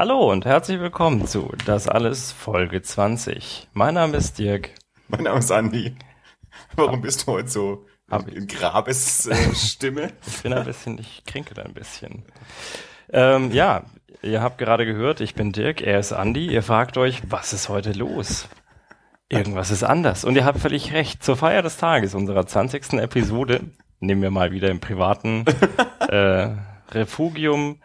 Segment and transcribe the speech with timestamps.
[0.00, 3.68] Hallo und herzlich willkommen zu Das alles Folge 20.
[3.74, 4.70] Mein Name ist Dirk.
[5.08, 5.94] Mein Name ist Andi.
[6.74, 7.86] Warum bist du heute so
[8.34, 10.04] in Grabesstimme?
[10.04, 12.24] Äh, ich bin ein bisschen, ich kränke ein bisschen.
[13.12, 13.84] Ähm, ja,
[14.22, 16.46] ihr habt gerade gehört, ich bin Dirk, er ist Andi.
[16.46, 18.48] Ihr fragt euch, was ist heute los?
[19.28, 20.24] Irgendwas ist anders.
[20.24, 21.22] Und ihr habt völlig recht.
[21.22, 22.94] Zur Feier des Tages unserer 20.
[22.94, 23.60] Episode
[23.98, 25.44] nehmen wir mal wieder im privaten
[26.08, 26.48] äh,
[26.90, 27.82] Refugium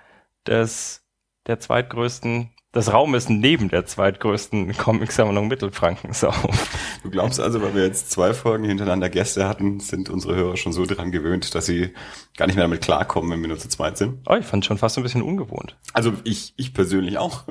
[0.48, 1.05] des
[1.48, 7.00] der zweitgrößten des Raumes neben der zweitgrößten Comic-Sammlung Mittelfrankens auf.
[7.04, 10.74] Du glaubst also, weil wir jetzt zwei Folgen hintereinander Gäste hatten, sind unsere Hörer schon
[10.74, 11.94] so dran gewöhnt, dass sie
[12.36, 14.20] gar nicht mehr damit klarkommen, wenn wir nur zu zweit sind?
[14.28, 15.78] Oh, ich fand schon fast ein bisschen ungewohnt.
[15.94, 17.46] Also ich, ich persönlich auch.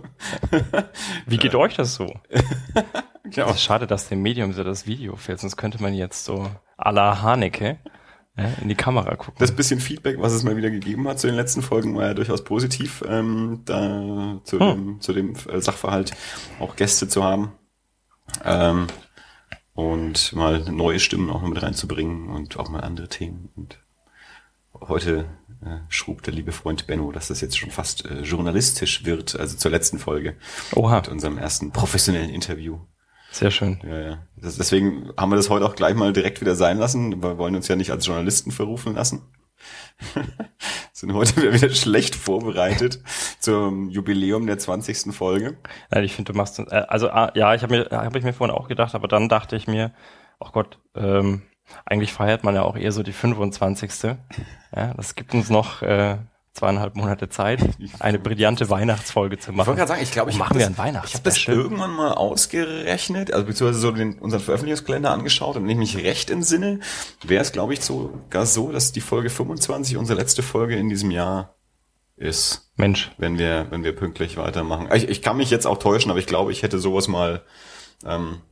[1.26, 2.12] Wie geht euch das so?
[3.30, 3.48] ja.
[3.48, 6.50] Es ist schade, dass dem Medium so das Video fehlt, sonst könnte man jetzt so
[6.76, 7.78] à la Haneke
[8.36, 9.36] ja, in die Kamera gucken.
[9.38, 12.14] Das bisschen Feedback, was es mal wieder gegeben hat zu den letzten Folgen, war ja
[12.14, 14.68] durchaus positiv, ähm, da zu, hm.
[14.68, 16.12] dem, zu dem äh, Sachverhalt
[16.58, 17.52] auch Gäste zu haben.
[18.44, 18.88] Ähm,
[19.74, 23.50] und mal neue Stimmen auch noch mit reinzubringen und auch mal andere Themen.
[23.56, 23.78] Und
[24.80, 25.26] heute
[25.64, 29.56] äh, schrub der liebe Freund Benno, dass das jetzt schon fast äh, journalistisch wird, also
[29.56, 30.36] zur letzten Folge.
[30.74, 30.96] Oha.
[30.96, 32.78] Mit unserem ersten professionellen Interview.
[33.34, 33.80] Sehr schön.
[33.82, 34.18] Ja, ja.
[34.36, 37.20] Das, deswegen haben wir das heute auch gleich mal direkt wieder sein lassen.
[37.20, 39.22] Wir wollen uns ja nicht als Journalisten verrufen lassen.
[40.92, 43.00] Sind heute wieder schlecht vorbereitet
[43.40, 45.12] zum Jubiläum der 20.
[45.12, 45.58] Folge.
[45.92, 48.34] Ja, ich finde, du machst, äh, also ah, ja, ich habe mir, habe ich mir
[48.34, 49.92] vorhin auch gedacht, aber dann dachte ich mir,
[50.38, 51.42] ach Gott, ähm,
[51.86, 54.14] eigentlich feiert man ja auch eher so die 25.
[54.76, 56.18] Ja, das gibt uns noch äh,
[56.54, 57.60] zweieinhalb Monate Zeit,
[57.98, 59.62] eine brillante Weihnachtsfolge zu machen.
[59.62, 61.08] Ich wollte gerade sagen, ich glaube, ich machen wir ein Weihnachts.
[61.08, 65.70] Ich habe das irgendwann mal ausgerechnet, also beziehungsweise so den, unseren Veröffentlichungskalender angeschaut und wenn
[65.70, 66.78] ich mich recht entsinne,
[67.24, 71.10] wäre es, glaube ich, sogar so, dass die Folge 25 unsere letzte Folge in diesem
[71.10, 71.56] Jahr
[72.16, 72.70] ist.
[72.76, 73.10] Mensch.
[73.18, 74.88] Wenn wir, wenn wir pünktlich weitermachen.
[74.94, 77.42] Ich, ich kann mich jetzt auch täuschen, aber ich glaube, ich hätte sowas mal,
[78.06, 78.42] ähm,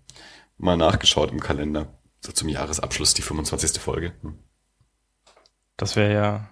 [0.58, 1.86] mal nachgeschaut im Kalender.
[2.18, 3.80] So zum Jahresabschluss, die 25.
[3.80, 4.12] Folge.
[4.22, 4.38] Hm.
[5.76, 6.48] Das wäre ja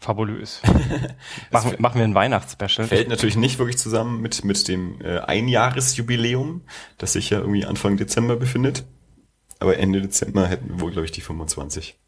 [0.00, 0.62] Fabulös.
[1.50, 2.86] machen, machen wir ein Weihnachtsspecial.
[2.86, 6.62] Fällt natürlich nicht wirklich zusammen mit, mit dem äh, Einjahresjubiläum,
[6.98, 8.84] das sich ja irgendwie Anfang Dezember befindet.
[9.60, 11.98] Aber Ende Dezember hätten wir wohl, glaube ich, die 25.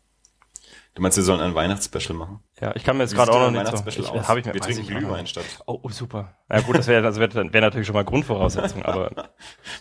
[0.94, 2.40] Du meinst, wir sollen ein Weihnachtsspecial machen?
[2.60, 3.84] Ja, ich kann mir jetzt gerade auch noch nicht so.
[3.86, 5.44] Ich, hab ich mir, wir trinken Glühwein statt.
[5.66, 6.36] Oh, oh, super.
[6.50, 9.30] Ja gut, das wäre das wäre wär natürlich schon mal Grundvoraussetzung, aber...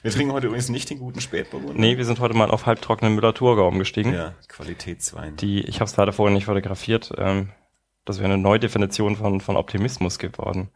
[0.03, 1.79] wir trinken heute übrigens nicht den guten Spätburgunder.
[1.79, 4.13] Nee, wir sind heute mal auf halbtrockenen Müller-Thurgau umgestiegen.
[4.13, 5.35] Ja, Qualitätswein.
[5.37, 7.11] Die, ich habe es leider vorher nicht fotografiert.
[7.17, 7.49] Ähm,
[8.09, 10.69] das wäre eine Neudefinition von, von Optimismus geworden.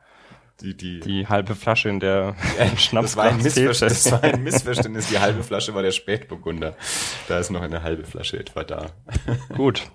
[0.62, 3.16] Die, die, die halbe Flasche in der ja, Schnaps.
[3.16, 5.08] Das war, ein Missverständnis, das war ein Missverständnis.
[5.08, 6.76] Die halbe Flasche war der Spätburgunder.
[7.28, 8.86] Da ist noch eine halbe Flasche etwa da.
[9.56, 9.90] Gut.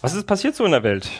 [0.00, 1.10] Was ist passiert so in der Welt?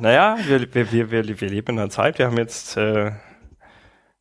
[0.00, 2.18] naja, wir, wir, wir, wir, wir leben in einer Zeit.
[2.18, 3.12] Wir haben jetzt, äh,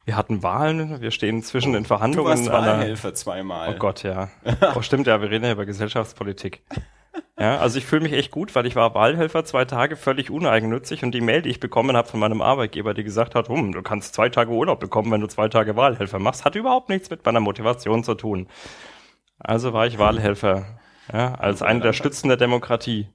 [0.06, 1.02] wir hatten Wahlen.
[1.02, 2.46] Wir stehen zwischen den Verhandlungen.
[2.46, 3.74] Du warst Wahlhelfer zweimal.
[3.74, 4.30] Oh Gott, ja.
[4.76, 5.20] Oh, stimmt, ja.
[5.20, 6.62] Wir reden ja über Gesellschaftspolitik.
[7.40, 11.04] Ja, also ich fühle mich echt gut, weil ich war Wahlhelfer zwei Tage völlig uneigennützig
[11.04, 13.82] und die Mail, die ich bekommen habe von meinem Arbeitgeber, die gesagt hat, hm, du
[13.82, 17.26] kannst zwei Tage Urlaub bekommen, wenn du zwei Tage Wahlhelfer machst, hat überhaupt nichts mit
[17.26, 18.48] meiner Motivation zu tun.
[19.40, 20.80] Also war ich Wahlhelfer,
[21.14, 23.08] ja, als eine der Stützen der Demokratie.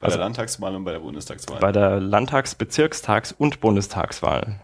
[0.00, 1.60] Bei also, der Landtagswahl und bei der Bundestagswahl.
[1.60, 4.60] Bei der Landtags-, Bezirkstags- und Bundestagswahl.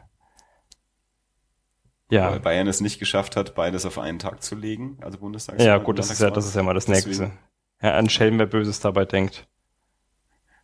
[2.10, 2.30] Ja.
[2.30, 5.66] Weil Bayern es nicht geschafft hat, beides auf einen Tag zu legen, also Bundestagswahl.
[5.66, 7.08] Ja, gut, das ist ja, das ist ja mal das Deswegen.
[7.08, 7.51] nächste
[7.82, 9.46] ja, an Schelm, wer Böses dabei denkt.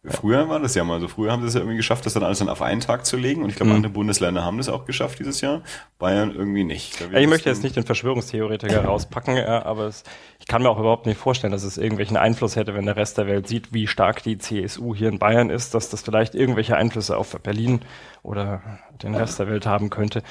[0.05, 1.09] Früher war das ja mal so.
[1.09, 3.17] Früher haben sie es ja irgendwie geschafft, das dann alles dann auf einen Tag zu
[3.17, 3.43] legen.
[3.43, 3.77] Und ich glaube, mhm.
[3.77, 5.62] andere Bundesländer haben das auch geschafft dieses Jahr.
[5.99, 7.01] Bayern irgendwie nicht.
[7.12, 10.05] Ich möchte jetzt nicht den Verschwörungstheoretiker rauspacken, ja, aber es,
[10.39, 13.19] ich kann mir auch überhaupt nicht vorstellen, dass es irgendwelchen Einfluss hätte, wenn der Rest
[13.19, 16.77] der Welt sieht, wie stark die CSU hier in Bayern ist, dass das vielleicht irgendwelche
[16.77, 17.81] Einflüsse auf Berlin
[18.23, 18.62] oder
[19.03, 20.23] den Rest der Welt haben könnte.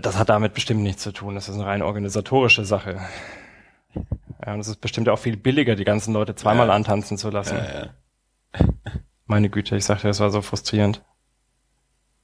[0.00, 1.34] Das hat damit bestimmt nichts zu tun.
[1.34, 3.00] Das ist eine rein organisatorische Sache.
[4.44, 6.74] Ja, und es ist bestimmt auch viel billiger, die ganzen Leute zweimal ja.
[6.74, 7.56] antanzen zu lassen.
[7.56, 7.90] Ja,
[8.60, 8.66] ja.
[9.26, 11.02] Meine Güte, ich sagte, das war so frustrierend.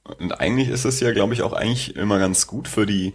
[0.03, 3.13] Und eigentlich ist es ja, glaube ich, auch eigentlich immer ganz gut für die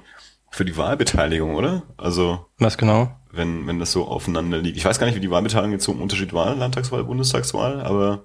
[0.50, 1.82] für die Wahlbeteiligung, oder?
[1.98, 3.14] Also was genau?
[3.30, 4.78] Wenn wenn das so aufeinander liegt.
[4.78, 8.24] Ich weiß gar nicht, wie die Wahlbeteiligung jetzt zum Unterschied war, Landtagswahl, Bundestagswahl, aber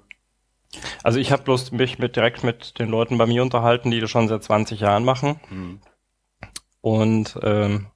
[1.03, 4.09] also ich habe bloß mich mit direkt mit den Leuten bei mir unterhalten, die das
[4.09, 5.39] schon seit 20 Jahren machen.
[5.49, 5.79] Hm.
[6.81, 7.87] Und ähm,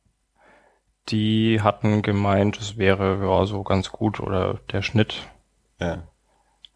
[1.10, 5.28] die hatten gemeint, es wäre ja so ganz gut oder der Schnitt.
[5.80, 6.04] Ja.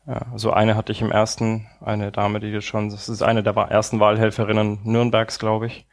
[0.07, 3.43] Ja, also eine hatte ich im ersten, eine Dame, die das schon, das ist eine
[3.43, 5.85] der ersten Wahlhelferinnen Nürnbergs, glaube ich,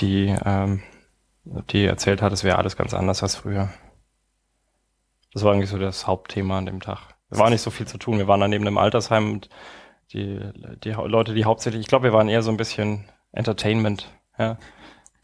[0.00, 0.82] die, ähm,
[1.70, 3.68] die erzählt hat, es wäre alles ganz anders als früher.
[5.34, 7.14] Das war eigentlich so das Hauptthema an dem Tag.
[7.28, 8.16] Es war nicht so viel zu tun.
[8.16, 9.50] Wir waren dann neben einem Altersheim und
[10.12, 10.40] die,
[10.82, 14.56] die Leute, die hauptsächlich, ich glaube, wir waren eher so ein bisschen Entertainment, ja.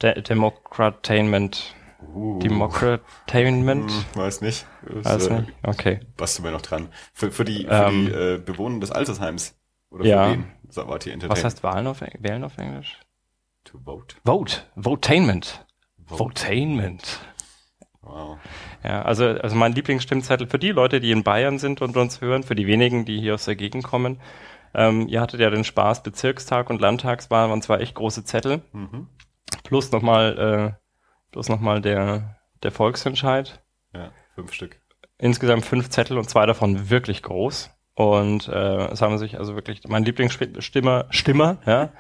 [0.03, 1.75] De Democratainment.
[2.15, 2.39] Uh.
[2.41, 3.91] Democratainment?
[3.91, 4.67] Hm, weiß nicht.
[4.83, 5.53] Weiß äh, nicht.
[5.63, 6.01] Okay.
[6.17, 6.89] Basteln wir noch dran.
[7.13, 8.07] Für, für die, für Ähm.
[8.07, 9.59] die äh, Bewohner des Altersheims.
[9.91, 10.25] Oder Ja.
[10.27, 11.21] für wen?
[11.23, 12.99] Ihr Was heißt Wahlen auf, Wählen auf Englisch?
[13.65, 14.17] To vote.
[14.25, 14.57] Vote.
[14.75, 15.67] Votainment.
[16.07, 16.19] Vote.
[16.25, 17.21] Votainment.
[18.01, 18.39] Wow.
[18.83, 22.43] Ja, also, also mein Lieblingsstimmzettel für die Leute, die in Bayern sind und uns hören,
[22.43, 24.21] für die wenigen, die hier aus der Gegend kommen.
[24.75, 29.07] Ähm, ihr hattet ja den Spaß, Bezirkstag und Landtagswahl waren zwar echt große Zettel, Mhm.
[29.63, 30.79] plus nochmal,
[31.33, 33.61] äh, plus nochmal der, der Volksentscheid.
[33.95, 34.81] Ja, fünf Stück.
[35.19, 37.71] Insgesamt fünf Zettel und zwei davon wirklich groß.
[37.95, 41.93] Und äh, es haben sich also wirklich mein Lieblingsstimmer, Stimmer, ja,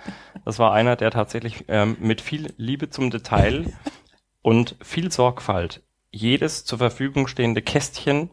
[0.44, 3.66] das war einer, der tatsächlich ähm, mit viel Liebe zum Detail
[4.42, 8.30] und viel Sorgfalt jedes zur Verfügung stehende Kästchen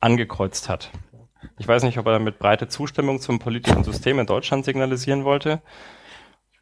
[0.00, 0.90] angekreuzt hat.
[1.58, 5.62] Ich weiß nicht, ob er damit breite Zustimmung zum politischen System in Deutschland signalisieren wollte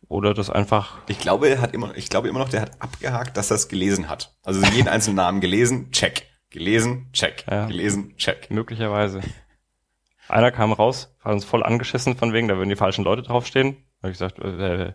[0.09, 3.37] oder das einfach Ich glaube, er hat immer, ich glaube immer noch, der hat abgehakt,
[3.37, 4.35] dass er es gelesen hat.
[4.43, 6.27] Also jeden einzelnen Namen gelesen, check.
[6.51, 7.45] Gelesen, check.
[7.51, 7.67] Ja.
[7.67, 8.51] Gelesen, check.
[8.51, 9.21] Möglicherweise.
[10.29, 13.77] Einer kam raus, hat uns voll angeschissen von wegen, da würden die falschen Leute draufstehen.
[14.01, 14.93] Da hab ich gesagt, äh,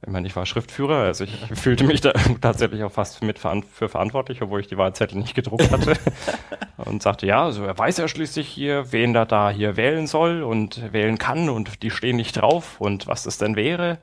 [0.00, 3.88] ich meine, ich war Schriftführer, also ich fühlte mich da tatsächlich auch fast mit für
[3.88, 5.94] verantwortlich, obwohl ich die Wahlzettel nicht gedruckt hatte.
[6.76, 10.42] und sagte, ja, also er weiß ja schließlich hier, wen da da hier wählen soll
[10.42, 13.98] und wählen kann und die stehen nicht drauf und was das denn wäre.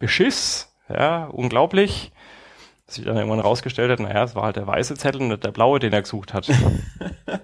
[0.00, 2.10] Beschiss, ja, unglaublich.
[2.86, 5.44] Dass sich dann irgendwann rausgestellt hat, naja, es war halt der weiße Zettel und nicht
[5.44, 6.48] der blaue, den er gesucht hat.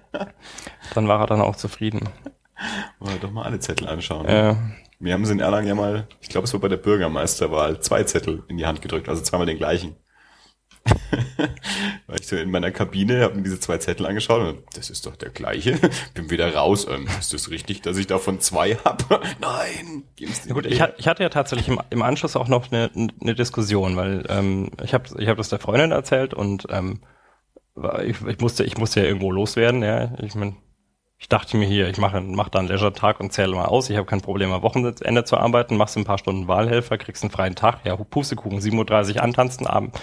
[0.95, 2.09] dann war er dann auch zufrieden.
[2.99, 4.27] Wollen wir doch mal alle Zettel anschauen.
[4.27, 4.57] Äh,
[4.99, 8.03] Wir haben sie in Erlangen ja mal, ich glaube, es war bei der Bürgermeisterwahl, zwei
[8.03, 9.95] Zettel in die Hand gedrückt, also zweimal den gleichen.
[12.07, 15.07] War ich so in meiner Kabine, habe mir diese zwei Zettel angeschaut und das ist
[15.07, 15.79] doch der gleiche.
[16.15, 16.87] Bin wieder raus.
[16.89, 19.21] Ähm, ist das richtig, dass ich davon zwei habe?
[19.41, 20.05] Nein.
[20.19, 23.97] Ja gut, ich, ich hatte ja tatsächlich im, im Anschluss auch noch eine, eine Diskussion,
[23.97, 27.01] weil ähm, ich habe ich hab das der Freundin erzählt und ähm,
[28.05, 29.83] ich, ich musste ich musste ja irgendwo loswerden.
[29.83, 30.57] Ja, ich mein,
[31.19, 33.91] ich dachte mir hier, ich mache mach da einen Leisure-Tag und zähle mal aus.
[33.91, 35.77] Ich habe kein Problem, am Wochenende zu arbeiten.
[35.77, 37.81] Machst ein paar Stunden Wahlhelfer, kriegst einen freien Tag.
[37.85, 39.99] Ja, Pustekuchen, 7.30 Uhr antanzen, Abend.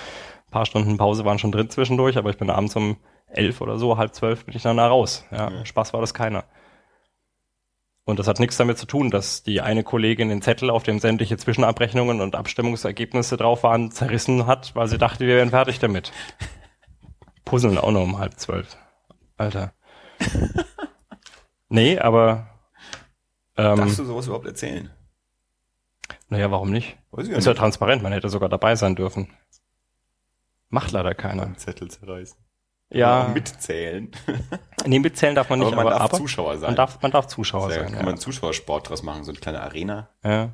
[0.53, 2.97] Paar Stunden Pause waren schon drin zwischendurch, aber ich bin abends um
[3.27, 5.25] elf oder so, halb zwölf bin ich dann da raus.
[5.31, 5.65] Ja, Ja.
[5.65, 6.45] Spaß war das keiner.
[8.05, 10.99] Und das hat nichts damit zu tun, dass die eine Kollegin den Zettel, auf dem
[10.99, 16.11] sämtliche Zwischenabrechnungen und Abstimmungsergebnisse drauf waren, zerrissen hat, weil sie dachte, wir wären fertig damit.
[17.45, 18.77] Puzzeln auch noch um halb zwölf.
[19.37, 19.73] Alter.
[21.69, 22.47] nee, aber
[23.57, 24.89] ähm, Darfst du sowas überhaupt erzählen?
[26.29, 26.97] naja, warum nicht?
[27.11, 27.59] Weiß ich Ist ja nicht.
[27.59, 29.29] transparent, man hätte sogar dabei sein dürfen.
[30.73, 31.55] Macht leider keiner.
[31.55, 32.35] Zettel zerreißen.
[32.91, 34.09] Ja, mitzählen.
[34.87, 36.69] nee, mitzählen darf man nicht, aber man aber, darf aber Zuschauer sein.
[36.69, 37.85] man darf, man darf Zuschauer da sein.
[37.91, 38.03] kann Ja.
[38.03, 40.09] man Zuschauersport draus machen, so eine kleine Arena.
[40.23, 40.49] ja.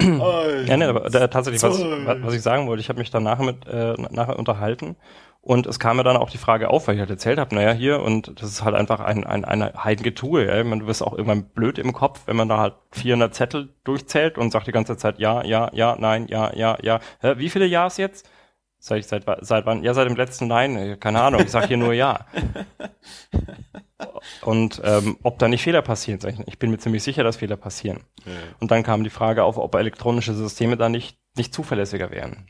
[0.00, 3.66] Ja, ne, aber da, tatsächlich, was, was ich sagen wollte, ich habe mich danach mit
[3.66, 4.96] äh, nachher unterhalten
[5.42, 7.72] und es kam mir dann auch die Frage auf, weil ich halt erzählt habe, naja,
[7.72, 10.64] hier, und das ist halt einfach ein, ein, eine Heidengetue, ja.
[10.64, 14.38] Man, du wirst auch irgendwann blöd im Kopf, wenn man da halt 400 Zettel durchzählt
[14.38, 16.98] und sagt die ganze Zeit ja, ja, ja, nein, ja, ja, ja.
[17.20, 18.28] Hä, wie viele Ja's jetzt?
[18.86, 19.82] Sag ich, seit, seit wann?
[19.82, 20.76] Ja, seit dem letzten Nein.
[20.76, 22.24] Äh, Keine Ahnung, ich sag hier nur ja.
[24.42, 27.38] Und ähm, ob da nicht Fehler passieren, sag ich, ich bin mir ziemlich sicher, dass
[27.38, 28.04] Fehler passieren.
[28.24, 28.32] Ja.
[28.60, 32.46] Und dann kam die Frage auf, ob elektronische Systeme da nicht, nicht zuverlässiger wären.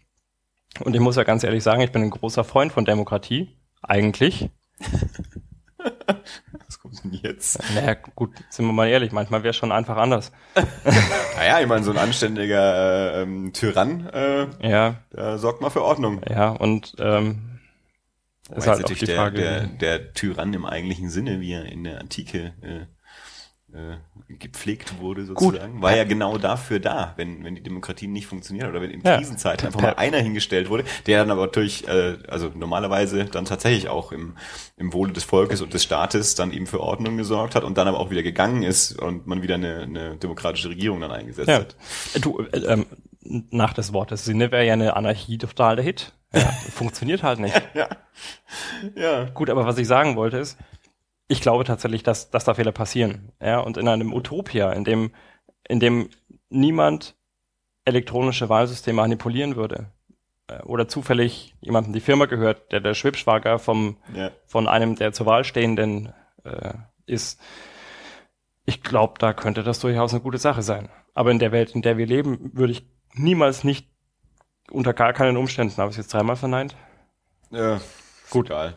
[0.80, 3.56] Und ich muss ja ganz ehrlich sagen, ich bin ein großer Freund von Demokratie.
[3.80, 4.50] Eigentlich.
[7.10, 7.58] Denn jetzt?
[7.74, 10.32] Naja, gut, sind wir mal ehrlich, manchmal wäre es schon einfach anders.
[11.36, 15.82] Naja, ich meine, so ein anständiger äh, ähm, Tyrann, äh, Ja, der sorgt mal für
[15.84, 16.22] Ordnung.
[16.26, 17.58] ja, und ähm,
[18.56, 19.38] ist halt auch die der, Frage.
[19.38, 22.86] der, der Tyrann im eigentlichen Sinne, wie er in der Antike äh,
[23.76, 28.68] äh, gepflegt wurde sozusagen, war ja genau dafür da, wenn, wenn die Demokratie nicht funktioniert
[28.68, 29.18] oder wenn in Ja.
[29.18, 33.88] Krisenzeiten einfach mal einer hingestellt wurde, der dann aber natürlich, äh, also normalerweise dann tatsächlich
[33.88, 34.36] auch im,
[34.76, 37.86] im Wohle des Volkes und des Staates dann eben für Ordnung gesorgt hat und dann
[37.88, 41.58] aber auch wieder gegangen ist und man wieder eine, eine demokratische Regierung dann eingesetzt ja,
[41.60, 41.76] hat.
[42.20, 42.86] du, äh, ähm,
[43.50, 46.12] nach des Wortes Sinne wäre ja eine Anarchie total der Hit.
[46.34, 46.40] Ja,
[46.74, 47.60] funktioniert halt nicht.
[47.74, 47.88] Ja.
[48.94, 49.24] Ja.
[49.24, 50.56] Gut, aber was ich sagen wollte ist,
[51.28, 53.32] ich glaube tatsächlich, dass, dass da Fehler passieren.
[53.40, 55.12] Ja, und in einem Utopia, in dem,
[55.68, 56.08] in dem
[56.48, 57.16] niemand
[57.84, 59.92] elektronische Wahlsysteme manipulieren würde,
[60.48, 64.30] äh, oder zufällig jemandem die Firma gehört, der der Schwibschwager vom, Ja.
[64.46, 66.12] von einem der zur Wahl stehenden
[66.44, 66.74] äh,
[67.06, 67.40] ist.
[68.64, 70.88] Ich glaube, da könnte das durchaus eine gute Sache sein.
[71.14, 73.88] Aber in der Welt, in der wir leben, würde ich niemals nicht
[74.70, 76.74] unter gar keinen Umständen, habe ich es jetzt dreimal verneint,
[77.50, 77.80] Ja.
[78.30, 78.46] Gut.
[78.46, 78.76] Egal.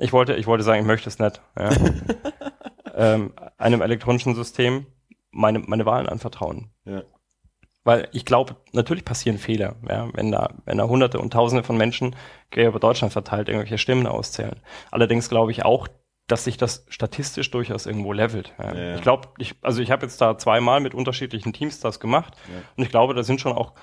[0.00, 1.40] Ich wollte, ich wollte sagen, ich möchte es nicht.
[1.58, 1.70] Ja.
[2.94, 4.86] ähm, einem elektronischen System
[5.30, 6.70] meine, meine Wahlen anvertrauen.
[6.84, 7.02] Ja.
[7.84, 11.76] Weil ich glaube, natürlich passieren Fehler, ja, wenn da, wenn da hunderte und tausende von
[11.76, 12.14] Menschen
[12.50, 14.60] quer über Deutschland verteilt irgendwelche Stimmen auszählen.
[14.90, 15.88] Allerdings glaube ich auch,
[16.26, 18.52] dass sich das statistisch durchaus irgendwo levelt.
[18.58, 18.74] Ja.
[18.74, 18.94] Ja, ja.
[18.96, 22.34] Ich glaube, ich, also ich habe jetzt da zweimal mit unterschiedlichen Teams das gemacht
[22.76, 23.74] und ich glaube, da sind schon auch,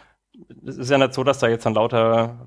[0.66, 2.38] es ist ja nicht so, dass da jetzt dann lauter,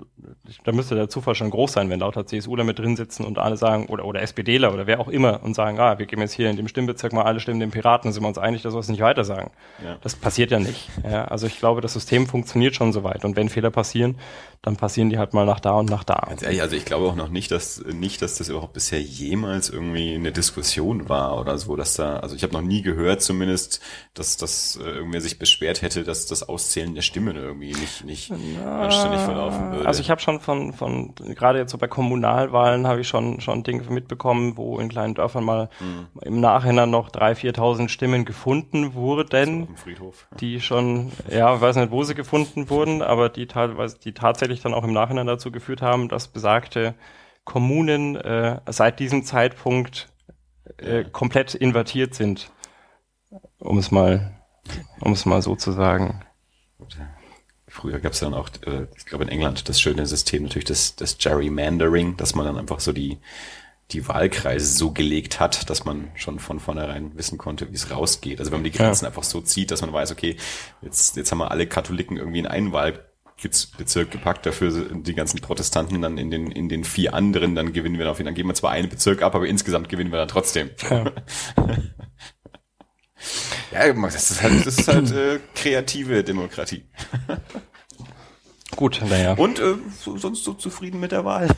[0.63, 3.57] da müsste der Zufall schon groß sein, wenn lauter CSUler mit drin sitzen und alle
[3.57, 6.49] sagen, oder, oder SPDler oder wer auch immer und sagen, ah, wir geben jetzt hier
[6.49, 8.79] in dem Stimmbezirk mal alle Stimmen den Piraten, dann sind wir uns einig, dass wir
[8.79, 9.51] es nicht weiter sagen.
[9.83, 9.97] Ja.
[10.01, 10.89] Das passiert ja nicht.
[11.03, 13.25] Ja, also ich glaube, das System funktioniert schon soweit.
[13.25, 14.15] Und wenn Fehler passieren,
[14.63, 16.23] dann passieren die halt mal nach da und nach da.
[16.27, 19.69] Ganz ehrlich, also ich glaube auch noch nicht, dass nicht, dass das überhaupt bisher jemals
[19.69, 23.81] irgendwie eine Diskussion war oder so, dass da, also ich habe noch nie gehört zumindest,
[24.13, 28.31] dass das äh, irgendwer sich beschwert hätte, dass das Auszählen der Stimmen irgendwie nicht nicht
[28.31, 29.87] anständig verlaufen würde.
[29.87, 33.63] Also ich habe schon von, von gerade jetzt so bei Kommunalwahlen habe ich schon schon
[33.63, 36.07] Dinge mitbekommen, wo in kleinen Dörfern mal Mhm.
[36.21, 39.67] im Nachhinein noch 3.000, 4.000 Stimmen gefunden wurden.
[39.75, 40.27] Friedhof.
[40.39, 44.50] die schon, ja, ich weiß nicht, wo sie gefunden wurden, aber die teilweise, die tatsächlich
[44.59, 46.95] dann auch im Nachhinein dazu geführt haben, dass besagte
[47.45, 50.09] Kommunen äh, seit diesem Zeitpunkt
[50.77, 52.51] äh, komplett invertiert sind.
[53.59, 54.41] Um es mal,
[54.99, 56.21] um es mal so zu sagen.
[57.67, 60.95] Früher gab es dann auch, äh, ich glaube in England, das schöne System natürlich das,
[60.97, 63.19] das Gerrymandering, dass man dann einfach so die,
[63.91, 68.39] die Wahlkreise so gelegt hat, dass man schon von vornherein wissen konnte, wie es rausgeht.
[68.39, 70.35] Also wenn man die Grenzen einfach so zieht, dass man weiß, okay,
[70.81, 72.73] jetzt, jetzt haben wir alle Katholiken irgendwie in einen
[73.43, 77.97] Wahlbezirk gepackt, dafür die ganzen Protestanten dann in den, in den vier anderen, dann gewinnen
[77.97, 80.69] wir auf dann geben wir zwar einen Bezirk ab, aber insgesamt gewinnen wir dann trotzdem.
[80.89, 81.11] Ja.
[83.71, 86.85] Ja, das ist halt, das ist halt äh, kreative Demokratie.
[88.75, 89.33] Gut, naja.
[89.33, 91.47] Und äh, so, sonst so zufrieden mit der Wahl.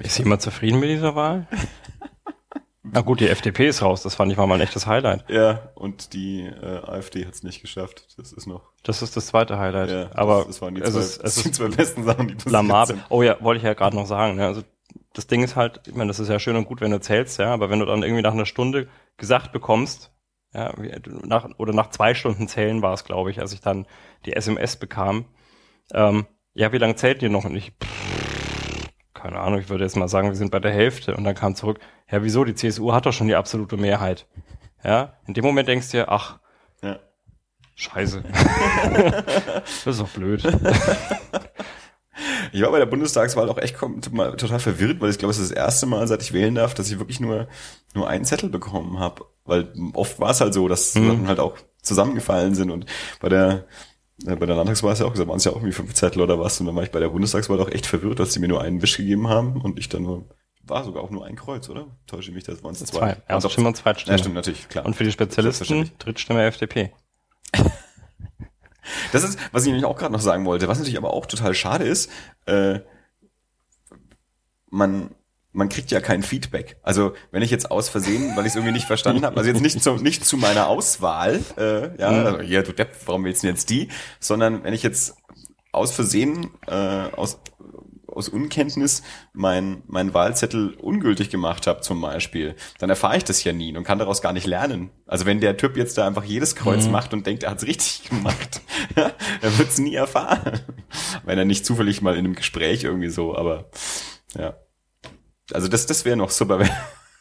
[0.00, 1.46] Ist jemand zufrieden mit dieser Wahl?
[2.92, 5.28] Na gut, die FDP ist raus, das fand ich mal ein echtes Highlight.
[5.28, 8.06] Ja, und die äh, AfD hat es nicht geschafft.
[8.16, 8.62] Das ist noch.
[8.82, 9.90] Das ist das zweite Highlight.
[9.90, 11.76] Ja, Aber das, das waren die es zwei, ist, das es sind ist die zwei
[11.76, 12.96] besten Sachen, die passiert blamabel.
[12.96, 13.06] sind.
[13.08, 14.36] Oh ja, wollte ich ja gerade noch sagen.
[14.36, 14.46] Ne?
[14.46, 14.62] Also
[15.12, 17.38] das Ding ist halt, ich meine, das ist ja schön und gut, wenn du zählst,
[17.38, 20.12] ja, aber wenn du dann irgendwie nach einer Stunde gesagt bekommst,
[20.54, 20.72] ja,
[21.24, 23.86] nach, oder nach zwei Stunden zählen war es, glaube ich, als ich dann
[24.24, 25.26] die SMS bekam,
[25.92, 27.44] ähm, ja, wie lange zählt ihr noch?
[27.44, 28.25] Und ich, pff,
[29.20, 31.16] keine Ahnung, ich würde jetzt mal sagen, wir sind bei der Hälfte.
[31.16, 31.78] Und dann kam zurück,
[32.10, 32.44] ja, wieso?
[32.44, 34.26] Die CSU hat doch schon die absolute Mehrheit.
[34.84, 36.38] Ja, in dem Moment denkst du dir, ach,
[36.82, 36.98] Ja.
[37.74, 38.22] scheiße.
[39.64, 40.42] das ist doch blöd.
[42.52, 45.56] Ich war bei der Bundestagswahl auch echt total verwirrt, weil ich glaube, es ist das
[45.58, 47.48] erste Mal, seit ich wählen darf, dass ich wirklich nur,
[47.94, 49.26] nur einen Zettel bekommen habe.
[49.44, 51.08] Weil oft war es halt so, dass Mhm.
[51.08, 52.70] Sachen halt auch zusammengefallen sind.
[52.70, 52.86] Und
[53.20, 53.66] bei der
[54.24, 56.22] äh, bei der Landtagswahl ist ja auch gesagt, waren es ja auch irgendwie fünf Zettel
[56.22, 56.58] oder was.
[56.60, 58.80] Und dann war ich bei der Bundestagswahl auch echt verwirrt, dass sie mir nur einen
[58.82, 60.24] Wisch gegeben haben und ich dann nur,
[60.62, 61.86] war sogar auch nur ein Kreuz, oder?
[62.06, 62.98] Täusche ich mich, das waren es zwei.
[62.98, 63.00] Zwei.
[63.00, 64.14] Waren Erste doch- Stimme und Zweitstimme.
[64.14, 64.86] Ja, stimmt, natürlich, klar.
[64.86, 65.90] Und für die Spezialisten.
[65.98, 66.92] Drittstimme FDP.
[69.10, 71.54] Das ist, was ich nämlich auch gerade noch sagen wollte, was natürlich aber auch total
[71.54, 72.08] schade ist,
[72.46, 72.78] äh,
[74.70, 75.10] man,
[75.56, 76.76] man kriegt ja kein Feedback.
[76.82, 79.62] Also wenn ich jetzt aus Versehen, weil ich es irgendwie nicht verstanden habe, also jetzt
[79.62, 83.46] nicht zu, nicht zu meiner Auswahl, äh, ja, also, ja, du Depp, warum willst du
[83.46, 83.88] denn jetzt die,
[84.20, 85.16] sondern wenn ich jetzt
[85.72, 86.74] aus Versehen, äh,
[87.16, 87.40] aus,
[88.06, 93.54] aus Unkenntnis mein, mein Wahlzettel ungültig gemacht habe zum Beispiel, dann erfahre ich das ja
[93.54, 94.90] nie und kann daraus gar nicht lernen.
[95.06, 98.04] Also wenn der Typ jetzt da einfach jedes Kreuz macht und denkt, er hat's richtig
[98.10, 98.60] gemacht,
[98.94, 100.60] er wird's nie erfahren.
[101.24, 103.70] Wenn er nicht zufällig mal in einem Gespräch irgendwie so, aber
[104.36, 104.54] ja.
[105.52, 106.70] Also das, das wäre noch super, wenn,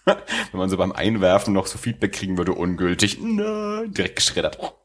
[0.06, 4.58] wenn man so beim Einwerfen noch so Feedback kriegen würde, ungültig, nein, direkt geschreddert.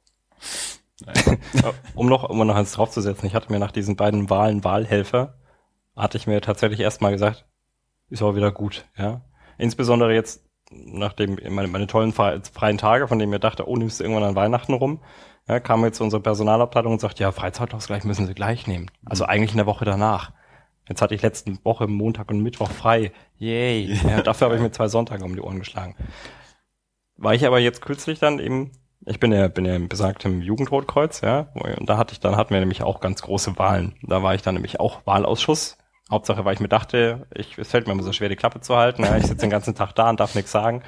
[1.94, 5.38] Um noch, um noch eins draufzusetzen, ich hatte mir nach diesen beiden Wahlen Wahlhelfer,
[5.96, 7.46] hatte ich mir tatsächlich erstmal gesagt,
[8.10, 9.22] ist auch wieder gut, ja.
[9.56, 13.76] Insbesondere jetzt, nachdem meine, meine tollen fre- freien Tage, von denen ich mir dachte, oh,
[13.76, 15.02] nimmst du irgendwann an Weihnachten rum,
[15.48, 18.90] ja, kam jetzt unsere Personalabteilung und sagt, ja, Freizeitausgleich müssen sie gleich nehmen.
[19.04, 20.32] Also eigentlich in der Woche danach.
[20.90, 23.12] Jetzt hatte ich letzten Woche Montag und Mittwoch frei.
[23.38, 23.94] Yay.
[24.02, 25.94] Ja, dafür habe ich mir zwei Sonntage um die Ohren geschlagen.
[27.16, 28.72] War ich aber jetzt kürzlich dann eben,
[29.06, 32.52] ich bin ja, bin ja im besagtem Jugendrotkreuz, ja, und da hatte ich, dann hatten
[32.52, 33.94] wir nämlich auch ganz große Wahlen.
[34.02, 35.78] Da war ich dann nämlich auch Wahlausschuss.
[36.10, 38.76] Hauptsache, weil ich mir dachte, ich, es fällt mir immer so schwer, die Klappe zu
[38.76, 39.04] halten.
[39.04, 40.82] Ja, ich sitze den ganzen Tag da und darf nichts sagen.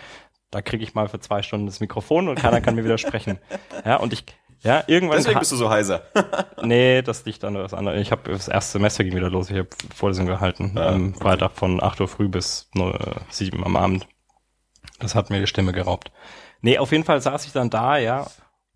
[0.50, 3.38] Da kriege ich mal für zwei Stunden das Mikrofon und keiner kann mir widersprechen.
[3.84, 4.24] Ja, und ich,
[4.62, 5.18] ja, irgendwann.
[5.18, 6.02] Deswegen bist du so heiser.
[6.64, 8.00] Nee, das liegt an was anderes.
[8.00, 9.50] Ich habe das erste Semester ging wieder los.
[9.50, 10.78] Ich habe Vorlesung gehalten.
[10.78, 12.92] Ah, am Freitag von 8 Uhr früh bis äh,
[13.30, 14.06] 7 am Abend.
[15.00, 16.12] Das hat mir die Stimme geraubt.
[16.60, 18.28] Nee, auf jeden Fall saß ich dann da, ja,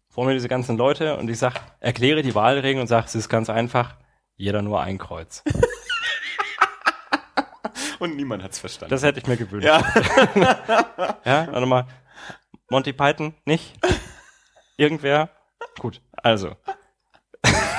[0.08, 3.28] vor mir diese ganzen Leute und ich sag, erkläre die Wahlregeln und sag, es ist
[3.28, 3.94] ganz einfach,
[4.36, 5.44] jeder nur ein Kreuz.
[7.98, 8.90] Und niemand hat's verstanden.
[8.90, 9.66] Das hätte ich mir gewünscht.
[9.66, 9.78] ja.
[11.24, 11.86] Ja, warte mal.
[12.68, 13.34] Monty Python?
[13.46, 13.72] Nicht?
[14.76, 15.30] Irgendwer?
[15.78, 16.56] Gut, also.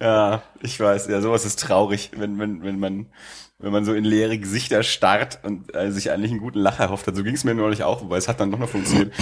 [0.00, 3.06] Ja, ich weiß, ja, sowas ist traurig, wenn, wenn, wenn man,
[3.58, 7.06] wenn man so in leere Gesichter starrt und äh, sich eigentlich einen guten Lacher erhofft
[7.06, 7.16] hat.
[7.16, 9.12] So ging es mir neulich auch, wobei es hat dann doch noch funktioniert.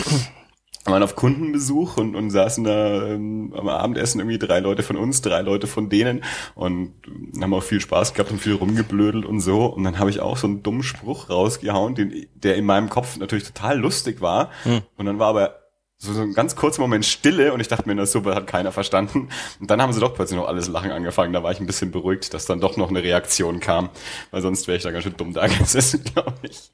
[0.85, 4.97] Wir waren auf Kundenbesuch und, und saßen da ähm, am Abendessen irgendwie drei Leute von
[4.97, 6.23] uns, drei Leute von denen
[6.55, 6.93] und
[7.41, 9.67] haben auch viel Spaß gehabt und viel rumgeblödelt und so.
[9.67, 13.17] Und dann habe ich auch so einen dummen Spruch rausgehauen, den, der in meinem Kopf
[13.17, 14.51] natürlich total lustig war.
[14.63, 14.83] Hm.
[14.97, 15.66] Und dann war aber
[15.99, 18.71] so, so ein ganz kurzer Moment Stille und ich dachte mir, na super, hat keiner
[18.71, 19.29] verstanden.
[19.61, 21.33] Und dann haben sie doch plötzlich noch alles Lachen angefangen.
[21.33, 23.89] Da war ich ein bisschen beruhigt, dass dann doch noch eine Reaktion kam,
[24.31, 26.71] weil sonst wäre ich da ganz schön dumm da gesessen, glaube ich.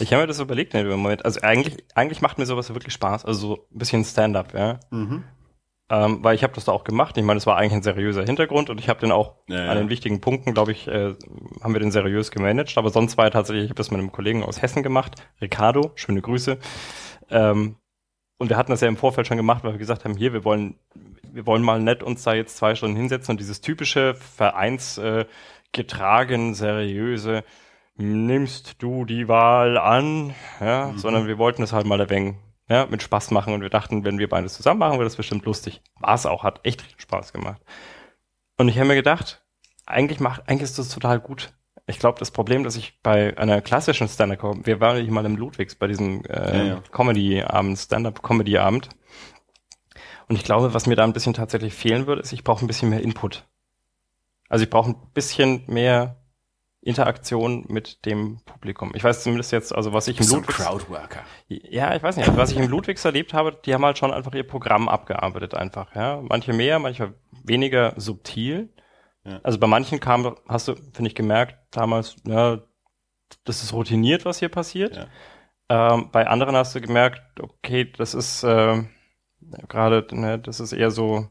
[0.00, 1.24] Ich habe mir das überlegt in dem Moment.
[1.24, 3.24] Also eigentlich, eigentlich macht mir sowas wirklich Spaß.
[3.24, 4.78] Also so ein bisschen Stand-up, ja.
[4.90, 5.24] Mhm.
[5.90, 7.16] Ähm, weil ich habe das da auch gemacht.
[7.16, 9.70] Ich meine, es war eigentlich ein seriöser Hintergrund und ich habe den auch ja, ja.
[9.70, 11.14] an den wichtigen Punkten, glaube ich, äh,
[11.62, 12.78] haben wir den seriös gemanagt.
[12.78, 15.92] Aber sonst war er tatsächlich, ich habe das mit einem Kollegen aus Hessen gemacht, Ricardo,
[15.94, 16.58] schöne Grüße.
[17.32, 17.76] Ähm,
[18.38, 20.44] und wir hatten das ja im Vorfeld schon gemacht, weil wir gesagt haben, hier, wir
[20.44, 20.74] wollen,
[21.32, 25.26] wir wollen mal nett uns da jetzt zwei Stunden hinsetzen und dieses typische Vereins äh,
[25.74, 27.44] seriöse,
[27.96, 30.98] nimmst du die Wahl an, ja, mhm.
[30.98, 32.34] sondern wir wollten es halt mal wenig,
[32.68, 35.44] ja, mit Spaß machen und wir dachten, wenn wir beides zusammen machen, wäre das bestimmt
[35.44, 35.80] lustig.
[36.00, 37.62] War es auch, hat echt Spaß gemacht.
[38.56, 39.44] Und ich habe mir gedacht,
[39.86, 41.52] eigentlich macht, eigentlich ist das total gut,
[41.86, 45.36] ich glaube, das Problem, dass ich bei einer klassischen Stand-up, wir waren nicht mal im
[45.36, 46.82] Ludwigs bei diesem äh, ja, ja.
[46.92, 48.88] Comedy-Abend, Stand-up-Comedy-Abend.
[50.28, 52.68] Und ich glaube, was mir da ein bisschen tatsächlich fehlen würde, ist, ich brauche ein
[52.68, 53.44] bisschen mehr Input.
[54.48, 56.22] Also ich brauche ein bisschen mehr
[56.80, 58.92] Interaktion mit dem Publikum.
[58.94, 60.58] Ich weiß zumindest jetzt, also was ich im Ludwigs...
[60.58, 61.20] Crowdworker.
[61.48, 64.12] Ja, ich weiß nicht, also was ich im Ludwigs erlebt habe, die haben halt schon
[64.12, 66.20] einfach ihr Programm abgearbeitet einfach, ja.
[66.22, 68.68] Manche mehr, manche weniger subtil.
[69.24, 69.40] Ja.
[69.42, 72.60] Also bei manchen kam, hast du, finde ich, gemerkt damals, ja,
[73.44, 74.96] das ist routiniert, was hier passiert.
[74.96, 75.94] Ja.
[75.94, 78.82] Ähm, bei anderen hast du gemerkt, okay, das ist äh,
[79.68, 81.28] gerade, ne, das ist eher so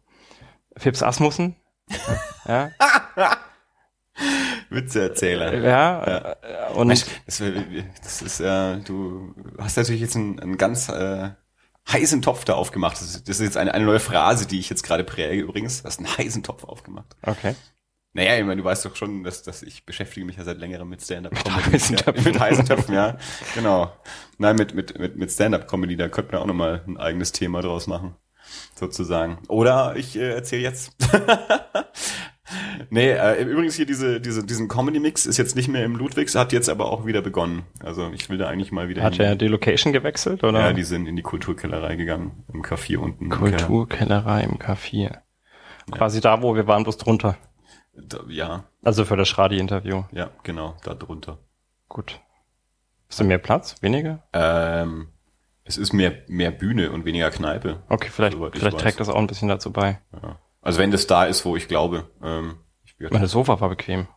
[0.78, 1.56] Fips Asmussen.
[2.48, 2.72] ja.
[4.70, 5.56] Witzeerzähler.
[5.56, 6.36] Ja, ja.
[6.70, 11.32] Äh, und das, das, ist ja, äh, du hast natürlich jetzt einen, einen ganz äh,
[11.92, 12.94] heißen Topf da aufgemacht.
[12.94, 15.82] Das ist, das ist jetzt eine, eine neue Phrase, die ich jetzt gerade präge übrigens.
[15.82, 17.16] Du hast einen heißen Topf aufgemacht.
[17.24, 17.56] Okay.
[18.14, 20.90] Naja, ich meine, du weißt doch schon, dass, dass ich beschäftige mich ja seit längerem
[20.90, 21.96] mit Stand-Up-Comedy.
[21.96, 23.18] Ja, mit heißen Töpfen, ja.
[23.56, 23.94] Genau.
[24.38, 27.88] Nein, mit, mit, mit, mit Stand-Up-Comedy, da könnte man auch nochmal ein eigenes Thema draus
[27.88, 28.16] machen.
[28.76, 29.38] Sozusagen.
[29.48, 30.94] Oder ich äh, erzähle jetzt.
[32.90, 36.52] nee, äh, übrigens hier diese, diese, diesen Comedy-Mix ist jetzt nicht mehr im Ludwigs, hat
[36.52, 37.64] jetzt aber auch wieder begonnen.
[37.80, 39.26] Also ich will da eigentlich mal wieder Hat hin.
[39.26, 40.60] er die Location gewechselt, oder?
[40.60, 43.30] Ja, die sind in die Kulturkellerei gegangen, im K4 unten.
[43.30, 45.20] Kulturkellerei im K4.
[45.92, 46.22] Quasi ja.
[46.22, 47.38] da, wo wir waren, bloß drunter.
[47.94, 48.64] Da, ja.
[48.84, 50.04] Also für das Schradi-Interview.
[50.12, 51.38] Ja, genau, da drunter.
[51.90, 52.20] Gut.
[53.10, 53.82] Ist da mehr Platz?
[53.82, 54.24] Weniger?
[54.32, 55.10] Ähm,
[55.64, 57.84] es ist mehr, mehr Bühne und weniger Kneipe.
[57.90, 60.00] Okay, vielleicht, vielleicht trägt das auch ein bisschen dazu bei.
[60.14, 60.40] Ja.
[60.62, 62.10] Also wenn das da ist, wo ich glaube.
[62.24, 64.08] Ähm, ich Meine Sofa war bequem.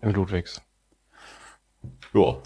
[0.00, 0.62] Im Ludwigs.
[2.14, 2.36] Ja.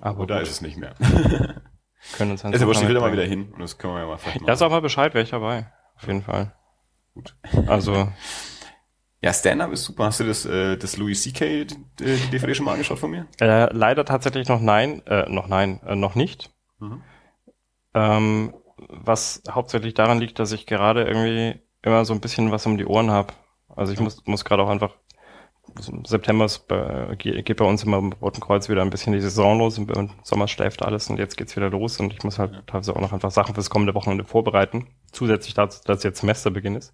[0.00, 0.94] Aber da ist es nicht mehr.
[2.16, 4.06] können uns dann ist aber will da mal wieder hin und das können wir ja
[4.06, 4.48] mal vielleicht machen.
[4.48, 5.72] Ja, sag mal Bescheid, wäre ich dabei.
[5.96, 6.52] Auf jeden Fall.
[7.14, 7.34] Gut.
[7.66, 8.12] Also
[9.20, 10.04] ja, Stand-Up ist super.
[10.04, 11.64] Hast du das, äh, das Louis C.K.
[11.64, 13.26] Die, die DVD schon mal angeschaut von mir?
[13.40, 16.50] Äh, leider tatsächlich noch nein, äh, noch nein, äh, noch nicht.
[16.78, 17.02] Mhm.
[17.94, 22.78] Ähm, was hauptsächlich daran liegt, dass ich gerade irgendwie immer so ein bisschen was um
[22.78, 23.32] die Ohren habe.
[23.74, 24.04] Also ich ja.
[24.04, 24.94] muss, muss gerade auch einfach
[26.04, 29.58] September ist bei, geht bei uns immer im Roten Kreuz wieder ein bisschen die Saison
[29.58, 29.78] los.
[29.78, 32.62] Im Sommer schläft alles und jetzt geht's wieder los und ich muss halt ja.
[32.66, 34.88] teilweise auch noch einfach Sachen fürs kommende Wochenende vorbereiten.
[35.12, 36.92] Zusätzlich dazu, dass jetzt Semesterbeginn ist.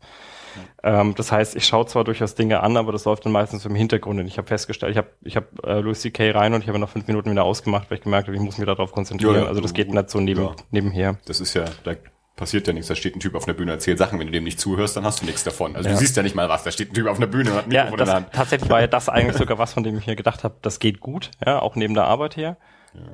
[0.82, 3.74] Ähm, das heißt, ich schaue zwar durchaus Dinge an, aber das läuft dann meistens im
[3.74, 4.20] Hintergrund.
[4.20, 6.30] Und ich habe festgestellt, ich habe ich hab, äh, Louis C.K.
[6.30, 8.58] rein und ich habe nach fünf Minuten wieder ausgemacht, weil ich gemerkt habe, ich muss
[8.58, 9.34] mich darauf konzentrieren.
[9.34, 10.54] Ja, ja, also das geht nicht so neben, ja.
[10.70, 11.16] nebenher.
[11.26, 11.94] Das ist ja, da
[12.36, 12.88] passiert ja nichts.
[12.88, 14.18] Da steht ein Typ auf einer Bühne, erzählt Sachen.
[14.18, 15.76] Wenn du dem nicht zuhörst, dann hast du nichts davon.
[15.76, 16.64] Also du siehst ja nicht mal was.
[16.64, 18.14] Da steht ein Typ auf einer Bühne und hat ein Mikrofon ja, das, in der
[18.14, 18.32] Hand.
[18.32, 21.00] Tatsächlich war ja das eigentlich sogar was, von dem ich mir gedacht habe, das geht
[21.00, 22.56] gut, ja, auch neben der Arbeit her.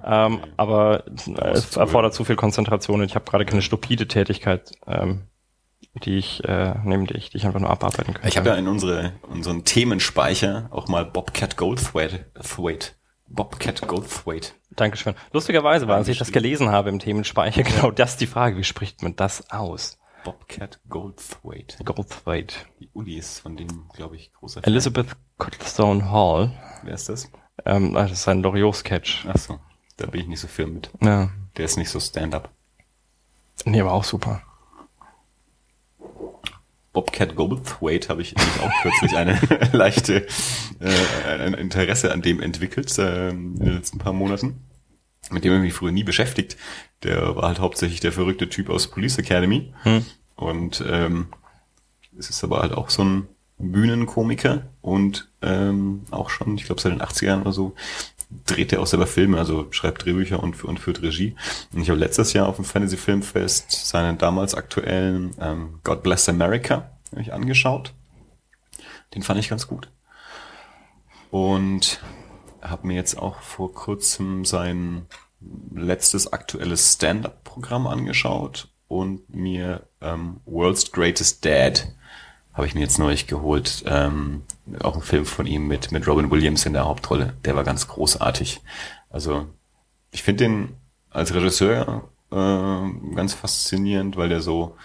[0.02, 0.52] Ja, ähm, okay.
[0.56, 4.72] aber es erfordert zu viel Konzentration und ich habe gerade keine stupide Tätigkeit.
[4.86, 5.22] Ähm,
[6.04, 8.28] die ich, äh, neben die ich, die ich einfach nur abarbeiten kann.
[8.28, 12.94] Ich habe ja in unsere, unseren Themenspeicher auch mal Bobcat Goldthwait, Thwait,
[13.30, 14.54] Bobcat Goldthwait.
[14.70, 15.14] Dankeschön.
[15.32, 19.02] Lustigerweise war, als ich das gelesen habe im Themenspeicher, genau das die Frage, wie spricht
[19.02, 19.98] man das aus?
[20.24, 21.78] Bobcat Goldthwait.
[21.84, 22.66] Goldthwait.
[22.80, 24.70] Die Uli ist von dem, glaube ich, großer Fan.
[24.70, 26.52] Elizabeth Cottlestone Hall.
[26.82, 27.30] Wer ist das?
[27.64, 29.26] Ähm, das ist ein Loriot-Sketch.
[29.28, 29.58] Ach so,
[29.96, 30.90] da bin ich nicht so viel mit.
[31.00, 31.30] Ja.
[31.56, 32.50] Der ist nicht so Stand-up.
[33.64, 34.42] Nee, aber auch super.
[36.92, 39.38] Bobcat Goldthwait habe ich auch kürzlich eine
[39.72, 40.26] leichte
[40.80, 44.60] äh, ein Interesse an dem entwickelt äh, in den letzten paar Monaten.
[45.30, 46.56] mit dem habe ich mich früher nie beschäftigt.
[47.02, 49.72] Der war halt hauptsächlich der verrückte Typ aus Police Academy.
[49.82, 50.04] Hm.
[50.34, 51.28] Und ähm,
[52.18, 56.92] es ist aber halt auch so ein Bühnenkomiker und ähm, auch schon, ich glaube seit
[56.92, 57.74] den 80ern oder so,
[58.46, 61.34] dreht er auch selber Filme, also schreibt Drehbücher und, und führt Regie.
[61.72, 66.28] Und ich habe letztes Jahr auf dem Fantasy Filmfest seinen damals aktuellen ähm, God Bless
[66.28, 67.92] America ich angeschaut.
[69.14, 69.90] Den fand ich ganz gut.
[71.30, 72.00] Und
[72.62, 75.06] habe mir jetzt auch vor kurzem sein
[75.74, 81.88] letztes aktuelles Stand-up-Programm angeschaut und mir ähm, World's Greatest Dad
[82.52, 83.84] habe ich mir jetzt neulich geholt.
[83.86, 84.42] Ähm,
[84.82, 87.34] auch ein Film von ihm mit, mit Robin Williams in der Hauptrolle.
[87.44, 88.60] Der war ganz großartig.
[89.08, 89.46] Also
[90.10, 90.76] ich finde den
[91.10, 94.76] als Regisseur äh, ganz faszinierend, weil der so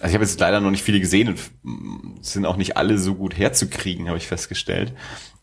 [0.00, 3.14] also ich habe jetzt leider noch nicht viele gesehen und sind auch nicht alle so
[3.14, 4.94] gut herzukriegen, habe ich festgestellt.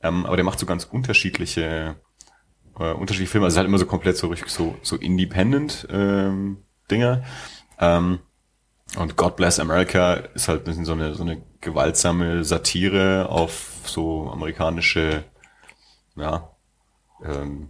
[0.02, 1.96] Ähm, aber der macht so ganz unterschiedliche,
[2.80, 3.46] äh, unterschiedliche Filme.
[3.46, 6.58] Also halt immer so komplett so so, so independent ähm,
[6.90, 7.24] Dinger.
[7.80, 8.20] Ähm,
[8.96, 13.82] und God Bless America ist halt ein bisschen so eine, so eine gewaltsame Satire auf
[13.86, 15.24] so amerikanische,
[16.16, 16.50] ja,
[17.24, 17.70] ähm,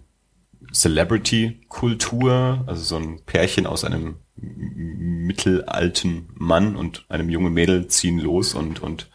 [0.72, 8.54] Celebrity-Kultur, also so ein Pärchen aus einem mittelalten Mann und einem jungen Mädel ziehen los
[8.54, 9.10] und, und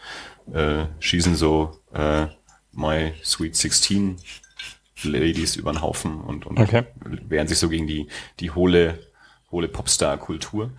[0.52, 2.26] äh, schießen so äh,
[2.72, 4.16] My Sweet 16
[5.04, 6.84] Ladies über den Haufen und, und okay.
[7.04, 8.08] wehren sich so gegen die,
[8.40, 9.00] die hohle,
[9.50, 10.70] hohle Popstar-Kultur.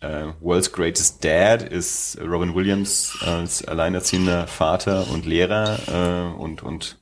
[0.00, 7.00] Uh, World's Greatest Dad ist Robin Williams als alleinerziehender Vater und Lehrer uh, und, und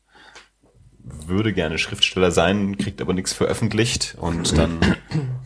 [1.07, 4.81] würde gerne Schriftsteller sein, kriegt aber nichts veröffentlicht und dann,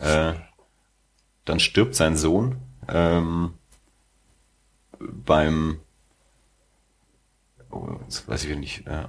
[0.00, 0.34] äh,
[1.44, 2.56] dann stirbt sein Sohn
[2.88, 3.54] ähm,
[4.98, 5.80] beim,
[7.70, 9.04] oh, jetzt weiß ich nicht, äh,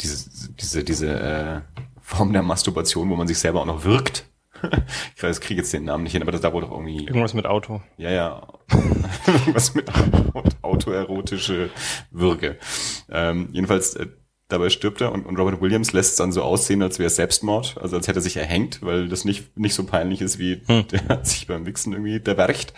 [0.00, 1.60] diese, diese, diese äh,
[2.00, 4.24] Form der Masturbation, wo man sich selber auch noch wirkt.
[5.16, 7.06] Ich weiß, kriege jetzt den Namen nicht hin, aber das da wohl doch irgendwie.
[7.06, 7.82] Irgendwas mit Auto.
[7.96, 8.48] Ja, ja.
[9.26, 9.90] Irgendwas mit
[10.62, 11.70] autoerotische
[12.10, 12.58] Würge.
[13.10, 14.06] Ähm, jedenfalls, äh,
[14.48, 17.16] dabei stirbt er und, und Robert Williams lässt es dann so aussehen, als wäre es
[17.16, 20.62] Selbstmord, also als hätte er sich erhängt, weil das nicht, nicht so peinlich ist, wie
[20.66, 20.88] hm.
[20.88, 22.72] der hat sich beim Wichsen irgendwie der wercht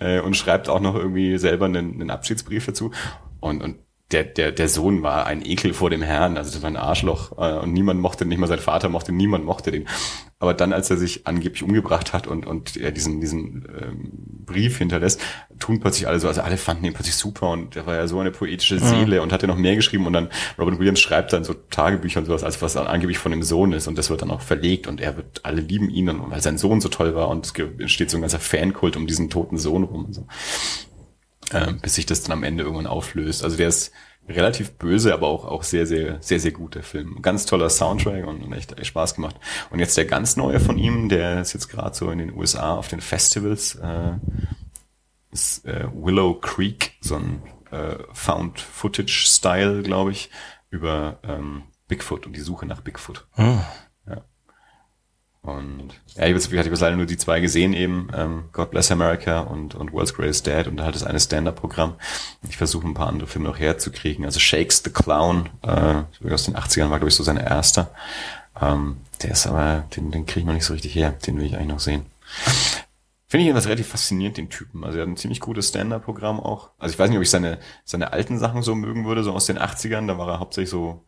[0.00, 2.90] äh, und schreibt auch noch irgendwie selber einen, einen Abschiedsbrief dazu.
[3.40, 3.78] Und, und
[4.14, 7.32] der, der, der Sohn war ein Ekel vor dem Herrn, also das war ein Arschloch
[7.36, 9.88] äh, und niemand mochte, nicht mal sein Vater mochte, niemand mochte den.
[10.38, 14.10] Aber dann, als er sich angeblich umgebracht hat und, und er diesen, diesen ähm,
[14.46, 15.20] Brief hinterlässt,
[15.58, 18.20] tun plötzlich alle so, also alle fanden ihn plötzlich super und er war ja so
[18.20, 19.22] eine poetische Seele ja.
[19.22, 22.26] und hat ja noch mehr geschrieben und dann Robin Williams schreibt dann so Tagebücher und
[22.26, 25.00] sowas, als was angeblich von dem Sohn ist und das wird dann auch verlegt und
[25.00, 28.10] er wird, alle lieben ihn und weil sein Sohn so toll war und es entsteht
[28.10, 30.26] so ein ganzer Fankult um diesen toten Sohn rum und so.
[31.54, 33.44] Ähm, bis sich das dann am Ende irgendwann auflöst.
[33.44, 33.92] Also der ist
[34.28, 37.20] relativ böse, aber auch, auch sehr, sehr, sehr, sehr gut, der Film.
[37.22, 39.36] Ganz toller Soundtrack und echt, echt Spaß gemacht.
[39.70, 42.74] Und jetzt der ganz neue von ihm, der ist jetzt gerade so in den USA
[42.74, 44.12] auf den Festivals, äh,
[45.30, 50.30] ist äh, Willow Creek, so ein äh, Found-Footage-Style, glaube ich,
[50.70, 53.26] über ähm, Bigfoot und die Suche nach Bigfoot.
[53.32, 53.60] Hm.
[55.44, 59.40] Und ja, ich habe jetzt leider nur die zwei gesehen eben, ähm, God Bless America
[59.40, 61.96] und, und World's Greatest Dad und da halt das eine Stand-Up-Programm.
[62.48, 64.24] Ich versuche ein paar andere Filme noch herzukriegen.
[64.24, 67.90] Also Shakes the Clown, äh, aus den 80ern war, glaube ich, so sein erster.
[68.58, 71.10] Ähm, der ist aber, den, den kriege ich noch nicht so richtig her.
[71.26, 72.06] Den will ich eigentlich noch sehen.
[73.26, 74.82] Finde ich jedenfalls relativ faszinierend, den Typen.
[74.82, 76.70] Also er hat ein ziemlich gutes Stand-Up-Programm auch.
[76.78, 79.44] Also ich weiß nicht, ob ich seine, seine alten Sachen so mögen würde, so aus
[79.44, 80.06] den 80ern.
[80.06, 81.04] Da war er hauptsächlich so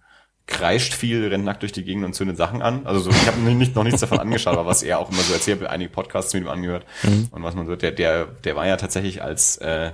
[0.46, 2.86] kreischt viel, rennt nackt durch die Gegend und zündet Sachen an.
[2.86, 5.32] Also so, ich habe nicht, noch nichts davon angeschaut, aber was er auch immer so
[5.32, 7.28] erzählt, einige Podcasts mit ihm angehört mhm.
[7.30, 9.92] und was man so, der, der, der war ja tatsächlich als äh,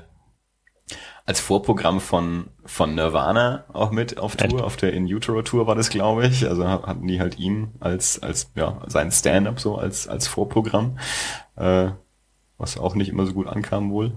[1.24, 5.74] als Vorprogramm von von Nirvana auch mit auf Tour, auf der In Utero Tour war
[5.74, 6.48] das, glaube ich.
[6.48, 10.98] Also hatten die halt ihn als als ja sein Stand-up so als als Vorprogramm.
[11.56, 11.90] Äh,
[12.58, 14.12] was auch nicht immer so gut ankam wohl.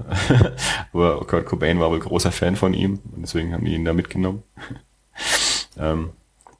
[0.93, 3.93] Aber Kurt Cobain war wohl großer Fan von ihm und deswegen haben die ihn da
[3.93, 4.43] mitgenommen.
[5.79, 6.11] ähm,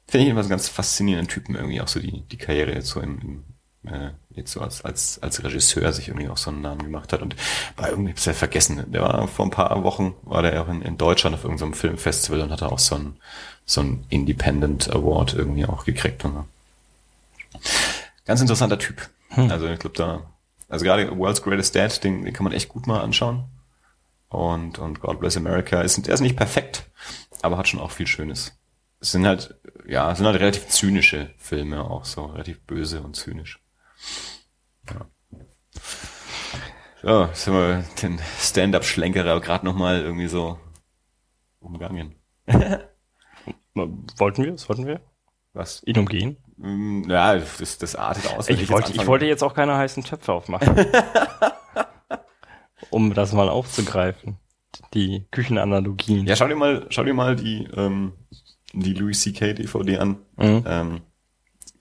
[0.08, 3.00] Finde ich immer so ganz faszinierenden Typen irgendwie auch so die, die Karriere jetzt so
[3.00, 3.44] im, im
[3.90, 7.22] äh, jetzt so als, als, als Regisseur sich irgendwie auch so einen Namen gemacht hat.
[7.22, 7.36] Und
[7.76, 10.82] war irgendwie, hab's ja vergessen, der war vor ein paar Wochen, war der auch in,
[10.82, 13.16] in Deutschland auf irgendeinem Filmfestival und hat auch so ein
[13.68, 16.24] so ein Independent Award irgendwie auch gekriegt.
[16.24, 16.44] Und,
[18.24, 19.08] ganz interessanter Typ.
[19.30, 19.50] Hm.
[19.50, 20.22] Also ich glaube da,
[20.68, 23.44] also gerade World's Greatest Dad, den, den kann man echt gut mal anschauen.
[24.28, 26.84] Und, und God Bless America ist, der ist nicht perfekt,
[27.42, 28.65] aber hat schon auch viel Schönes es
[29.00, 29.54] sind halt,
[29.86, 33.60] ja, es sind halt relativ zynische Filme auch so, relativ böse und zynisch.
[34.90, 35.06] Ja.
[37.02, 40.58] So, jetzt haben wir den Stand-Up-Schlenkerer gerade nochmal irgendwie so
[41.60, 42.16] umgangen.
[43.74, 44.54] Wollten wir?
[44.54, 45.00] Was wollten wir?
[45.52, 45.82] Was?
[45.84, 46.36] Ihn umgehen?
[46.56, 48.48] Mm, Ja, das, das artet aus.
[48.48, 50.74] Ich jetzt wollte, ich wollte jetzt auch keine heißen Töpfe aufmachen.
[52.90, 54.38] um das mal aufzugreifen.
[54.94, 56.26] Die Küchenanalogien.
[56.26, 58.12] Ja, schau dir mal, schau dir mal die, ähm,
[58.76, 59.54] die Louis C.K.
[59.54, 60.18] DVD an.
[60.36, 60.64] Mhm.
[60.66, 61.00] Ähm,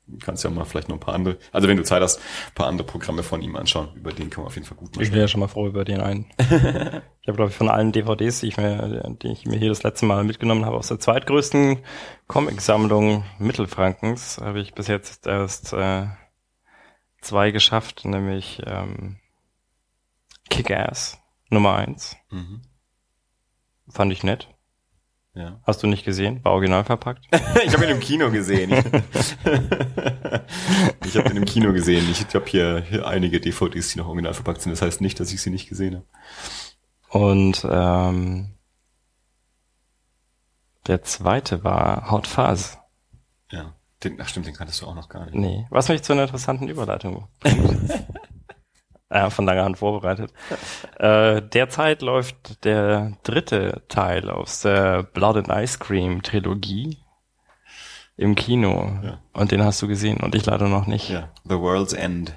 [0.08, 2.56] du kannst ja mal vielleicht noch ein paar andere, also wenn du Zeit hast, ein
[2.56, 3.90] paar andere Programme von ihm anschauen.
[3.96, 5.84] Über den kann man auf jeden Fall gut Ich wäre ja schon mal froh über
[5.84, 6.26] den einen.
[6.40, 9.84] ich habe, glaube ich, von allen DVDs, die ich, mir, die ich mir hier das
[9.84, 11.80] letzte Mal mitgenommen habe, aus der zweitgrößten
[12.28, 16.08] Comic-Sammlung Mittelfrankens, habe ich bis jetzt erst äh,
[17.22, 19.18] zwei geschafft, nämlich ähm,
[20.50, 22.16] Kick-Ass Nummer eins.
[22.30, 22.62] Mhm.
[23.90, 24.55] Fand ich nett.
[25.36, 25.60] Ja.
[25.64, 26.44] Hast du nicht gesehen?
[26.44, 27.28] War original verpackt.
[27.66, 28.72] ich habe ihn im Kino gesehen.
[31.06, 32.10] ich habe ihn im Kino gesehen.
[32.10, 34.72] Ich habe hier, hier einige DVDs, die noch original verpackt sind.
[34.72, 36.06] Das heißt nicht, dass ich sie nicht gesehen habe.
[37.10, 38.56] Und ähm,
[40.88, 42.78] der zweite war Hot Fuzz.
[43.52, 43.74] Ja.
[44.04, 45.36] Den, ach stimmt, den kanntest du auch noch gar nicht.
[45.36, 47.92] Nee, was mich zu einer interessanten Überleitung bringt.
[49.20, 50.34] ja, von langer Hand vorbereitet.
[51.00, 56.98] Äh, derzeit läuft der dritte Teil aus der Blood and Ice Cream Trilogie
[58.18, 58.92] im Kino.
[59.04, 59.20] Ja.
[59.34, 61.10] Und den hast du gesehen und ich leider noch nicht.
[61.10, 61.30] Ja.
[61.46, 62.34] The World's End.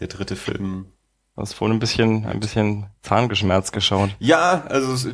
[0.00, 0.92] Der dritte Film.
[1.34, 4.10] Du hast vorhin ein bisschen, ein bisschen zahngeschmerzt geschaut.
[4.18, 5.04] Ja, also es,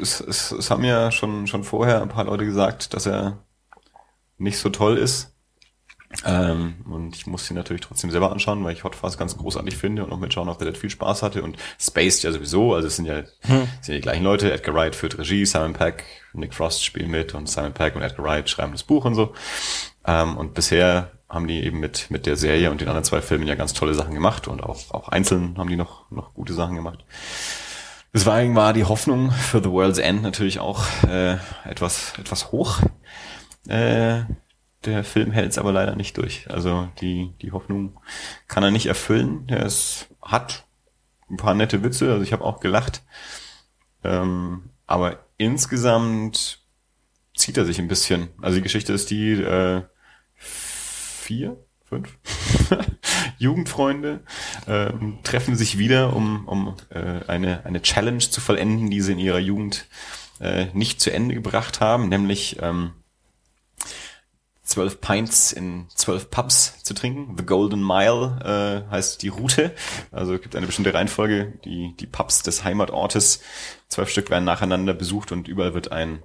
[0.00, 3.38] es, es, es haben ja schon, schon vorher ein paar Leute gesagt, dass er
[4.38, 5.34] nicht so toll ist.
[6.24, 9.76] Ähm, und ich muss ihn natürlich trotzdem selber anschauen, weil ich Hot Fuzz ganz großartig
[9.76, 12.74] finde und auch mit Shaun of the Dead viel Spaß hatte und Spaced ja sowieso,
[12.74, 16.04] also es sind ja, sind ja die gleichen Leute, Edgar Wright führt Regie, Simon Peck,
[16.32, 19.34] Nick Frost spielen mit und Simon Peck und Edgar Wright schreiben das Buch und so.
[20.06, 23.46] Ähm, und bisher haben die eben mit, mit der Serie und den anderen zwei Filmen
[23.46, 26.74] ja ganz tolle Sachen gemacht und auch, auch einzeln haben die noch, noch gute Sachen
[26.74, 27.04] gemacht.
[28.14, 31.36] Deswegen war die Hoffnung für The World's End natürlich auch äh,
[31.68, 32.80] etwas, etwas hoch.
[33.68, 34.20] Äh,
[34.84, 36.48] der Film hält es aber leider nicht durch.
[36.50, 37.98] Also die, die Hoffnung
[38.46, 39.44] kann er nicht erfüllen.
[39.48, 40.66] Er ist, hat
[41.30, 43.02] ein paar nette Witze, also ich habe auch gelacht.
[44.04, 46.60] Ähm, aber insgesamt
[47.36, 48.28] zieht er sich ein bisschen.
[48.40, 49.82] Also die Geschichte ist die äh,
[50.34, 52.18] vier, fünf
[53.38, 54.20] Jugendfreunde
[54.66, 59.18] ähm, treffen sich wieder, um, um äh, eine, eine Challenge zu vollenden, die sie in
[59.18, 59.86] ihrer Jugend
[60.40, 62.92] äh, nicht zu Ende gebracht haben, nämlich ähm,
[64.78, 67.34] zwölf Pints in zwölf Pubs zu trinken.
[67.36, 69.74] The Golden Mile äh, heißt die Route.
[70.12, 73.40] Also es gibt eine bestimmte Reihenfolge, die, die Pubs des Heimatortes.
[73.88, 76.22] Zwölf Stück werden nacheinander besucht und überall wird ein,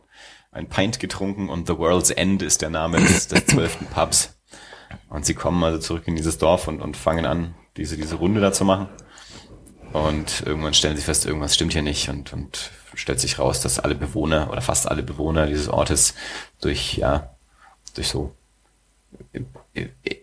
[0.51, 4.37] ein Pint getrunken und The World's End ist der Name des, des zwölften Pubs.
[5.09, 8.39] Und sie kommen also zurück in dieses Dorf und, und fangen an, diese, diese Runde
[8.39, 8.87] da zu machen.
[9.93, 13.79] Und irgendwann stellen sie fest, irgendwas stimmt hier nicht und, und stellt sich raus, dass
[13.79, 16.13] alle Bewohner oder fast alle Bewohner dieses Ortes
[16.61, 17.31] durch, ja,
[17.95, 18.35] durch so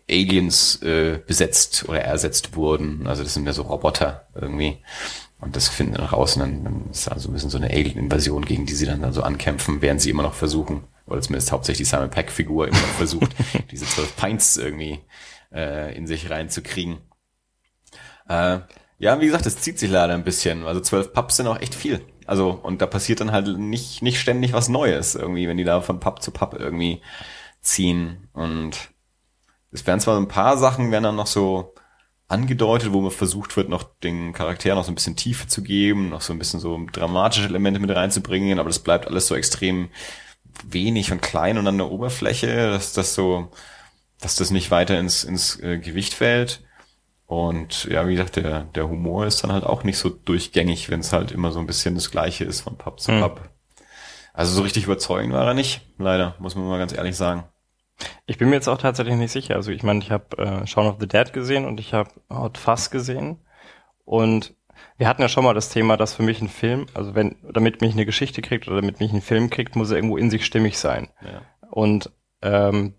[0.08, 3.06] Aliens äh, besetzt oder ersetzt wurden.
[3.06, 4.78] Also das sind ja so Roboter irgendwie.
[5.40, 8.44] Und das finden wir raus und dann, dann ist also ein bisschen so eine Alien-Invasion,
[8.44, 11.88] gegen die sie dann, dann so ankämpfen, während sie immer noch versuchen, oder zumindest hauptsächlich
[11.88, 13.34] die Simon Peck-Figur immer noch versucht,
[13.70, 15.00] diese zwölf Pints irgendwie
[15.52, 16.98] äh, in sich reinzukriegen.
[18.28, 18.58] Äh,
[18.98, 20.66] ja, wie gesagt, es zieht sich leider ein bisschen.
[20.66, 22.02] Also zwölf Pubs sind auch echt viel.
[22.26, 25.80] Also, und da passiert dann halt nicht, nicht ständig was Neues irgendwie, wenn die da
[25.80, 27.00] von Pub zu Pub irgendwie
[27.60, 28.28] ziehen.
[28.32, 28.90] Und
[29.72, 31.74] es werden zwar so ein paar Sachen, werden dann noch so
[32.28, 36.10] angedeutet, wo man versucht wird, noch den Charakteren noch so ein bisschen Tiefe zu geben,
[36.10, 39.88] noch so ein bisschen so dramatische Elemente mit reinzubringen, aber das bleibt alles so extrem
[40.64, 43.50] wenig und klein und an der Oberfläche, dass das so,
[44.20, 46.62] dass das nicht weiter ins, ins äh, Gewicht fällt.
[47.26, 51.00] Und ja, wie gesagt, der, der Humor ist dann halt auch nicht so durchgängig, wenn
[51.00, 53.20] es halt immer so ein bisschen das Gleiche ist von Pub zu Hm.
[53.20, 53.50] Pub.
[54.32, 57.44] Also so richtig überzeugend war er nicht, leider, muss man mal ganz ehrlich sagen.
[58.26, 59.56] Ich bin mir jetzt auch tatsächlich nicht sicher.
[59.56, 62.56] Also ich meine, ich habe äh, Shaun of the Dead gesehen und ich habe Hot
[62.56, 63.38] Fuzz gesehen.
[64.04, 64.54] Und
[64.96, 67.80] wir hatten ja schon mal das Thema, dass für mich ein Film, also wenn, damit
[67.80, 70.46] mich eine Geschichte kriegt oder damit mich ein Film kriegt, muss er irgendwo in sich
[70.46, 71.08] stimmig sein.
[71.22, 71.42] Ja.
[71.70, 72.10] Und
[72.42, 72.94] ähm,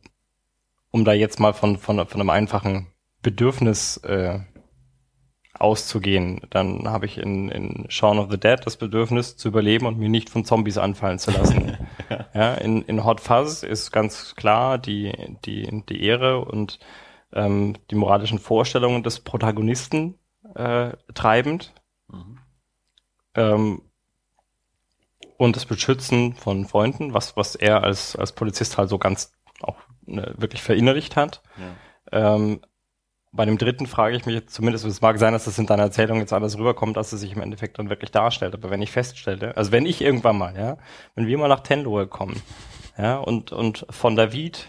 [0.91, 2.87] um da jetzt mal von, von, von einem einfachen
[3.21, 4.39] Bedürfnis äh,
[5.61, 9.97] auszugehen, dann habe ich in, in Shaun of the Dead das Bedürfnis zu überleben und
[9.97, 11.77] mir nicht von Zombies anfallen zu lassen.
[12.33, 15.13] ja, in, in Hot Fuzz ist ganz klar die,
[15.45, 16.79] die, die Ehre und
[17.33, 20.17] ähm, die moralischen Vorstellungen des Protagonisten
[20.55, 21.73] äh, treibend.
[22.07, 22.39] Mhm.
[23.35, 23.81] Ähm,
[25.37, 29.77] und das Beschützen von Freunden, was, was er als, als Polizist halt so ganz auch
[30.05, 31.41] ne, wirklich verinnerlicht hat.
[32.11, 32.35] Ja.
[32.35, 32.61] Ähm,
[33.33, 35.83] bei dem dritten frage ich mich jetzt zumindest, es mag sein, dass das in deiner
[35.83, 38.53] Erzählung jetzt anders rüberkommt, dass es sich im Endeffekt dann wirklich darstellt.
[38.53, 40.77] Aber wenn ich feststelle, also wenn ich irgendwann mal, ja,
[41.15, 42.41] wenn wir mal nach Tenlohe kommen,
[42.97, 44.67] ja, und, und von David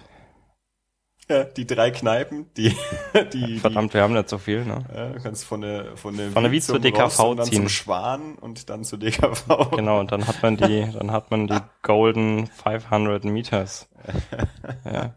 [1.28, 2.76] Ja, die drei Kneipen, die,
[3.32, 4.84] die Verdammt, wir haben nicht so viel, ne?
[4.94, 7.56] Ja, du kannst von der von der, Von der Wied zur DKV und dann ziehen.
[7.56, 9.72] zum Schwan und dann zur DKV.
[9.74, 13.88] Genau, und dann hat man die, dann hat man die Golden 500 Meters.
[14.84, 15.14] Ja.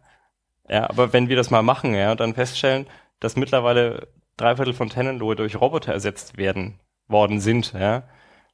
[0.69, 2.85] ja, aber wenn wir das mal machen, ja, und dann feststellen,
[3.19, 8.03] dass mittlerweile drei Viertel von Tennenlohe durch Roboter ersetzt werden, worden sind, ja,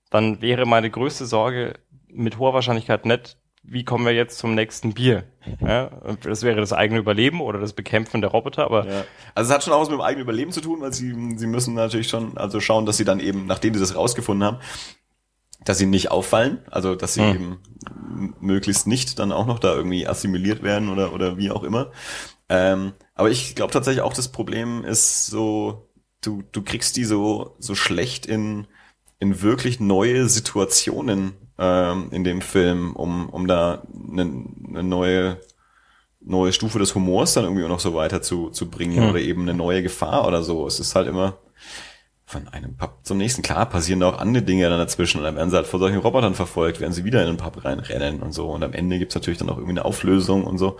[0.10, 1.76] dann wäre meine größte Sorge
[2.08, 5.24] mit hoher Wahrscheinlichkeit nicht, wie kommen wir jetzt zum nächsten Bier?
[5.60, 5.92] Ja,
[6.24, 9.04] das wäre das eigene Überleben oder das Bekämpfen der Roboter, aber Ja.
[9.36, 11.48] Also es hat schon auch was mit dem eigenen Überleben zu tun, weil sie, sie
[11.48, 14.58] müssen natürlich schon also schauen, dass sie dann eben, nachdem sie das rausgefunden haben,
[15.64, 17.36] dass sie nicht auffallen, also dass sie Hm.
[17.36, 17.60] eben
[18.40, 21.92] möglichst nicht dann auch noch da irgendwie assimiliert werden oder, oder wie auch immer.
[22.52, 25.88] Ähm, aber ich glaube tatsächlich auch, das Problem ist so,
[26.20, 28.68] du, du kriegst die so, so schlecht in,
[29.20, 34.24] in wirklich neue Situationen ähm, in dem Film, um, um da eine,
[34.68, 35.40] eine neue
[36.24, 39.10] neue Stufe des Humors dann irgendwie auch noch so weiter zu, zu bringen Hm.
[39.10, 40.68] oder eben eine neue Gefahr oder so.
[40.68, 41.38] Es ist halt immer
[42.26, 43.42] von einem Pub zum nächsten.
[43.42, 45.98] Klar passieren da auch andere Dinge dann dazwischen und dann werden sie halt vor solchen
[45.98, 48.50] Robotern verfolgt, werden sie wieder in den Pub reinrennen und so.
[48.50, 50.78] Und am Ende gibt's natürlich dann auch irgendwie eine Auflösung und so.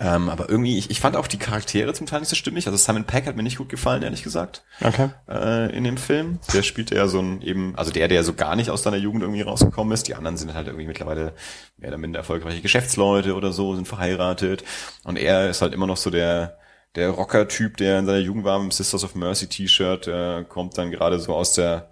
[0.00, 2.66] Ähm, aber irgendwie, ich, ich fand auch die Charaktere zum Teil nicht so stimmig.
[2.66, 5.10] Also Simon Peck hat mir nicht gut gefallen, ehrlich gesagt okay.
[5.28, 6.40] äh, in dem Film.
[6.52, 9.22] Der spielt ja so ein eben, also der, der so gar nicht aus deiner Jugend
[9.22, 10.08] irgendwie rausgekommen ist.
[10.08, 11.34] Die anderen sind halt irgendwie mittlerweile
[11.76, 14.64] mehr oder minder erfolgreiche Geschäftsleute oder so, sind verheiratet.
[15.04, 16.58] Und er ist halt immer noch so der,
[16.96, 20.76] der Rocker-Typ, der in seiner Jugend war mit dem Sisters of Mercy T-Shirt, äh, kommt
[20.76, 21.90] dann gerade so aus der,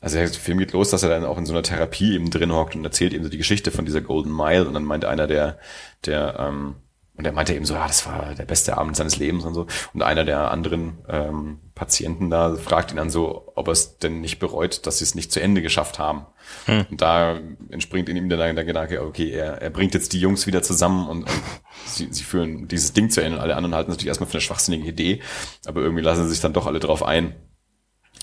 [0.00, 2.52] also der Film geht los, dass er dann auch in so einer Therapie eben drin
[2.52, 5.26] hockt und erzählt eben so die Geschichte von dieser Golden Mile und dann meint einer
[5.26, 5.58] der,
[6.04, 6.76] der, ähm,
[7.18, 9.66] und er meinte eben so, ja, das war der beste Abend seines Lebens und so.
[9.92, 14.20] Und einer der anderen ähm, Patienten da fragt ihn dann so, ob er es denn
[14.20, 16.26] nicht bereut, dass sie es nicht zu Ende geschafft haben.
[16.68, 20.46] Und da entspringt in ihm dann der Gedanke, okay, er, er bringt jetzt die Jungs
[20.46, 21.42] wieder zusammen und, und
[21.86, 23.38] sie, sie führen dieses Ding zu Ende.
[23.38, 25.20] Und alle anderen halten es natürlich erstmal für eine schwachsinnige Idee,
[25.66, 27.34] aber irgendwie lassen sie sich dann doch alle drauf ein.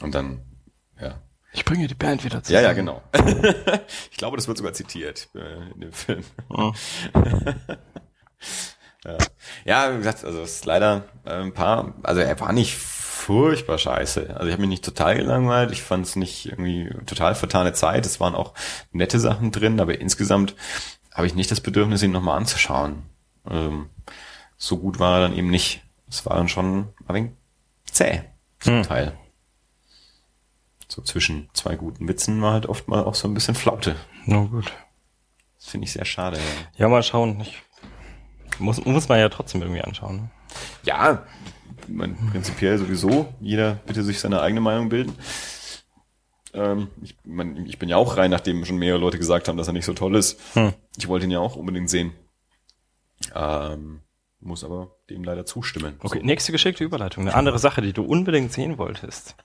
[0.01, 0.41] Und dann,
[1.01, 1.21] ja.
[1.51, 3.01] Ich bringe die Band wieder Ja, ja, genau.
[4.09, 6.23] ich glaube, das wird sogar zitiert äh, in dem Film.
[6.49, 6.73] Mhm.
[9.05, 9.17] ja.
[9.65, 13.77] ja, wie gesagt, also es ist leider äh, ein paar, also er war nicht furchtbar
[13.77, 14.35] scheiße.
[14.35, 18.05] Also ich habe mich nicht total gelangweilt, ich fand es nicht irgendwie total vertane Zeit.
[18.05, 18.53] Es waren auch
[18.91, 20.55] nette Sachen drin, aber insgesamt
[21.13, 23.03] habe ich nicht das Bedürfnis, ihn nochmal anzuschauen.
[23.49, 23.89] Ähm,
[24.57, 25.81] so gut war er dann eben nicht.
[26.09, 27.31] Es war dann schon ein wenig
[27.91, 28.21] zäh
[28.59, 28.83] zum Hm.
[28.83, 29.17] Teil.
[30.87, 33.95] So zwischen zwei guten Witzen war halt oft mal auch so ein bisschen Flaute.
[34.25, 34.71] Na gut.
[35.57, 36.37] Das finde ich sehr schade.
[36.37, 36.43] Ja.
[36.85, 37.39] Ja, mal schauen.
[37.41, 37.61] Ich,
[38.59, 40.15] muss, muss man ja trotzdem irgendwie anschauen.
[40.15, 40.29] Ne?
[40.83, 41.23] Ja,
[41.87, 43.33] man, prinzipiell sowieso.
[43.39, 45.13] Jeder bitte sich seine eigene Meinung bilden.
[46.53, 49.67] Ähm, ich, man, ich bin ja auch rein, nachdem schon mehrere Leute gesagt haben, dass
[49.67, 50.39] er nicht so toll ist.
[50.53, 50.73] Hm.
[50.97, 52.13] Ich wollte ihn ja auch unbedingt sehen.
[53.33, 54.01] Ähm,
[54.39, 55.95] muss aber dem leider zustimmen.
[56.01, 57.23] Okay, nächste geschickte Überleitung.
[57.23, 59.35] Eine andere Sache, die du unbedingt sehen wolltest,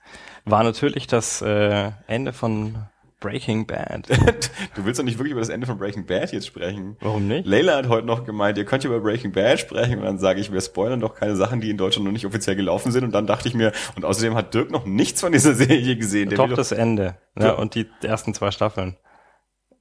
[0.45, 2.87] war natürlich das äh, Ende von
[3.21, 4.09] Breaking Bad.
[4.75, 6.97] Du willst doch nicht wirklich über das Ende von Breaking Bad jetzt sprechen.
[7.01, 7.47] Warum nicht?
[7.47, 10.41] Leila hat heute noch gemeint, ihr könnt ja über Breaking Bad sprechen und dann sage
[10.41, 13.13] ich, wir spoilern doch keine Sachen, die in Deutschland noch nicht offiziell gelaufen sind und
[13.13, 16.29] dann dachte ich mir, und außerdem hat Dirk noch nichts von dieser Serie gesehen.
[16.31, 17.17] Der Doch das Ende.
[17.39, 17.47] Ja.
[17.47, 18.97] Ja, und die ersten zwei Staffeln.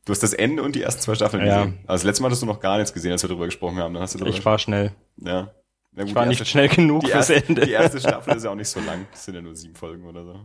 [0.05, 1.59] Du hast das Ende und die ersten zwei Staffeln Ja.
[1.65, 1.79] gesehen.
[1.87, 3.93] Also das letzte Mal hattest du noch gar nichts gesehen, als wir darüber gesprochen haben.
[3.93, 4.91] Dann hast du darüber Ich war schnell.
[5.17, 5.53] ja.
[5.95, 7.65] Gut, Ich war nicht schnell genug fürs erste, Ende.
[7.65, 9.07] Die erste Staffel ist ja auch nicht so lang.
[9.11, 10.35] Das sind ja nur sieben Folgen oder so.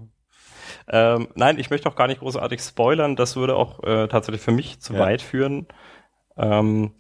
[0.88, 3.16] Ähm, nein, ich möchte auch gar nicht großartig spoilern.
[3.16, 5.00] Das würde auch äh, tatsächlich für mich zu Ja.
[5.00, 5.66] weit führen.
[6.36, 6.92] Ähm,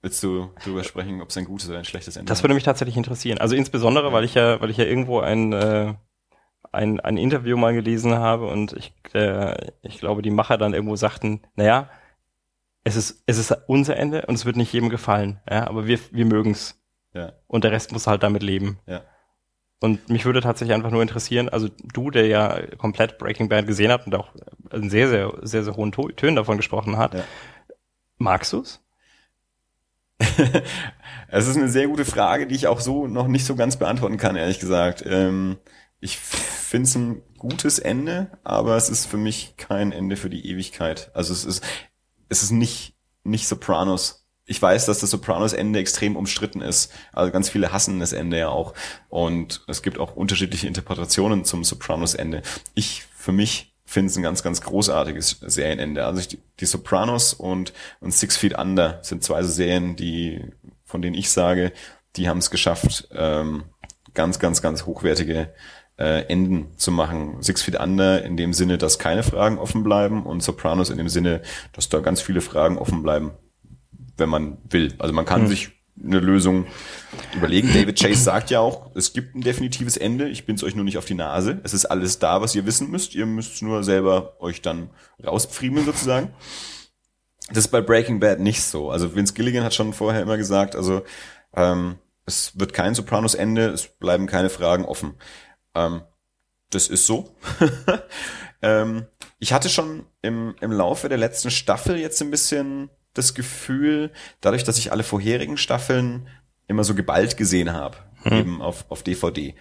[0.00, 2.44] Willst du darüber sprechen, ob es ein gutes oder ein schlechtes Ende das hat?
[2.44, 3.38] würde mich tatsächlich interessieren.
[3.38, 5.94] Also insbesondere, weil ich ja, weil ich ja irgendwo ein, äh,
[6.70, 10.94] ein, ein Interview mal gelesen habe und ich, äh, ich glaube, die Macher dann irgendwo
[10.96, 11.90] sagten, naja,
[12.84, 15.98] es ist, es ist unser Ende und es wird nicht jedem gefallen, ja, aber wir,
[16.12, 16.80] wir mögen's.
[17.12, 17.32] Ja.
[17.48, 18.78] Und der Rest muss halt damit leben.
[18.86, 19.02] Ja.
[19.80, 23.92] Und mich würde tatsächlich einfach nur interessieren, also du, der ja komplett Breaking Bad gesehen
[23.92, 24.30] hat und auch
[24.72, 27.24] in sehr, sehr, sehr, sehr hohen Tönen davon gesprochen hat, Ja.
[28.18, 28.80] magst du's?
[31.30, 34.16] Es ist eine sehr gute Frage, die ich auch so noch nicht so ganz beantworten
[34.16, 35.04] kann, ehrlich gesagt.
[35.06, 35.58] Ähm,
[36.00, 40.48] ich finde es ein gutes Ende, aber es ist für mich kein Ende für die
[40.50, 41.10] Ewigkeit.
[41.14, 41.62] Also es ist,
[42.28, 44.17] es ist nicht, nicht Sopranos.
[44.48, 46.90] Ich weiß, dass das Sopranos-Ende extrem umstritten ist.
[47.12, 48.74] Also ganz viele hassen das Ende ja auch.
[49.08, 52.42] Und es gibt auch unterschiedliche Interpretationen zum Sopranos-Ende.
[52.74, 56.04] Ich, für mich, finde es ein ganz, ganz großartiges Serienende.
[56.04, 60.44] Also ich, die Sopranos und, und Six Feet Under sind zwei so Serien, die,
[60.84, 61.72] von denen ich sage,
[62.16, 63.64] die haben es geschafft, ähm,
[64.12, 65.54] ganz, ganz, ganz hochwertige
[65.98, 67.42] äh, Enden zu machen.
[67.42, 71.08] Six Feet Under in dem Sinne, dass keine Fragen offen bleiben und Sopranos in dem
[71.08, 71.40] Sinne,
[71.72, 73.32] dass da ganz viele Fragen offen bleiben,
[74.18, 74.94] wenn man will.
[74.98, 75.48] Also man kann Hm.
[75.48, 75.70] sich
[76.02, 76.66] eine Lösung
[77.34, 77.72] überlegen.
[77.72, 80.28] David Chase sagt ja auch, es gibt ein definitives Ende.
[80.28, 81.60] Ich bin's euch nur nicht auf die Nase.
[81.64, 83.14] Es ist alles da, was ihr wissen müsst.
[83.14, 84.90] Ihr müsst nur selber euch dann
[85.24, 86.32] rauspfriemeln sozusagen.
[87.48, 88.90] Das ist bei Breaking Bad nicht so.
[88.90, 91.02] Also Vince Gilligan hat schon vorher immer gesagt, also
[91.54, 91.96] ähm,
[92.26, 95.14] es wird kein Sopranos-Ende, es bleiben keine Fragen offen.
[95.74, 96.02] Ähm,
[96.70, 97.34] das ist so.
[98.62, 99.06] ähm,
[99.38, 104.64] ich hatte schon im, im Laufe der letzten Staffel jetzt ein bisschen das Gefühl, dadurch,
[104.64, 106.28] dass ich alle vorherigen Staffeln
[106.66, 108.32] immer so geballt gesehen habe, hm.
[108.32, 109.54] eben auf, auf DVD.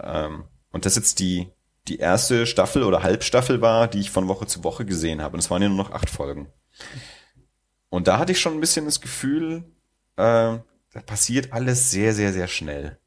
[0.00, 1.50] Ähm, und das jetzt die,
[1.88, 5.34] die erste Staffel oder Halbstaffel war, die ich von Woche zu Woche gesehen habe.
[5.34, 6.48] Und es waren ja nur noch acht Folgen.
[7.88, 9.64] Und da hatte ich schon ein bisschen das Gefühl,
[10.16, 10.58] äh,
[10.92, 12.98] da passiert alles sehr, sehr, sehr schnell.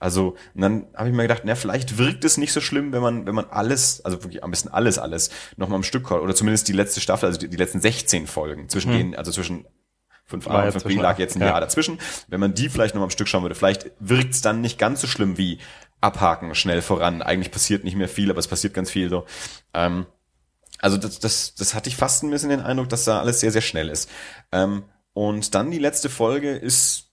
[0.00, 3.02] Also, und dann habe ich mir gedacht, na, vielleicht wirkt es nicht so schlimm, wenn
[3.02, 6.66] man, wenn man alles, also wirklich am besten alles, alles nochmal im Stück oder zumindest
[6.68, 8.98] die letzte Staffel, also die, die letzten 16 Folgen, zwischen hm.
[8.98, 9.66] denen, also zwischen
[10.30, 11.48] 5a und 5b lag jetzt ein ja.
[11.48, 11.98] Jahr dazwischen.
[12.28, 15.02] Wenn man die vielleicht nochmal am Stück schauen würde, vielleicht wirkt es dann nicht ganz
[15.02, 15.58] so schlimm wie
[16.00, 17.20] abhaken, schnell voran.
[17.20, 19.26] Eigentlich passiert nicht mehr viel, aber es passiert ganz viel so.
[19.74, 20.06] Ähm,
[20.78, 23.52] also das, das, das hatte ich fast ein bisschen den Eindruck, dass da alles sehr,
[23.52, 24.08] sehr schnell ist.
[24.50, 27.09] Ähm, und dann die letzte Folge ist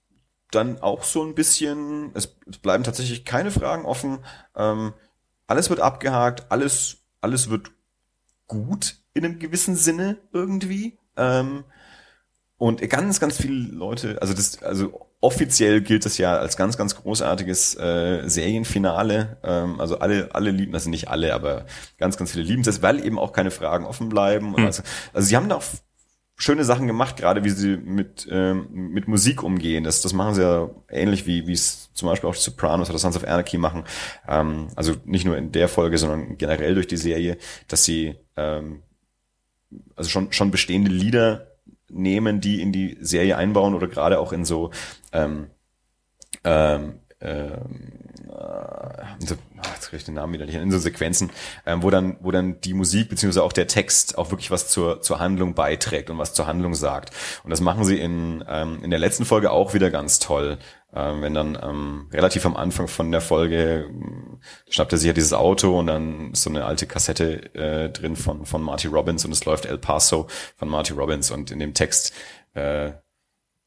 [0.50, 2.26] dann auch so ein bisschen, es,
[2.62, 4.18] bleiben tatsächlich keine Fragen offen.
[4.56, 4.94] Ähm,
[5.46, 7.70] alles wird abgehakt, alles, alles wird
[8.46, 10.98] gut in einem gewissen Sinne irgendwie.
[11.16, 11.64] Ähm,
[12.56, 16.96] und ganz, ganz viele Leute, also das, also offiziell gilt das ja als ganz, ganz
[16.96, 19.38] großartiges äh, Serienfinale.
[19.42, 21.66] Ähm, also alle, alle lieben, also nicht alle, aber
[21.98, 24.50] ganz, ganz viele lieben es, weil eben auch keine Fragen offen bleiben.
[24.50, 24.66] Mhm.
[24.66, 24.82] Also,
[25.12, 25.64] also sie haben da auch
[26.38, 29.82] schöne Sachen gemacht, gerade wie sie mit, ähm, mit Musik umgehen.
[29.82, 32.98] Das, das machen sie ja ähnlich wie wie es zum Beispiel auch die Sopranos oder
[32.98, 33.84] Sons of Anarchy machen.
[34.26, 38.82] Ähm, also nicht nur in der Folge, sondern generell durch die Serie, dass sie ähm,
[39.96, 41.48] also schon, schon bestehende Lieder
[41.88, 44.70] nehmen, die in die Serie einbauen oder gerade auch in so
[45.12, 45.48] ähm,
[46.44, 49.34] ähm, ähm, äh, so,
[49.74, 51.30] jetzt kriege ich den Namen wieder nicht in so Sequenzen,
[51.66, 55.00] ähm, wo dann, wo dann die Musik beziehungsweise auch der Text auch wirklich was zur,
[55.00, 57.10] zur Handlung beiträgt und was zur Handlung sagt.
[57.42, 60.58] Und das machen sie in, ähm, in der letzten Folge auch wieder ganz toll.
[60.94, 64.40] Ähm, wenn dann ähm, relativ am Anfang von der Folge ähm,
[64.70, 68.16] schnappt er sich ja dieses Auto und dann ist so eine alte Kassette äh, drin
[68.16, 71.74] von, von Marty Robbins und es läuft El Paso von Marty Robbins und in dem
[71.74, 72.14] Text
[72.54, 72.92] äh,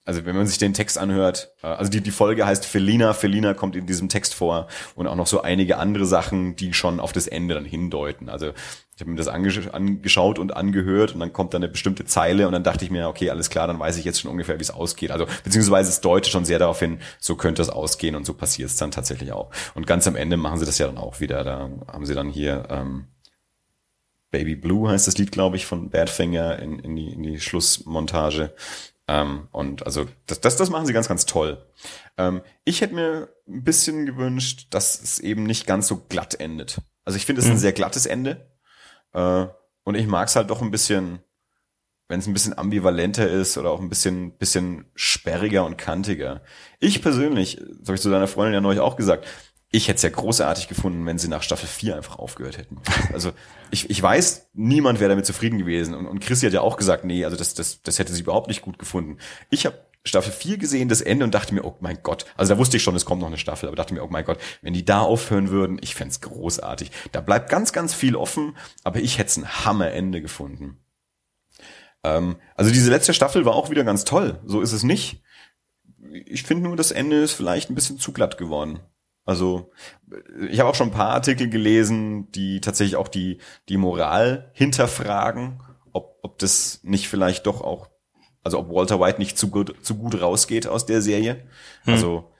[0.03, 3.53] also wenn man sich den Text anhört, äh, also die, die Folge heißt Felina, Felina
[3.53, 7.13] kommt in diesem Text vor und auch noch so einige andere Sachen, die schon auf
[7.13, 8.27] das Ende dann hindeuten.
[8.27, 8.51] Also
[8.95, 12.47] ich habe mir das angesch angeschaut und angehört und dann kommt dann eine bestimmte Zeile
[12.47, 14.63] und dann dachte ich mir, okay, alles klar, dann weiß ich jetzt schon ungefähr, wie
[14.63, 15.11] es ausgeht.
[15.11, 18.69] Also beziehungsweise es deutet schon sehr darauf hin, so könnte es ausgehen und so passiert
[18.69, 19.51] es dann tatsächlich auch.
[19.75, 21.43] Und ganz am Ende machen sie das ja dann auch wieder.
[21.43, 23.05] Da haben sie dann hier ähm,
[24.31, 28.53] Baby Blue heißt das Lied, glaube ich, von Badfinger in, in, die, in die Schlussmontage.
[29.11, 31.65] Ähm, und also das, das, das machen sie ganz, ganz toll.
[32.17, 36.77] Ähm, ich hätte mir ein bisschen gewünscht, dass es eben nicht ganz so glatt endet.
[37.03, 37.53] Also ich finde es mhm.
[37.53, 38.49] ein sehr glattes Ende.
[39.11, 39.47] Äh,
[39.83, 41.19] und ich mag es halt doch ein bisschen,
[42.07, 46.41] wenn es ein bisschen ambivalenter ist oder auch ein bisschen, bisschen sperriger und kantiger.
[46.79, 49.27] Ich persönlich, das habe ich zu deiner Freundin ja neulich auch gesagt,
[49.71, 52.77] ich hätte es ja großartig gefunden, wenn sie nach Staffel 4 einfach aufgehört hätten.
[53.13, 53.31] Also
[53.71, 55.93] ich, ich weiß, niemand wäre damit zufrieden gewesen.
[55.93, 58.49] Und, und Chrissy hat ja auch gesagt, nee, also das, das, das hätte sie überhaupt
[58.49, 59.17] nicht gut gefunden.
[59.49, 62.59] Ich habe Staffel 4 gesehen, das Ende, und dachte mir, oh mein Gott, also da
[62.59, 64.73] wusste ich schon, es kommt noch eine Staffel, aber dachte mir, oh mein Gott, wenn
[64.73, 66.91] die da aufhören würden, ich fände großartig.
[67.11, 70.79] Da bleibt ganz, ganz viel offen, aber ich hätte ein Hammerende gefunden.
[72.03, 75.21] Ähm, also diese letzte Staffel war auch wieder ganz toll, so ist es nicht.
[76.25, 78.79] Ich finde nur, das Ende ist vielleicht ein bisschen zu glatt geworden.
[79.25, 79.71] Also
[80.49, 85.61] ich habe auch schon ein paar Artikel gelesen, die tatsächlich auch die, die Moral hinterfragen,
[85.93, 87.89] ob, ob das nicht vielleicht doch auch,
[88.43, 91.43] also ob Walter White nicht zu gut, zu gut rausgeht aus der Serie.
[91.83, 91.93] Hm.
[91.93, 92.31] Also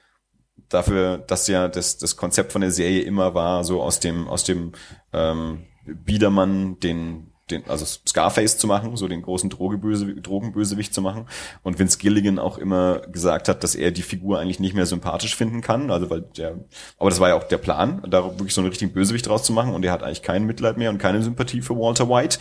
[0.70, 4.44] dafür, dass ja das, das Konzept von der Serie immer war, so aus dem, aus
[4.44, 4.72] dem
[5.14, 11.28] ähm, Biedermann den den, also Scarface zu machen, so den großen Drogeböse, Drogenbösewicht zu machen.
[11.64, 15.36] Und Vince Gilligan auch immer gesagt hat, dass er die Figur eigentlich nicht mehr sympathisch
[15.36, 15.92] finden kann.
[15.92, 16.60] Also weil der,
[16.98, 19.54] aber das war ja auch der Plan, da wirklich so einen richtigen Bösewicht draus zu
[19.54, 19.74] machen.
[19.74, 22.40] Und er hat eigentlich kein Mitleid mehr und keine Sympathie für Walter White.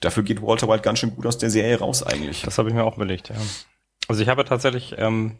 [0.00, 2.42] Dafür geht Walter White ganz schön gut aus der Serie raus eigentlich.
[2.42, 3.36] Das habe ich mir auch überlegt, ja.
[4.08, 5.38] Also ich habe tatsächlich, ähm,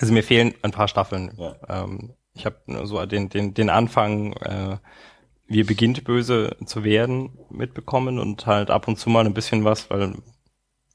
[0.00, 1.32] also mir fehlen ein paar Staffeln.
[1.36, 1.56] Ja.
[1.68, 2.56] Ähm, ich habe
[2.86, 4.76] so den, den, den Anfang äh,
[5.46, 9.64] wie er beginnt böse zu werden mitbekommen und halt ab und zu mal ein bisschen
[9.64, 10.14] was, weil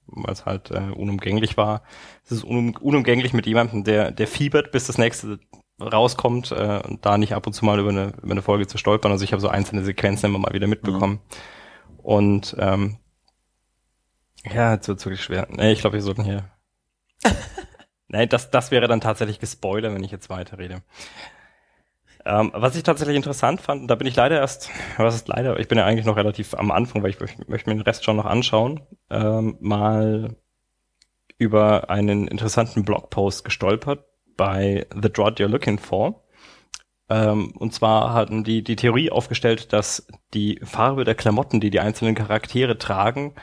[0.07, 1.83] weil es halt äh, unumgänglich war.
[2.25, 5.39] Es ist unum, unumgänglich mit jemandem, der der fiebert, bis das nächste
[5.81, 8.77] rauskommt äh, und da nicht ab und zu mal über eine über eine Folge zu
[8.77, 9.11] stolpern.
[9.11, 11.13] Also ich habe so einzelne Sequenzen immer mal wieder mitbekommen.
[11.13, 11.99] Mhm.
[12.03, 12.97] Und ähm,
[14.43, 15.47] ja, jetzt wird's wirklich schwer.
[15.49, 16.49] Nee, ich glaube, wir sollten hier
[18.07, 20.81] Nein, das, das wäre dann tatsächlich gespoilert, wenn ich jetzt weiterrede.
[22.25, 25.67] Ähm, was ich tatsächlich interessant fand, da bin ich leider erst, was ist leider, ich
[25.67, 28.25] bin ja eigentlich noch relativ am Anfang, weil ich möchte, mir den Rest schon noch
[28.25, 30.35] anschauen, ähm, mal
[31.37, 34.05] über einen interessanten Blogpost gestolpert
[34.37, 36.23] bei The Drod You're Looking For.
[37.09, 41.79] Ähm, und zwar hatten die die Theorie aufgestellt, dass die Farbe der Klamotten, die die
[41.79, 43.33] einzelnen Charaktere tragen,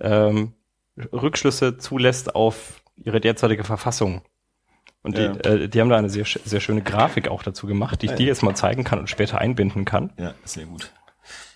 [0.00, 0.54] ähm,
[1.12, 4.22] Rückschlüsse zulässt auf ihre derzeitige Verfassung.
[5.02, 5.28] Und ja.
[5.28, 8.12] die, äh, die haben da eine sehr, sehr schöne Grafik auch dazu gemacht, die ich
[8.12, 10.12] ja, dir jetzt mal zeigen kann und später einbinden kann.
[10.18, 10.92] Ja, sehr gut.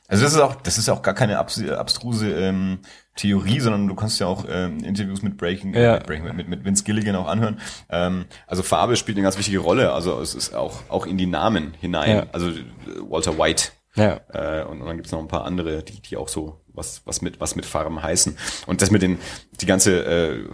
[0.07, 2.81] Also das ist auch, das ist auch gar keine abstruse ähm,
[3.17, 5.95] Theorie, sondern du kannst ja auch ähm, Interviews mit Breaking, äh, ja.
[5.95, 7.59] mit, Breaking mit, mit Vince Gilligan auch anhören.
[7.89, 9.93] Ähm, also Farbe spielt eine ganz wichtige Rolle.
[9.93, 12.17] Also es ist auch auch in die Namen hinein.
[12.17, 12.27] Ja.
[12.33, 12.51] Also
[13.09, 13.71] Walter White.
[13.97, 14.21] Ja.
[14.33, 17.23] Äh, und, und dann gibt's noch ein paar andere, die die auch so was was
[17.23, 18.37] mit was mit Farben heißen.
[18.67, 19.19] Und das mit den
[19.61, 20.45] die ganze äh,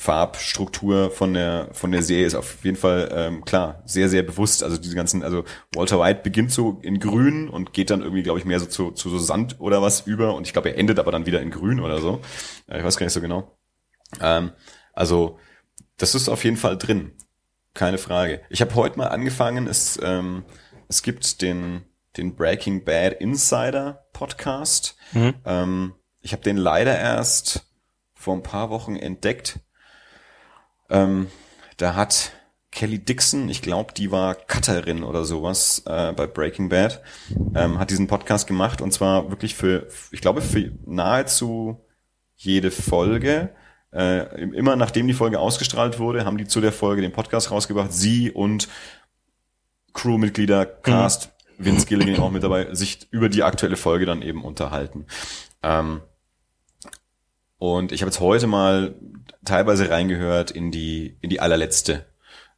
[0.00, 4.64] Farbstruktur von der von der Serie ist auf jeden Fall ähm, klar sehr sehr bewusst.
[4.64, 5.44] Also diese ganzen, also
[5.74, 8.92] Walter White beginnt so in Grün und geht dann irgendwie, glaube ich, mehr so zu,
[8.92, 11.50] zu so Sand oder was über und ich glaube, er endet aber dann wieder in
[11.50, 12.22] Grün oder so.
[12.66, 13.58] Äh, ich weiß gar nicht so genau.
[14.22, 14.52] Ähm,
[14.94, 15.38] also
[15.98, 17.12] das ist auf jeden Fall drin,
[17.74, 18.40] keine Frage.
[18.48, 19.66] Ich habe heute mal angefangen.
[19.66, 20.44] Es ähm,
[20.88, 21.84] es gibt den
[22.16, 24.96] den Breaking Bad Insider Podcast.
[25.12, 25.34] Mhm.
[25.44, 27.66] Ähm, ich habe den leider erst
[28.14, 29.60] vor ein paar Wochen entdeckt
[30.90, 31.28] ähm,
[31.76, 32.32] da hat
[32.72, 37.02] Kelly Dixon, ich glaube, die war Cutterin oder sowas äh, bei Breaking Bad,
[37.54, 41.84] ähm, hat diesen Podcast gemacht und zwar wirklich für, ich glaube, für nahezu
[42.36, 43.50] jede Folge.
[43.92, 47.92] Äh, immer nachdem die Folge ausgestrahlt wurde, haben die zu der Folge den Podcast rausgebracht.
[47.92, 48.68] Sie und
[49.92, 51.64] Crewmitglieder, Cast, mhm.
[51.64, 55.06] Vince Gilligan auch mit dabei, sich über die aktuelle Folge dann eben unterhalten.
[55.64, 56.02] Ähm,
[57.60, 58.94] und ich habe jetzt heute mal
[59.44, 62.06] teilweise reingehört in die, in die allerletzte,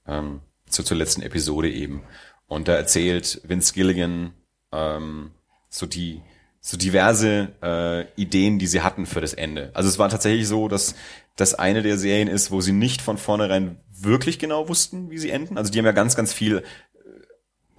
[0.06, 2.04] ähm, zur, zur letzten Episode eben.
[2.46, 4.32] Und da erzählt Vince Gilligan
[4.70, 5.32] ähm,
[5.68, 6.22] so die
[6.60, 9.72] so diverse äh, Ideen, die sie hatten für das Ende.
[9.74, 10.94] Also es war tatsächlich so, dass
[11.34, 15.30] das eine der Serien ist, wo sie nicht von vornherein wirklich genau wussten, wie sie
[15.30, 15.58] enden.
[15.58, 16.62] Also die haben ja ganz, ganz viel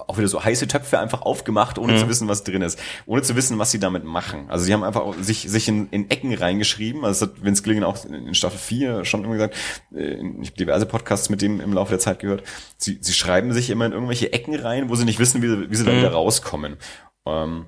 [0.08, 1.98] auch wieder so heiße Töpfe einfach aufgemacht, ohne mhm.
[1.98, 2.80] zu wissen, was drin ist.
[3.06, 4.50] Ohne zu wissen, was sie damit machen.
[4.50, 7.04] Also sie haben einfach sich, sich in, in Ecken reingeschrieben.
[7.06, 9.56] Also das hat Vince Gilligan auch in Staffel 4 schon immer gesagt.
[9.94, 12.44] Äh, ich habe diverse Podcasts mit dem im Laufe der Zeit gehört.
[12.78, 15.70] Sie, sie schreiben sich immer in irgendwelche Ecken rein, wo sie nicht wissen, wie sie,
[15.70, 15.88] wie sie mhm.
[15.88, 16.78] da wieder rauskommen.
[17.26, 17.66] Ähm,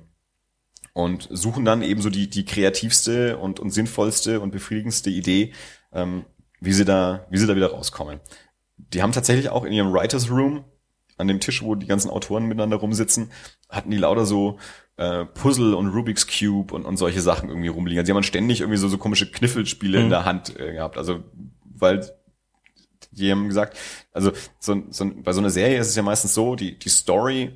[0.96, 5.52] und suchen dann eben so die, die kreativste und, und sinnvollste und befriedigendste Idee,
[5.92, 6.24] ähm,
[6.58, 8.20] wie sie da, wie sie da wieder rauskommen.
[8.78, 10.64] Die haben tatsächlich auch in ihrem Writers Room
[11.16, 13.30] an dem Tisch, wo die ganzen Autoren miteinander rumsitzen,
[13.68, 14.58] hatten die lauter so
[14.96, 17.98] äh, Puzzle und Rubik's Cube und, und solche Sachen irgendwie rumliegen.
[17.98, 20.04] Also die haben ständig irgendwie so, so komische Kniffelspiele mhm.
[20.04, 20.98] in der Hand äh, gehabt.
[20.98, 21.24] Also,
[21.62, 22.08] weil
[23.10, 23.76] die haben gesagt,
[24.12, 27.52] also so, so, bei so einer Serie ist es ja meistens so, die, die Story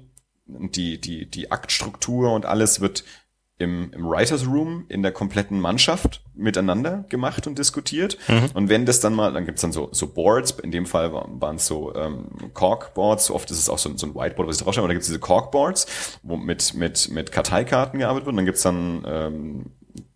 [0.58, 3.04] die, die, die Aktstruktur und alles wird
[3.60, 8.16] im, im Writers Room in der kompletten Mannschaft miteinander gemacht und diskutiert.
[8.26, 8.50] Mhm.
[8.54, 11.56] Und wenn das dann mal, dann gibt's dann so, so Boards, in dem Fall waren
[11.56, 14.84] es so ähm, Corkboards, oft ist es auch so, so ein Whiteboard, was ich draufschreibe,
[14.84, 15.86] aber da gibt's diese Corkboards,
[16.22, 18.32] wo mit, mit, mit Karteikarten gearbeitet wird.
[18.32, 19.66] Und dann gibt's dann ähm,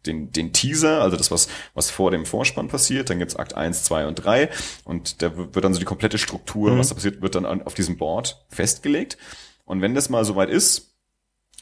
[0.07, 3.85] den, den Teaser, also das, was, was vor dem Vorspann passiert, dann gibt's Akt 1,
[3.85, 4.49] 2 und 3
[4.85, 6.79] und da wird dann so die komplette Struktur, mhm.
[6.79, 9.19] was da passiert, wird dann auf diesem Board festgelegt.
[9.67, 10.94] Und wenn das mal soweit ist,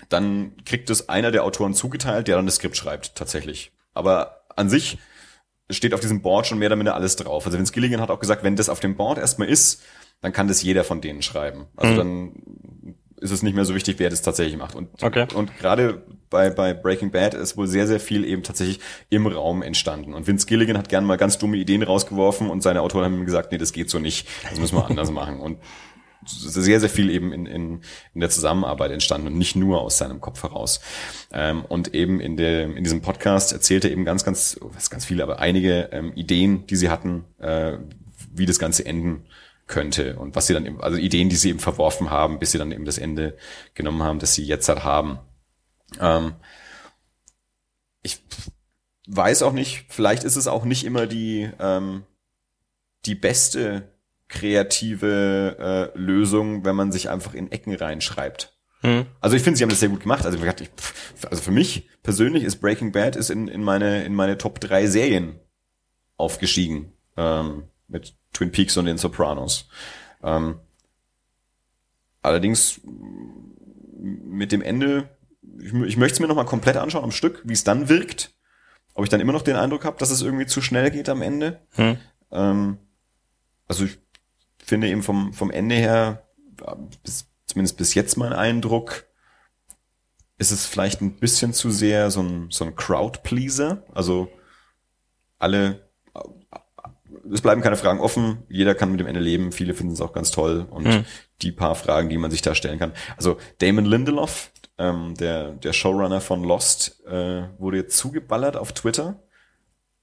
[0.08, 3.72] dann kriegt es einer der Autoren zugeteilt, der dann das Skript schreibt, tatsächlich.
[3.94, 4.98] Aber an sich
[5.70, 7.46] steht auf diesem Board schon mehr oder minder alles drauf.
[7.46, 9.82] Also Vince Gilligan hat auch gesagt, wenn das auf dem Board erstmal ist,
[10.20, 11.66] dann kann das jeder von denen schreiben.
[11.76, 11.96] Also mhm.
[11.96, 14.74] dann ist es nicht mehr so wichtig, wer das tatsächlich macht.
[14.74, 15.26] Und, okay.
[15.34, 18.80] und gerade bei, bei Breaking Bad ist wohl sehr, sehr viel eben tatsächlich
[19.10, 20.14] im Raum entstanden.
[20.14, 23.24] Und Vince Gilligan hat gern mal ganz dumme Ideen rausgeworfen und seine Autoren haben ihm
[23.24, 24.26] gesagt, nee, das geht so nicht.
[24.48, 25.40] Das müssen wir anders machen.
[25.40, 25.58] Und
[26.26, 27.80] sehr, sehr viel eben in, in,
[28.14, 30.80] in der Zusammenarbeit entstanden und nicht nur aus seinem Kopf heraus.
[31.32, 35.22] Ähm, und eben in, der, in diesem Podcast erzählte eben ganz, ganz, was ganz viele,
[35.22, 37.78] aber einige ähm, Ideen, die sie hatten, äh,
[38.32, 39.26] wie das Ganze enden
[39.66, 42.58] könnte und was sie dann eben, also Ideen, die sie eben verworfen haben, bis sie
[42.58, 43.36] dann eben das Ende
[43.74, 45.18] genommen haben, das sie jetzt halt haben.
[46.00, 46.34] Ähm,
[48.02, 48.22] ich
[49.06, 52.04] weiß auch nicht, vielleicht ist es auch nicht immer die, ähm,
[53.06, 53.91] die beste
[54.32, 58.56] kreative äh, Lösung, wenn man sich einfach in Ecken reinschreibt.
[58.80, 59.06] Hm.
[59.20, 60.26] Also ich finde, sie haben das sehr gut gemacht.
[60.26, 60.70] Also, ich,
[61.30, 64.86] also für mich persönlich ist Breaking Bad ist in, in meine in meine Top 3
[64.86, 65.38] Serien
[66.16, 69.68] aufgestiegen ähm, mit Twin Peaks und den Sopranos.
[70.22, 70.58] Ähm,
[72.22, 72.80] allerdings
[74.00, 75.10] mit dem Ende,
[75.60, 78.34] ich, ich möchte es mir nochmal komplett anschauen am Stück, wie es dann wirkt.
[78.94, 81.22] Ob ich dann immer noch den Eindruck habe, dass es irgendwie zu schnell geht am
[81.22, 81.60] Ende.
[81.76, 81.98] Hm.
[82.30, 82.78] Ähm,
[83.68, 83.98] also ich
[84.62, 86.26] finde eben vom, vom Ende her,
[87.02, 89.04] bis, zumindest bis jetzt mein Eindruck,
[90.38, 93.84] ist es vielleicht ein bisschen zu sehr so ein, so ein Crowd-Pleaser.
[93.94, 94.28] Also
[95.38, 95.88] alle,
[97.30, 100.12] es bleiben keine Fragen offen, jeder kann mit dem Ende leben, viele finden es auch
[100.12, 101.04] ganz toll und mhm.
[101.42, 102.92] die paar Fragen, die man sich da stellen kann.
[103.16, 109.22] Also Damon Lindelof, ähm, der, der Showrunner von Lost, äh, wurde jetzt zugeballert auf Twitter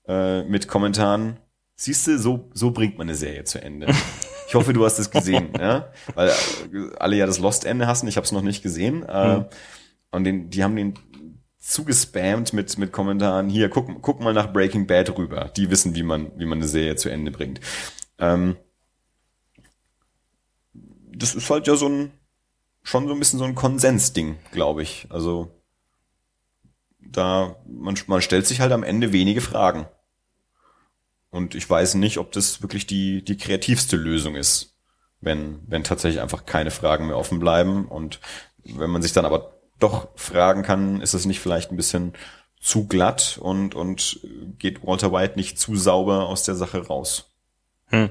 [0.08, 1.40] äh, mit Kommentaren,
[1.76, 3.88] siehst du, so, so bringt man eine Serie zu Ende.
[4.50, 8.18] Ich hoffe, du hast es gesehen, ja, weil äh, alle ja das Lost-Ende hassen, ich
[8.18, 9.02] habe es noch nicht gesehen.
[9.02, 9.46] Mhm.
[10.10, 10.96] Und den, die haben den
[11.60, 15.52] zugespammt mit, mit Kommentaren, hier, guck, guck mal nach Breaking Bad rüber.
[15.56, 17.60] Die wissen, wie man, wie man eine Serie zu Ende bringt.
[18.18, 18.58] Ähm,
[20.74, 22.12] das ist halt ja so ein,
[22.82, 25.06] schon so ein bisschen so ein Konsensding, glaube ich.
[25.12, 25.52] Also,
[27.00, 29.86] da, man, man stellt sich halt am Ende wenige Fragen.
[31.32, 34.76] Und ich weiß nicht, ob das wirklich die, die kreativste Lösung ist,
[35.22, 38.20] wenn, wenn tatsächlich einfach keine Fragen mehr offen bleiben und
[38.64, 42.14] wenn man sich dann aber doch fragen kann, ist es nicht vielleicht ein bisschen
[42.60, 44.20] zu glatt und, und
[44.58, 47.32] geht Walter White nicht zu sauber aus der Sache raus.
[47.88, 48.10] Hm.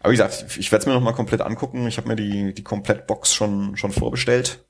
[0.00, 1.86] Aber wie gesagt, ich, werde es mir nochmal komplett angucken.
[1.86, 4.64] Ich habe mir die, die Komplettbox schon, schon vorbestellt.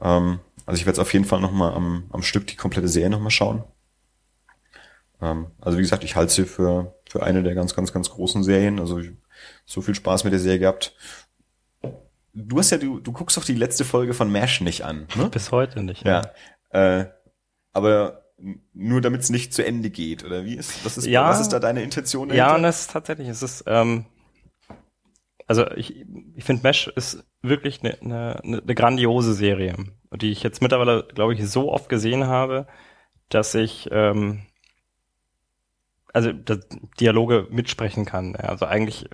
[0.00, 3.10] Ähm, also ich werde es auf jeden Fall nochmal am, am Stück die komplette Serie
[3.10, 3.64] nochmal schauen.
[5.24, 8.44] Ähm, also wie gesagt, ich halte sie für, für eine der ganz, ganz, ganz großen
[8.44, 8.78] Serien.
[8.78, 9.12] Also ich,
[9.64, 10.94] so viel Spaß mit der Serie gehabt.
[12.34, 15.06] Du hast ja, du, du guckst doch die letzte Folge von MASH nicht an.
[15.16, 15.28] Ne?
[15.32, 16.04] Bis heute nicht.
[16.04, 16.22] Ja.
[16.72, 17.00] ja.
[17.00, 17.10] Äh,
[17.72, 18.24] aber
[18.72, 21.50] nur damit es nicht zu Ende geht, oder wie ist, was ist, ja, was ist
[21.50, 22.28] da deine Intention?
[22.28, 22.48] Dahinter?
[22.48, 24.06] Ja, und das ist tatsächlich, es ist, ähm,
[25.46, 26.04] also ich,
[26.34, 29.76] ich finde Mesh ist wirklich eine, eine, eine grandiose Serie,
[30.16, 32.66] die ich jetzt mittlerweile, glaube ich, so oft gesehen habe,
[33.28, 34.42] dass ich ähm,
[36.14, 36.32] also
[37.00, 38.34] Dialoge mitsprechen kann.
[38.40, 39.10] Ja, also eigentlich,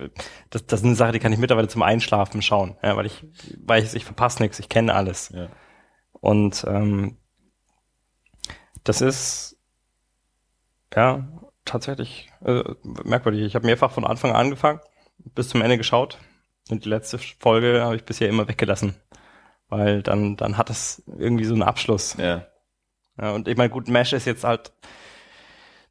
[0.51, 3.24] das, das ist eine Sache, die kann ich mittlerweile zum Einschlafen schauen, ja, weil ich
[3.64, 5.30] weiß, ich verpasse nichts, ich kenne alles.
[5.34, 5.48] Ja.
[6.12, 7.16] Und ähm,
[8.84, 9.57] das ist
[10.94, 11.26] ja
[11.64, 13.42] tatsächlich äh, merkwürdig.
[13.42, 14.80] Ich habe mehrfach von Anfang an angefangen,
[15.34, 16.18] bis zum Ende geschaut
[16.68, 18.94] und die letzte Folge habe ich bisher immer weggelassen,
[19.70, 22.16] weil dann dann hat es irgendwie so einen Abschluss.
[22.18, 22.46] Ja.
[23.18, 24.72] ja und ich meine, gut, Mesh ist jetzt halt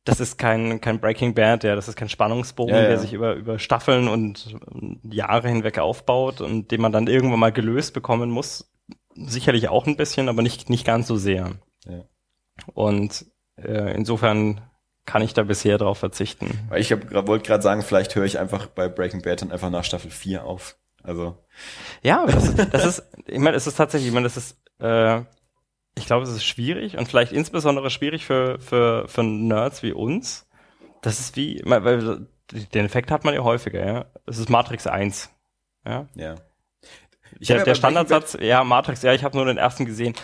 [0.09, 2.87] das ist kein, kein Breaking Bad, ja, das ist kein Spannungsbogen, ja, ja.
[2.89, 4.55] der sich über, über Staffeln und
[5.03, 8.71] Jahre hinweg aufbaut und den man dann irgendwann mal gelöst bekommen muss.
[9.15, 11.51] Sicherlich auch ein bisschen, aber nicht, nicht ganz so sehr.
[11.85, 12.03] Ja.
[12.73, 13.25] Und
[13.57, 14.61] äh, insofern
[15.05, 16.69] kann ich da bisher drauf verzichten.
[16.75, 20.11] Ich wollte gerade sagen, vielleicht höre ich einfach bei Breaking Bad dann einfach nach Staffel
[20.11, 20.77] 4 auf.
[21.03, 21.37] Also.
[22.03, 25.21] Ja, das, das ist, ich meine, es ist tatsächlich, ich meine, das ist, äh,
[25.99, 30.47] ich glaube, es ist schwierig und vielleicht insbesondere schwierig für, für, für Nerds wie uns.
[31.01, 34.05] Das ist wie, weil den Effekt hat man ja häufiger, ja.
[34.25, 35.29] Es ist Matrix 1.
[35.85, 36.07] Ja.
[36.15, 36.35] ja.
[37.39, 40.15] Der, der Standardsatz, ja, Matrix, ja, ich habe nur den ersten gesehen.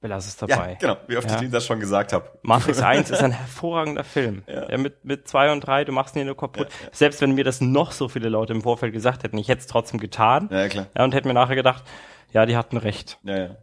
[0.00, 0.72] Belass es dabei.
[0.72, 1.40] Ja, genau, wie oft ja.
[1.40, 2.30] ich das schon gesagt habe.
[2.42, 4.42] Matrix 1 ist ein hervorragender Film.
[4.46, 4.70] Ja.
[4.70, 4.76] ja.
[4.76, 6.68] mit, mit zwei und drei, du machst ihn nur kaputt.
[6.68, 9.60] Ja, Selbst wenn mir das noch so viele Leute im Vorfeld gesagt hätten, ich hätte
[9.60, 10.48] es trotzdem getan.
[10.52, 10.86] Ja, klar.
[10.96, 11.84] Ja, und hätte mir nachher gedacht,
[12.32, 13.18] ja, die hatten recht.
[13.22, 13.56] Ja, ja.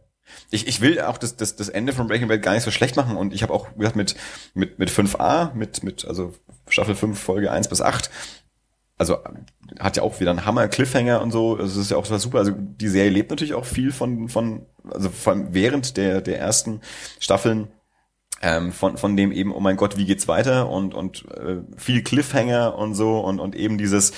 [0.50, 2.96] Ich, ich will auch das, das, das Ende von Breaking Bad gar nicht so schlecht
[2.96, 4.16] machen und ich habe auch gesagt mit,
[4.54, 6.34] mit, mit 5a, mit, mit, also
[6.68, 8.10] Staffel 5, Folge 1 bis 8,
[8.98, 9.18] also
[9.78, 12.38] hat ja auch wieder einen Hammer Cliffhanger und so, also das ist ja auch super,
[12.38, 16.38] also die Serie lebt natürlich auch viel von, von, also vor allem während der, der
[16.38, 16.80] ersten
[17.18, 17.68] Staffeln
[18.42, 22.02] ähm, von, von dem eben, oh mein Gott, wie geht's weiter und, und äh, viel
[22.02, 24.12] Cliffhanger und so und, und eben dieses,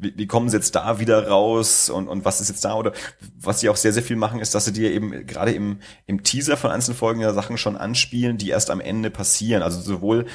[0.00, 2.74] wie, wie kommen sie jetzt da wieder raus und, und was ist jetzt da?
[2.74, 2.92] Oder
[3.38, 6.22] was sie auch sehr, sehr viel machen, ist, dass sie dir eben gerade im, im
[6.22, 9.62] Teaser von einzelnen Folgen ja Sachen schon anspielen, die erst am Ende passieren.
[9.62, 10.26] Also sowohl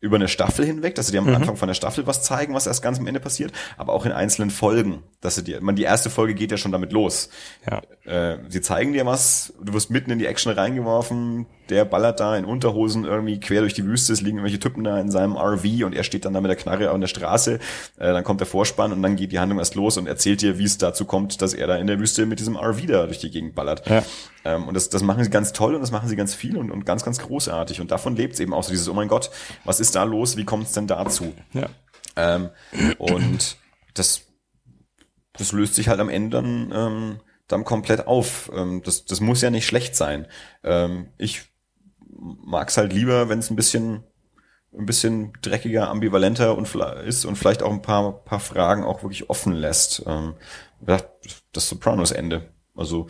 [0.00, 1.36] über eine Staffel hinweg, dass sie dir am mhm.
[1.36, 4.12] Anfang von der Staffel was zeigen, was erst ganz am Ende passiert, aber auch in
[4.12, 7.30] einzelnen Folgen, dass sie dir, man die erste Folge geht ja schon damit los.
[7.68, 7.82] Ja.
[8.04, 12.36] Äh, sie zeigen dir was, du wirst mitten in die Action reingeworfen, der ballert da
[12.36, 15.64] in Unterhosen irgendwie quer durch die Wüste, es liegen irgendwelche Typen da in seinem RV
[15.84, 17.58] und er steht dann da mit der Knarre an der Straße, äh,
[17.98, 20.64] dann kommt der Vorspann und dann geht die Handlung erst los und erzählt dir, wie
[20.64, 23.30] es dazu kommt, dass er da in der Wüste mit diesem RV da durch die
[23.30, 23.88] Gegend ballert.
[23.88, 24.02] Ja.
[24.44, 26.70] Ähm, und das, das machen sie ganz toll und das machen sie ganz viel und,
[26.70, 29.30] und ganz, ganz großartig und davon lebt es eben auch so dieses, oh mein Gott,
[29.64, 31.34] was ist da los, wie kommt es denn dazu?
[31.52, 31.68] Ja.
[32.16, 32.50] Ähm,
[32.98, 33.58] und
[33.94, 34.22] das,
[35.34, 38.50] das löst sich halt am Ende dann, ähm, dann komplett auf.
[38.54, 40.26] Ähm, das, das muss ja nicht schlecht sein.
[40.64, 41.44] Ähm, ich
[42.18, 44.04] mag es halt lieber, wenn es ein bisschen
[44.76, 46.66] ein bisschen dreckiger, ambivalenter und
[47.04, 50.02] ist und vielleicht auch ein paar, paar Fragen auch wirklich offen lässt.
[50.06, 50.34] Ähm,
[51.52, 52.50] das Sopranos-Ende.
[52.76, 53.06] Also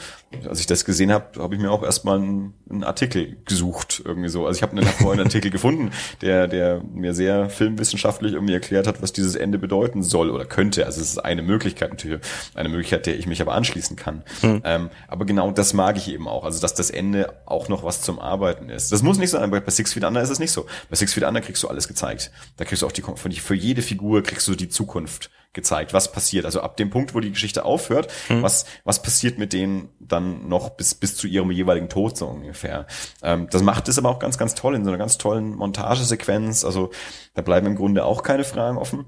[0.49, 4.29] als ich das gesehen habe, habe ich mir auch erstmal einen, einen Artikel gesucht irgendwie
[4.29, 4.47] so.
[4.47, 5.91] Also ich habe einen vorhin Artikel gefunden,
[6.21, 10.87] der der mir sehr filmwissenschaftlich irgendwie erklärt hat, was dieses Ende bedeuten soll oder könnte.
[10.87, 12.21] Also es ist eine Möglichkeit natürlich,
[12.55, 14.23] eine Möglichkeit, der ich mich aber anschließen kann.
[14.41, 14.62] Hm.
[14.64, 16.45] Ähm, aber genau das mag ich eben auch.
[16.45, 18.93] Also dass das Ende auch noch was zum Arbeiten ist.
[18.93, 19.51] Das muss nicht sein.
[19.51, 20.67] Bei Six Feet Under ist es nicht so.
[20.91, 22.31] Bei Six Feet Under kriegst du alles gezeigt.
[22.57, 23.03] Da kriegst du auch die
[23.41, 26.45] für jede Figur kriegst du die Zukunft gezeigt, was passiert.
[26.45, 28.43] Also ab dem Punkt, wo die Geschichte aufhört, hm.
[28.43, 32.87] was, was passiert mit denen dann noch bis, bis zu ihrem jeweiligen Tod so ungefähr.
[33.23, 36.65] Ähm, das macht es aber auch ganz, ganz toll in so einer ganz tollen Montagesequenz.
[36.65, 36.91] Also
[37.35, 39.07] da bleiben im Grunde auch keine Fragen offen.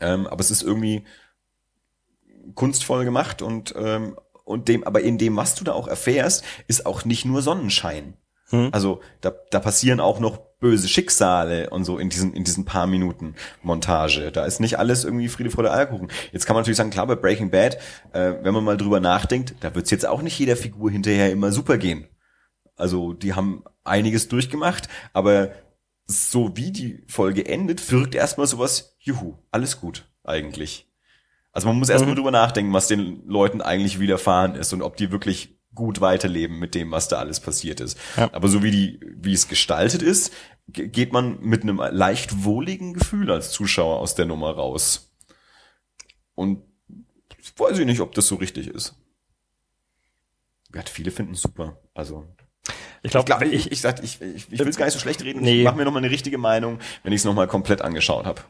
[0.00, 1.04] Ähm, aber es ist irgendwie
[2.54, 6.84] kunstvoll gemacht und, ähm, und dem, aber in dem, was du da auch erfährst, ist
[6.84, 8.18] auch nicht nur Sonnenschein.
[8.50, 8.68] Hm.
[8.72, 12.86] Also da, da passieren auch noch böse Schicksale und so in diesen, in diesen paar
[12.86, 14.32] Minuten Montage.
[14.32, 16.08] Da ist nicht alles irgendwie Friede, Freude, Eierkuchen.
[16.32, 17.76] Jetzt kann man natürlich sagen, klar, bei Breaking Bad,
[18.12, 21.52] äh, wenn man mal drüber nachdenkt, da wird's jetzt auch nicht jeder Figur hinterher immer
[21.52, 22.06] super gehen.
[22.76, 25.50] Also die haben einiges durchgemacht, aber
[26.06, 30.88] so wie die Folge endet, wirkt erstmal sowas, juhu, alles gut eigentlich.
[31.52, 32.16] Also man muss erstmal mhm.
[32.16, 36.74] drüber nachdenken, was den Leuten eigentlich widerfahren ist und ob die wirklich gut weiterleben mit
[36.74, 37.96] dem, was da alles passiert ist.
[38.16, 38.28] Ja.
[38.32, 40.32] Aber so wie die, wie es gestaltet ist,
[40.66, 45.12] geht man mit einem leicht wohligen Gefühl als Zuschauer aus der Nummer raus.
[46.34, 46.64] Und
[47.56, 48.96] weiß ich nicht, ob das so richtig ist.
[50.74, 51.78] Ja, viele finden es super.
[51.94, 52.26] Also
[53.02, 54.98] ich glaube, ich, glaub, ich, ich, sag, ich, ich, ich will es gar nicht so
[54.98, 55.40] schlecht reden.
[55.40, 55.58] Nee.
[55.60, 58.42] Ich mache mir nochmal eine richtige Meinung, wenn ich es nochmal komplett angeschaut habe.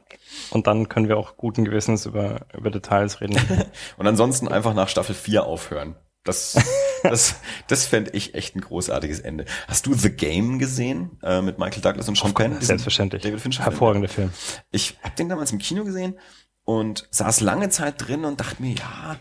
[0.51, 3.39] Und dann können wir auch guten Gewissens über, über Details reden.
[3.99, 5.97] Und ansonsten einfach nach Staffel 4 aufhören.
[6.25, 6.55] Das,
[7.03, 7.37] das,
[7.69, 9.45] das fände ich echt ein großartiges Ende.
[9.69, 12.61] Hast du The Game gesehen äh, mit Michael Douglas und Sean Penn?
[12.61, 13.23] Selbstverständlich.
[13.23, 13.65] David Fincher.
[13.65, 14.31] Hervorragender Film.
[14.71, 16.19] Ich habe den damals im Kino gesehen
[16.65, 19.17] und saß lange Zeit drin und dachte mir, ja,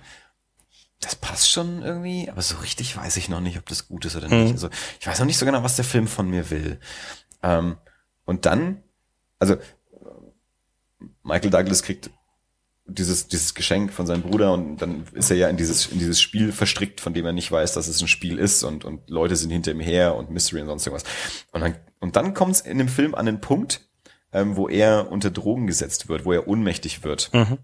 [1.00, 4.16] das passt schon irgendwie, aber so richtig weiß ich noch nicht, ob das gut ist
[4.16, 4.48] oder nicht.
[4.48, 4.52] Mhm.
[4.54, 4.70] Also
[5.00, 6.80] ich weiß noch nicht so genau, was der Film von mir will.
[7.44, 7.78] Ähm,
[8.26, 8.84] und dann,
[9.38, 9.58] also
[11.24, 12.10] Michael Douglas kriegt
[12.88, 16.22] dieses, dieses Geschenk von seinem Bruder und dann ist er ja in dieses, in dieses
[16.22, 19.36] Spiel verstrickt, von dem er nicht weiß, dass es ein Spiel ist und, und Leute
[19.36, 21.10] sind hinter ihm her und Mystery und sonst irgendwas.
[21.52, 23.82] Und dann, und dann kommt es in dem Film an den Punkt,
[24.32, 27.34] ähm, wo er unter Drogen gesetzt wird, wo er ohnmächtig wird.
[27.34, 27.58] Mhm.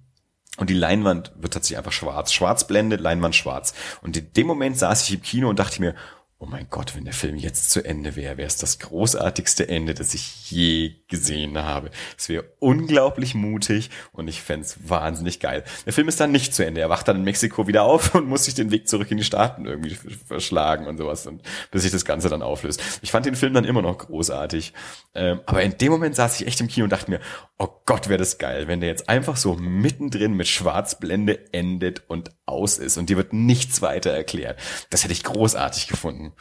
[0.57, 2.33] Und die Leinwand wird tatsächlich einfach schwarz.
[2.33, 3.73] Schwarzblende, Leinwand schwarz.
[4.01, 5.95] Und in dem Moment saß ich im Kino und dachte mir,
[6.41, 9.93] oh mein Gott, wenn der Film jetzt zu Ende wäre, wäre es das großartigste Ende,
[9.93, 11.91] das ich je gesehen habe.
[12.17, 15.63] Es wäre unglaublich mutig und ich fände wahnsinnig geil.
[15.85, 16.81] Der Film ist dann nicht zu Ende.
[16.81, 19.23] Er wacht dann in Mexiko wieder auf und muss sich den Weg zurück in die
[19.23, 19.95] Staaten irgendwie
[20.27, 22.81] verschlagen und sowas, und bis sich das Ganze dann auflöst.
[23.03, 24.73] Ich fand den Film dann immer noch großartig.
[25.13, 27.19] Ähm, aber in dem Moment saß ich echt im Kino und dachte mir,
[27.59, 32.31] oh Gott, wäre das geil, wenn der jetzt einfach so mittendrin mit Schwarzblende endet und
[32.51, 34.59] aus ist und dir wird nichts weiter erklärt.
[34.89, 36.33] Das hätte ich großartig gefunden.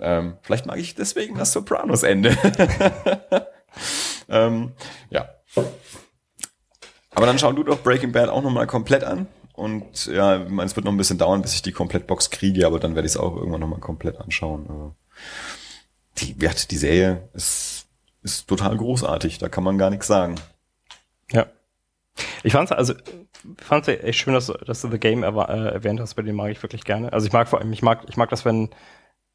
[0.00, 2.36] Ähm, vielleicht mag ich deswegen das Sopranos-Ende.
[4.28, 4.72] ähm,
[5.10, 5.28] ja.
[7.14, 9.26] Aber dann schau du doch Breaking Bad auch nochmal komplett an.
[9.52, 12.66] Und ja, ich meine, es wird noch ein bisschen dauern, bis ich die Komplettbox kriege,
[12.66, 14.66] aber dann werde ich es auch irgendwann nochmal komplett anschauen.
[14.68, 14.94] Also,
[16.18, 17.86] die, die Serie ist,
[18.22, 20.36] ist total großartig, da kann man gar nichts sagen.
[21.30, 21.46] Ja.
[22.42, 22.94] Ich fand's also
[23.58, 26.50] fand's echt schön, dass, dass du The Game erwäh äh, erwähnt hast, bei dem mag
[26.50, 27.12] ich wirklich gerne.
[27.12, 28.70] Also ich mag vor allem, ich mag, ich mag das, wenn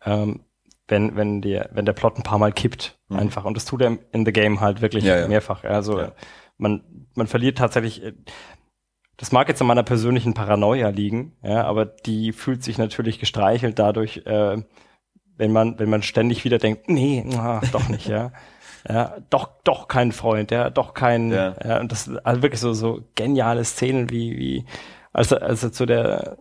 [0.05, 0.41] ähm,
[0.87, 3.17] wenn, wenn, der, wenn der Plot ein paar Mal kippt, mhm.
[3.19, 3.45] einfach.
[3.45, 5.27] Und das tut er in The Game halt wirklich ja, ja.
[5.27, 5.63] mehrfach.
[5.63, 6.11] Also ja.
[6.57, 6.83] man,
[7.13, 8.13] man verliert tatsächlich, äh,
[9.17, 13.79] das mag jetzt an meiner persönlichen Paranoia liegen, ja, aber die fühlt sich natürlich gestreichelt
[13.79, 14.61] dadurch, äh,
[15.35, 18.31] wenn man, wenn man ständig wieder denkt, nee, na, doch nicht, ja.
[18.87, 22.73] Ja, doch, doch kein Freund, ja, doch kein, ja, ja und das, also wirklich so,
[22.73, 24.65] so geniale Szenen wie, wie,
[25.13, 26.37] als er, als er zu der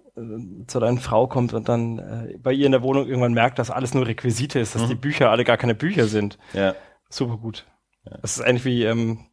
[0.66, 3.70] zu deiner Frau kommt und dann äh, bei ihr in der Wohnung irgendwann merkt, dass
[3.70, 4.88] alles nur Requisite ist, dass mhm.
[4.88, 6.38] die Bücher alle gar keine Bücher sind.
[6.54, 6.74] Ja.
[7.10, 7.66] Super gut.
[8.04, 8.16] Ja.
[8.22, 9.26] Das ist eigentlich wie, ähm,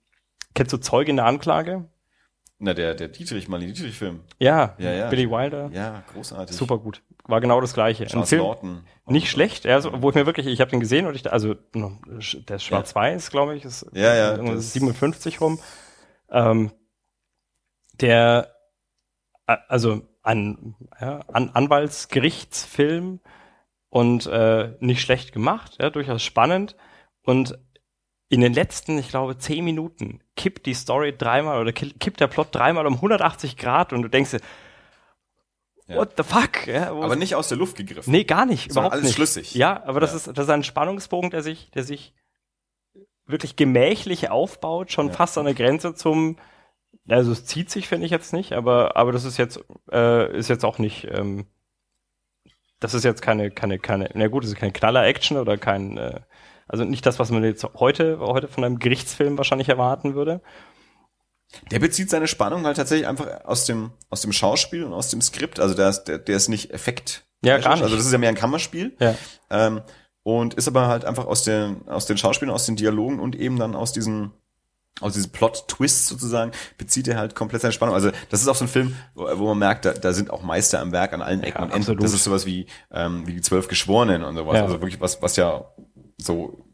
[0.53, 1.89] kennst du Zeuge in der Anklage?
[2.59, 4.21] Na, der, der Dietrich, mal Dietrich-Film.
[4.39, 5.69] Ja, ja, ja, Billy Wilder.
[5.73, 6.55] Ja, großartig.
[6.55, 7.01] Super gut.
[7.26, 8.05] War genau das gleiche.
[8.05, 8.84] Charles Film.
[9.07, 11.55] Nicht schlecht, ja, so, wo ich mir wirklich, ich habe den gesehen und ich, also
[11.55, 15.59] der schwarz-weiß, glaube ich, ist ja, ja, 57 rum.
[16.30, 16.71] Ähm,
[17.99, 18.53] der
[19.45, 23.19] also ein ja, An Anwaltsgerichtsfilm
[23.89, 26.76] und äh, nicht schlecht gemacht, ja, durchaus spannend.
[27.24, 27.57] Und
[28.30, 32.47] in den letzten, ich glaube, zehn Minuten kippt die Story dreimal oder kippt der Plot
[32.51, 34.41] dreimal um 180 Grad und du denkst dir,
[35.88, 35.97] ja.
[35.97, 36.67] What the fuck?
[36.67, 38.11] Ja, aber nicht aus der Luft gegriffen.
[38.11, 38.71] Nee, gar nicht.
[38.71, 39.15] Überhaupt alles nicht.
[39.15, 39.53] schlüssig.
[39.53, 40.17] Ja, aber das ja.
[40.17, 42.13] ist das ist ein Spannungsbogen, der sich, der sich
[43.25, 46.38] wirklich gemächlich aufbaut, schon fast an der Grenze zum
[47.07, 49.59] also es zieht sich, finde ich jetzt nicht, aber, aber das ist jetzt,
[49.91, 51.47] äh, ist jetzt auch nicht, ähm,
[52.79, 56.21] das ist jetzt keine, keine, keine, na gut, das ist kein Knaller-Action oder kein, äh,
[56.67, 60.41] also nicht das, was man jetzt heute, heute von einem Gerichtsfilm wahrscheinlich erwarten würde.
[61.71, 65.21] Der bezieht seine Spannung halt tatsächlich einfach aus dem, aus dem Schauspiel und aus dem
[65.21, 65.59] Skript.
[65.59, 67.25] Also der ist, der, der ist nicht Effekt.
[67.43, 67.83] Ja, gar nicht.
[67.83, 68.95] Also das ist ja mehr ein Kammerspiel.
[68.99, 69.15] Ja.
[69.49, 69.81] Ähm,
[70.23, 73.57] und ist aber halt einfach aus den, aus den Schauspielen, aus den Dialogen und eben
[73.59, 74.31] dann aus diesen,
[75.01, 77.93] aus diesem Plot-Twist sozusagen, bezieht er halt komplett seine Spannung.
[77.93, 80.41] Also das ist auch so ein Film, wo, wo man merkt, da, da sind auch
[80.41, 81.97] Meister am Werk an allen Ecken Ja, und Enden.
[81.97, 84.55] Das ist sowas wie, ähm, wie die Zwölf Geschworenen und sowas.
[84.55, 84.63] Ja.
[84.63, 85.65] Also wirklich was, was ja
[86.17, 86.65] so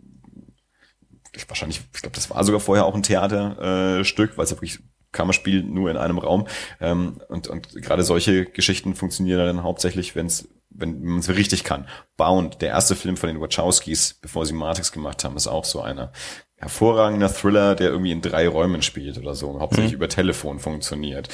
[1.48, 4.80] wahrscheinlich, ich glaube, das war sogar vorher auch ein Theaterstück, äh, weil es ja wirklich
[5.12, 6.48] Kammerspiel nur in einem Raum.
[6.80, 11.88] Ähm, und, und gerade solche Geschichten funktionieren dann hauptsächlich, wenn's, wenn man es richtig kann.
[12.18, 15.82] Bound, der erste Film von den Wachowskis, bevor sie Matrix gemacht haben, ist auch so
[15.82, 16.12] einer
[16.58, 21.30] hervorragender Thriller, der irgendwie in drei Räumen spielt oder so, hauptsächlich über Telefon funktioniert.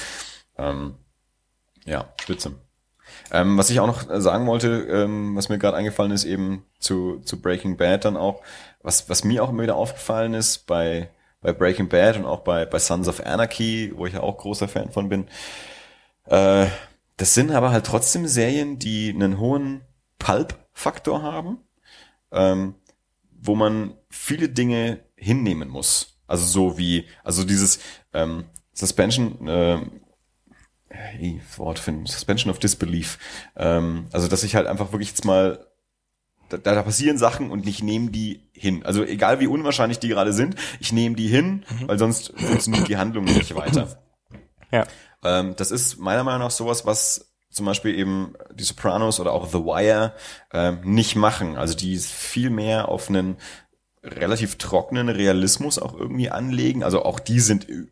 [0.58, 0.96] Ähm,
[1.86, 2.54] ja, spitze.
[3.32, 7.22] Ähm, was ich auch noch sagen wollte, ähm, was mir gerade eingefallen ist, eben zu,
[7.22, 8.42] zu Breaking Bad dann auch,
[8.86, 11.10] was, was mir auch immer wieder aufgefallen ist bei,
[11.42, 14.68] bei Breaking Bad und auch bei, bei Sons of Anarchy, wo ich ja auch großer
[14.68, 15.28] Fan von bin,
[16.26, 16.68] äh,
[17.18, 19.82] das sind aber halt trotzdem Serien, die einen hohen
[20.20, 21.60] Pulp-Faktor haben,
[22.32, 22.76] ähm,
[23.32, 26.20] wo man viele Dinge hinnehmen muss.
[26.28, 27.80] Also so wie, also dieses
[28.14, 29.80] ähm, Suspension, äh,
[30.90, 33.18] hey, Wort finden, Suspension of Disbelief.
[33.56, 35.66] Ähm, also dass ich halt einfach wirklich jetzt mal
[36.50, 38.86] da, da passieren Sachen und ich nehme die hin.
[38.86, 42.98] Also egal wie unwahrscheinlich die gerade sind, ich nehme die hin, weil sonst funktioniert die
[42.98, 44.00] Handlung nicht weiter.
[44.72, 44.86] Ja.
[45.24, 49.48] Ähm, das ist meiner Meinung nach sowas, was zum Beispiel eben die Sopranos oder auch
[49.48, 50.14] The Wire
[50.52, 51.56] ähm, nicht machen.
[51.58, 53.38] Also die viel mehr auf einen
[54.04, 56.84] relativ trockenen Realismus auch irgendwie anlegen.
[56.84, 57.88] Also auch die sind ü-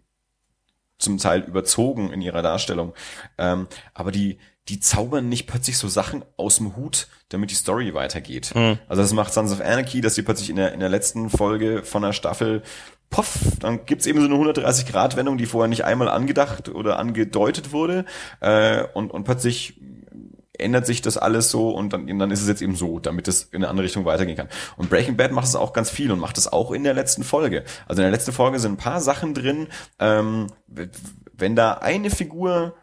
[1.00, 2.94] zum Teil überzogen in ihrer Darstellung.
[3.38, 4.38] Ähm, aber die,
[4.70, 8.56] die zaubern nicht plötzlich so Sachen aus dem Hut, damit die Story weitergeht.
[8.88, 11.84] Also das macht Sons of Anarchy, dass sie plötzlich in der, in der letzten Folge
[11.84, 12.64] von der Staffel
[13.10, 18.06] Poff, dann gibt's eben so eine 130-Grad-Wendung, die vorher nicht einmal angedacht oder angedeutet wurde.
[18.40, 19.80] Äh, und, und plötzlich
[20.58, 23.44] ändert sich das alles so und dann, dann ist es jetzt eben so, damit es
[23.44, 24.50] in eine andere Richtung weitergehen kann.
[24.78, 27.24] Und Breaking Bad macht es auch ganz viel und macht es auch in der letzten
[27.24, 27.64] Folge.
[27.88, 29.68] Also in der letzten Folge sind ein paar Sachen drin,
[30.00, 30.48] ähm,
[31.34, 32.76] wenn da eine Figur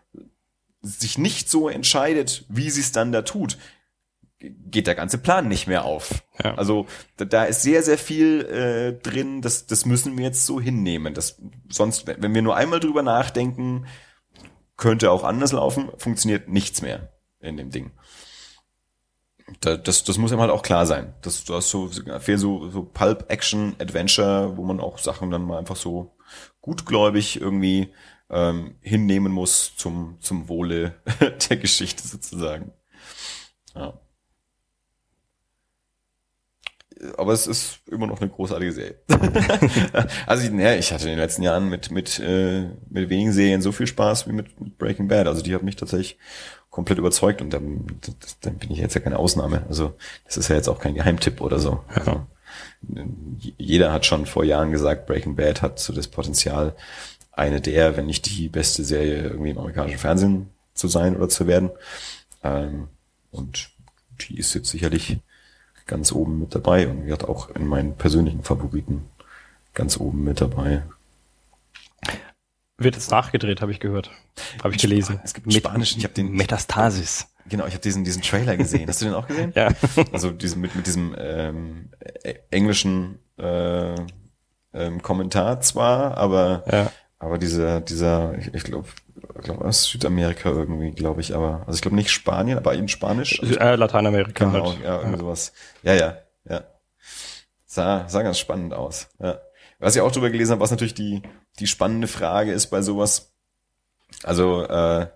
[0.83, 3.59] sich nicht so entscheidet, wie sie es dann da tut,
[4.39, 6.23] geht der ganze Plan nicht mehr auf.
[6.43, 6.55] Ja.
[6.55, 10.61] Also da, da ist sehr, sehr viel äh, drin, das, das müssen wir jetzt so
[10.61, 11.13] hinnehmen.
[11.13, 13.87] Das, sonst, wenn wir nur einmal drüber nachdenken,
[14.77, 17.91] könnte auch anders laufen, funktioniert nichts mehr in dem Ding.
[19.61, 21.13] Da, das, das muss einem halt auch klar sein.
[21.21, 25.43] Das, du hast so viel so, so Pulp Action Adventure, wo man auch Sachen dann
[25.43, 26.17] mal einfach so
[26.61, 27.93] gutgläubig irgendwie
[28.31, 30.95] ähm, hinnehmen muss zum, zum Wohle
[31.51, 32.73] der Geschichte sozusagen.
[33.75, 34.01] Ja.
[37.17, 38.95] Aber es ist immer noch eine großartige Serie.
[40.27, 43.73] also ja, ich hatte in den letzten Jahren mit mit äh, mit wenigen Serien so
[43.73, 45.27] viel Spaß wie mit, mit Breaking Bad.
[45.27, 46.19] Also die hat mich tatsächlich
[46.69, 47.87] komplett überzeugt und dann,
[48.43, 49.65] dann bin ich jetzt ja keine Ausnahme.
[49.69, 49.95] Also
[50.27, 51.83] das ist ja jetzt auch kein Geheimtipp oder so.
[51.89, 52.27] Also,
[53.39, 56.77] j- jeder hat schon vor Jahren gesagt, Breaking Bad hat so das Potenzial,
[57.41, 61.47] eine der, wenn nicht die beste Serie irgendwie im amerikanischen Fernsehen zu sein oder zu
[61.47, 61.71] werden.
[62.45, 62.89] Ähm,
[63.31, 63.71] und
[64.21, 65.19] die ist jetzt sicherlich
[65.87, 69.07] ganz oben mit dabei und wird auch in meinen persönlichen Favoriten
[69.73, 70.83] ganz oben mit dabei.
[72.77, 74.11] Wird jetzt nachgedreht, habe ich gehört.
[74.63, 75.21] Habe ich gelesen.
[75.25, 77.27] Es gibt einen spanischen, ich habe den, Metastasis.
[77.49, 78.89] genau, ich habe diesen, diesen Trailer gesehen.
[78.89, 79.53] Hast du den auch gesehen?
[79.57, 79.71] Ja.
[80.13, 81.89] Also diesen, mit, mit diesem ähm,
[82.23, 83.95] äh, englischen äh,
[84.73, 86.93] ähm, Kommentar zwar, aber Ja.
[87.21, 88.89] Aber dieser dieser ich, ich glaube
[89.43, 93.41] glaub, aus Südamerika irgendwie, glaube ich, aber also ich glaube nicht Spanien, aber in Spanisch.
[93.41, 94.47] Also, Äh, Lateinamerika.
[94.47, 94.83] genau, halt.
[94.83, 95.53] ja, irgendwie sowas.
[95.85, 96.19] Ja, ja,
[96.49, 96.65] ja.
[97.67, 99.09] Sah, sah ganz spannend aus.
[99.21, 99.39] Ja.
[99.79, 101.23] Was ich auch drüber gelesen habe, was natürlich die
[101.61, 103.33] die spannende Frage ist bei sowas.
[104.25, 105.07] Also äh,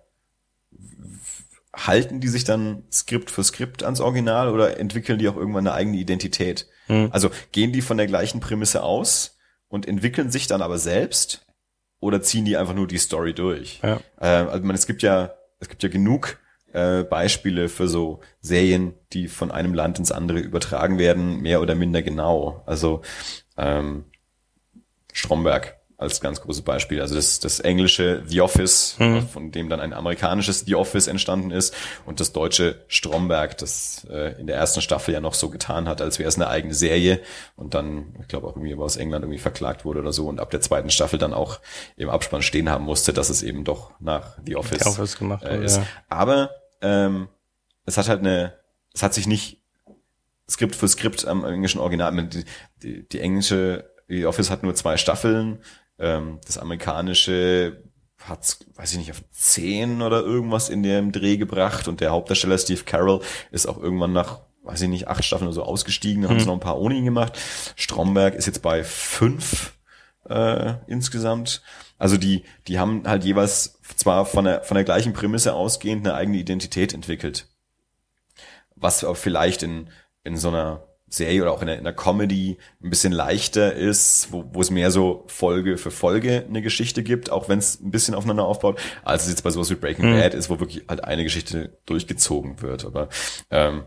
[1.74, 5.74] halten die sich dann Skript für Skript ans Original oder entwickeln die auch irgendwann eine
[5.74, 6.68] eigene Identität?
[6.86, 7.08] Hm.
[7.12, 9.38] Also gehen die von der gleichen Prämisse aus
[9.68, 11.44] und entwickeln sich dann aber selbst
[12.04, 13.80] oder ziehen die einfach nur die Story durch?
[13.82, 13.98] Ja.
[14.20, 16.38] Äh, also man, es gibt ja, es gibt ja genug
[16.74, 21.74] äh, Beispiele für so Serien, die von einem Land ins andere übertragen werden, mehr oder
[21.74, 22.62] minder genau.
[22.66, 23.00] Also
[23.56, 24.04] ähm,
[25.14, 27.00] Stromberg als ganz großes Beispiel.
[27.00, 29.26] Also das, das englische The Office, Mhm.
[29.28, 31.74] von dem dann ein amerikanisches The Office entstanden ist
[32.06, 36.00] und das deutsche Stromberg, das äh, in der ersten Staffel ja noch so getan hat,
[36.00, 37.20] als wäre es eine eigene Serie
[37.56, 40.50] und dann, ich glaube auch irgendwie aus England irgendwie verklagt wurde oder so und ab
[40.50, 41.58] der zweiten Staffel dann auch
[41.96, 45.42] im Abspann stehen haben musste, dass es eben doch nach The Office, The Office gemacht
[45.44, 45.78] äh, ist.
[45.78, 45.86] ja.
[46.08, 46.50] Aber
[46.82, 47.28] ähm,
[47.86, 48.54] es hat halt eine
[48.92, 49.60] es hat sich nicht
[50.48, 52.28] Skript für Skript am englischen Original.
[52.28, 52.44] Die,
[52.82, 55.58] die, die englische The Office hat nur zwei Staffeln.
[55.98, 57.82] Ähm, das amerikanische
[58.18, 62.58] hat weiß ich nicht, auf zehn oder irgendwas in dem Dreh gebracht und der Hauptdarsteller
[62.58, 63.20] Steve Carroll
[63.50, 66.44] ist auch irgendwann nach, weiß ich nicht, acht Staffeln oder so ausgestiegen, da haben sie
[66.44, 66.48] mhm.
[66.48, 67.38] noch ein paar ohne ihn gemacht.
[67.76, 69.74] Stromberg ist jetzt bei fünf
[70.28, 71.62] äh, insgesamt.
[71.98, 76.16] Also die, die haben halt jeweils zwar von der, von der gleichen Prämisse ausgehend eine
[76.16, 77.48] eigene Identität entwickelt.
[78.74, 79.90] Was auch vielleicht in,
[80.24, 80.82] in so einer
[81.14, 84.70] Serie oder auch in der, in der Comedy ein bisschen leichter ist, wo, wo es
[84.70, 88.80] mehr so Folge für Folge eine Geschichte gibt, auch wenn es ein bisschen aufeinander aufbaut,
[89.04, 90.20] als es jetzt bei sowas wie Breaking mhm.
[90.20, 92.84] Bad ist, wo wirklich halt eine Geschichte durchgezogen wird.
[92.84, 93.08] Aber
[93.50, 93.84] ähm,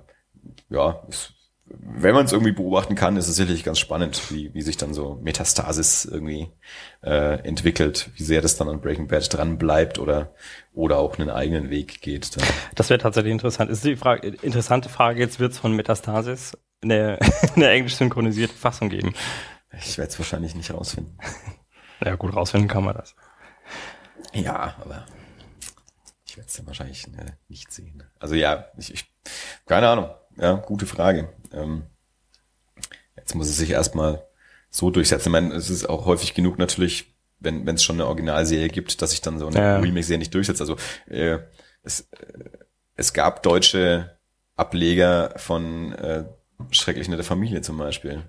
[0.70, 1.34] ja, es,
[1.70, 4.94] wenn man es irgendwie beobachten kann, ist es sicherlich ganz spannend, wie, wie sich dann
[4.94, 6.50] so Metastasis irgendwie
[7.04, 10.34] äh, entwickelt, wie sehr das dann an Breaking Bad dran bleibt oder
[10.74, 12.38] oder auch einen eigenen Weg geht.
[12.38, 12.48] Dann.
[12.76, 13.70] Das wäre tatsächlich interessant.
[13.70, 17.20] Ist die Frage, interessante Frage, jetzt wird's von Metastasis eine,
[17.56, 19.14] eine englisch synchronisierte Fassung geben.
[19.80, 21.18] Ich werde es wahrscheinlich nicht rausfinden.
[22.00, 23.16] Ja gut, rausfinden kann man das.
[24.32, 25.04] Ja, aber
[26.28, 28.04] ich werde es dann wahrscheinlich äh, nicht sehen.
[28.20, 29.12] Also ja, ich, ich
[29.66, 30.12] keine Ahnung.
[30.36, 31.34] Ja, gute Frage.
[31.52, 31.88] Ähm,
[33.16, 34.24] jetzt muss es sich erstmal
[34.70, 35.30] so durchsetzen.
[35.30, 39.10] Ich meine, es ist auch häufig genug natürlich, wenn es schon eine Originalserie gibt, dass
[39.10, 39.78] sich dann so eine ja.
[39.78, 40.62] Remake-Serie nicht durchsetzt.
[40.62, 40.76] Also
[41.08, 41.40] äh,
[41.82, 42.50] es, äh,
[42.96, 44.20] es gab deutsche
[44.56, 46.26] Ableger von äh,
[46.72, 48.24] Schrecklich nette Familie zum Beispiel.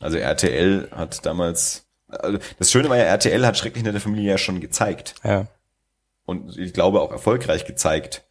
[0.00, 4.38] Also RTL hat damals, also das Schöne war ja, RTL hat Schrecklich nette Familie ja
[4.38, 5.14] schon gezeigt.
[5.24, 5.46] Ja.
[6.24, 8.24] Und ich glaube auch erfolgreich gezeigt.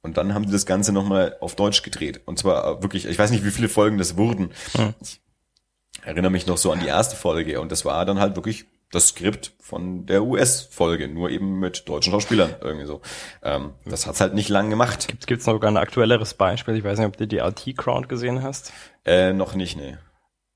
[0.00, 2.20] Und dann haben die das Ganze nochmal auf Deutsch gedreht.
[2.24, 4.52] Und zwar wirklich, ich weiß nicht, wie viele Folgen das wurden.
[4.76, 4.94] Mhm.
[5.00, 5.20] Ich
[6.02, 7.60] erinnere mich noch so an die erste Folge.
[7.60, 12.10] Und das war dann halt wirklich das Skript von der US-Folge, nur eben mit deutschen
[12.10, 13.02] Schauspielern irgendwie so.
[13.42, 15.08] Ähm, das hat's halt nicht lang gemacht.
[15.08, 16.74] Gibt es noch sogar ein aktuelleres Beispiel?
[16.76, 18.72] Ich weiß nicht, ob du die RT-Crowd gesehen hast.
[19.04, 19.98] Äh, noch nicht, nee.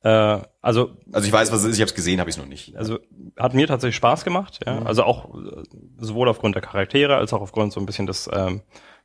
[0.02, 2.42] Äh, also, also ich weiß, was es ist, ich habe es gesehen, habe ich es
[2.42, 2.74] noch nicht.
[2.76, 2.98] Also
[3.38, 4.80] hat mir tatsächlich Spaß gemacht, ja.
[4.80, 4.86] Mhm.
[4.86, 5.62] Also auch äh,
[5.98, 8.62] sowohl aufgrund der Charaktere als auch aufgrund so ein bisschen des, ähm,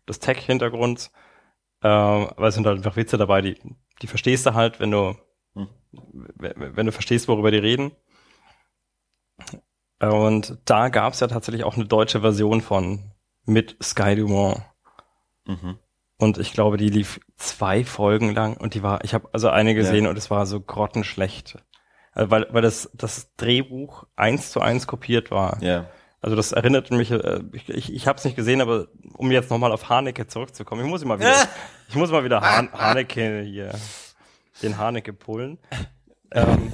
[0.07, 1.11] des Tech-Hintergrunds.
[1.81, 3.55] Äh, weil es sind halt einfach Witze dabei, die,
[4.01, 5.15] die verstehst du halt, wenn du,
[5.53, 5.67] mhm.
[5.91, 7.91] wenn du verstehst, worüber die reden.
[9.99, 13.11] Und da gab es ja tatsächlich auch eine deutsche Version von
[13.45, 14.61] mit Sky Dumont.
[15.45, 15.79] Mhm.
[16.17, 19.75] Und ich glaube, die lief zwei Folgen lang und die war, ich habe also eine
[19.75, 20.09] gesehen ja.
[20.09, 21.57] und es war so grottenschlecht.
[22.11, 25.61] Also weil, weil das, das Drehbuch eins zu eins kopiert war.
[25.61, 25.85] Ja.
[26.19, 29.51] Also das erinnert mich, äh, ich, ich, ich habe es nicht gesehen, aber um jetzt
[29.51, 31.35] nochmal auf Haneke zurückzukommen, ich muss immer wieder,
[31.89, 33.73] ich muss mal wieder Han Haneke hier,
[34.63, 35.59] den Haneke pullen.
[36.31, 36.73] Ähm,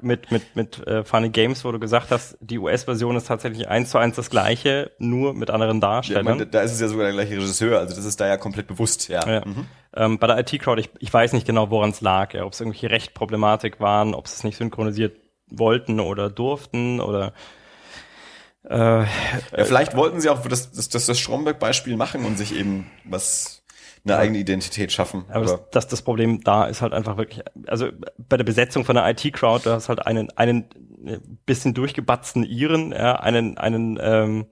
[0.00, 3.90] mit, mit, mit äh, Funny Games, wo du gesagt hast, die US-Version ist tatsächlich eins
[3.90, 6.26] zu eins das gleiche, nur mit anderen Darstellern.
[6.26, 8.36] Ja, meine, da ist es ja sogar der gleiche Regisseur, also das ist da ja
[8.36, 9.26] komplett bewusst, ja.
[9.26, 9.44] ja.
[9.44, 9.66] Mhm.
[9.94, 12.60] Ähm, bei der IT-Crowd, ich, ich weiß nicht genau, woran es lag, ja, ob es
[12.60, 15.16] irgendwelche Rechtproblematik waren, ob sie es nicht synchronisiert
[15.48, 17.32] wollten oder durften oder
[18.68, 19.06] äh, ja,
[19.64, 23.63] vielleicht wollten sie auch das, das, das, das Stromberg-Beispiel machen und sich eben was
[24.04, 25.24] eine eigene Identität schaffen.
[25.28, 27.88] Aber das, das, das Problem da ist halt einfach wirklich, also
[28.18, 30.64] bei der Besetzung von der IT-Crowd, du hast halt einen, einen
[31.06, 34.46] äh, bisschen durchgebatzten Iren, ja, einen, einen ähm,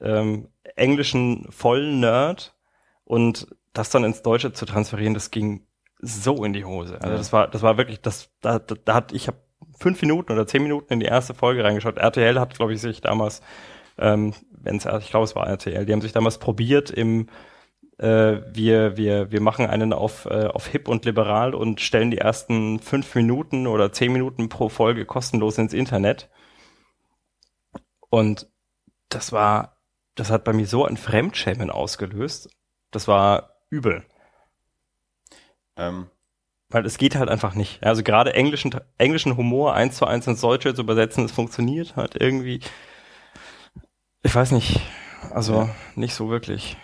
[0.00, 2.56] ähm, englischen vollen Nerd
[3.04, 5.66] und das dann ins Deutsche zu transferieren, das ging
[6.00, 7.00] so in die Hose.
[7.00, 9.38] Also das war, das war wirklich, das, da, da, da hat, ich habe
[9.78, 11.98] fünf Minuten oder zehn Minuten in die erste Folge reingeschaut.
[11.98, 13.42] RTL hat, glaube ich, sich damals,
[13.96, 17.28] ähm, wenn es, ich glaube, es war RTL, die haben sich damals probiert im
[18.06, 22.80] wir, wir, wir machen einen auf, äh, auf hip und liberal und stellen die ersten
[22.80, 26.28] fünf Minuten oder zehn Minuten pro Folge kostenlos ins Internet.
[28.10, 28.50] Und
[29.08, 29.78] das war,
[30.16, 32.50] das hat bei mir so ein Fremdschämen ausgelöst.
[32.90, 34.04] Das war übel.
[35.76, 36.10] Ähm.
[36.68, 37.84] Weil es geht halt einfach nicht.
[37.84, 42.16] Also gerade englischen, englischen Humor eins zu eins ins Deutsche zu übersetzen, es funktioniert halt
[42.18, 42.60] irgendwie.
[44.22, 44.80] Ich weiß nicht.
[45.30, 45.74] Also ja.
[45.94, 46.76] nicht so wirklich.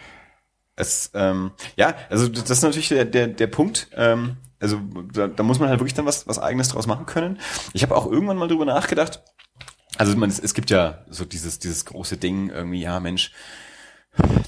[0.79, 3.89] Es, ähm, ja, also das ist natürlich der, der, der Punkt.
[3.95, 4.81] Ähm, also
[5.13, 7.39] da, da muss man halt wirklich dann was, was eigenes draus machen können.
[7.73, 9.23] Ich habe auch irgendwann mal drüber nachgedacht.
[9.97, 13.33] Also man, es, es gibt ja so dieses, dieses große Ding, irgendwie, ja, Mensch,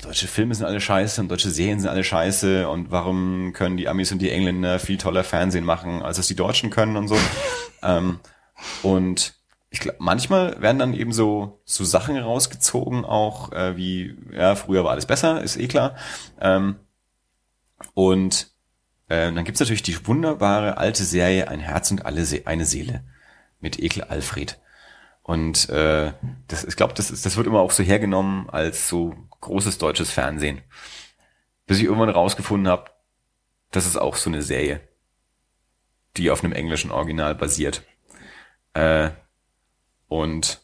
[0.02, 3.88] deutsche Filme sind alle scheiße und deutsche Serien sind alle scheiße und warum können die
[3.88, 7.16] Amis und die Engländer viel toller Fernsehen machen, als es die Deutschen können und so.
[7.82, 8.20] ähm,
[8.82, 9.34] und
[9.70, 14.82] ich glaube, manchmal werden dann eben so, so Sachen rausgezogen, auch äh, wie, ja, früher
[14.84, 15.96] war alles besser, ist eh klar.
[16.40, 16.76] Ähm,
[17.94, 18.50] und
[19.08, 23.04] äh, dann gibt's natürlich die wunderbare alte Serie Ein Herz und alle Se eine Seele
[23.60, 24.60] mit Ekel Alfred.
[25.22, 26.12] Und äh,
[26.48, 30.10] das, ich glaube, das, ist, das wird immer auch so hergenommen als so großes deutsches
[30.10, 30.62] Fernsehen.
[31.66, 32.90] Bis ich irgendwann rausgefunden habe,
[33.70, 34.80] Das ist auch so eine Serie,
[36.16, 37.84] die auf einem englischen Original basiert.
[38.74, 39.10] Äh,
[40.10, 40.60] und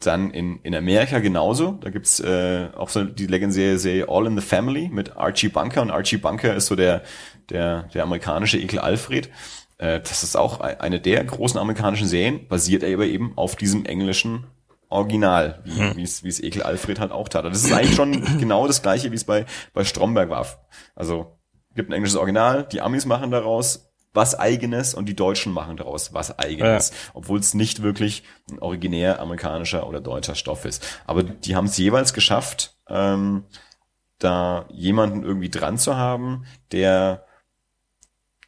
[0.00, 1.72] dann in, in Amerika genauso.
[1.72, 5.82] Da gibt's äh, auch so die legendäre Serie All in the Family mit Archie Bunker.
[5.82, 7.02] Und Archie Bunker ist so der,
[7.50, 9.28] der, der amerikanische Ekel Alfred.
[9.76, 14.46] Äh, das ist auch eine der großen amerikanischen Serien, basiert aber eben auf diesem englischen
[14.88, 15.98] Original, wie hm.
[16.02, 17.44] es wie es Ekel Alfred halt auch tat.
[17.44, 20.46] Das ist eigentlich schon genau das gleiche, wie es bei, bei Stromberg war.
[20.94, 21.38] Also
[21.74, 26.12] gibt ein englisches Original, die Amis machen daraus was eigenes und die Deutschen machen daraus
[26.12, 26.96] was eigenes, ja.
[27.14, 30.86] obwohl es nicht wirklich ein originär amerikanischer oder deutscher Stoff ist.
[31.06, 33.44] Aber die haben es jeweils geschafft, ähm,
[34.18, 37.26] da jemanden irgendwie dran zu haben, der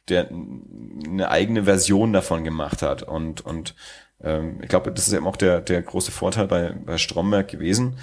[0.07, 3.75] der eine eigene Version davon gemacht hat und und
[4.21, 7.97] ähm, ich glaube, das ist eben auch der der große Vorteil bei bei Stromberg gewesen,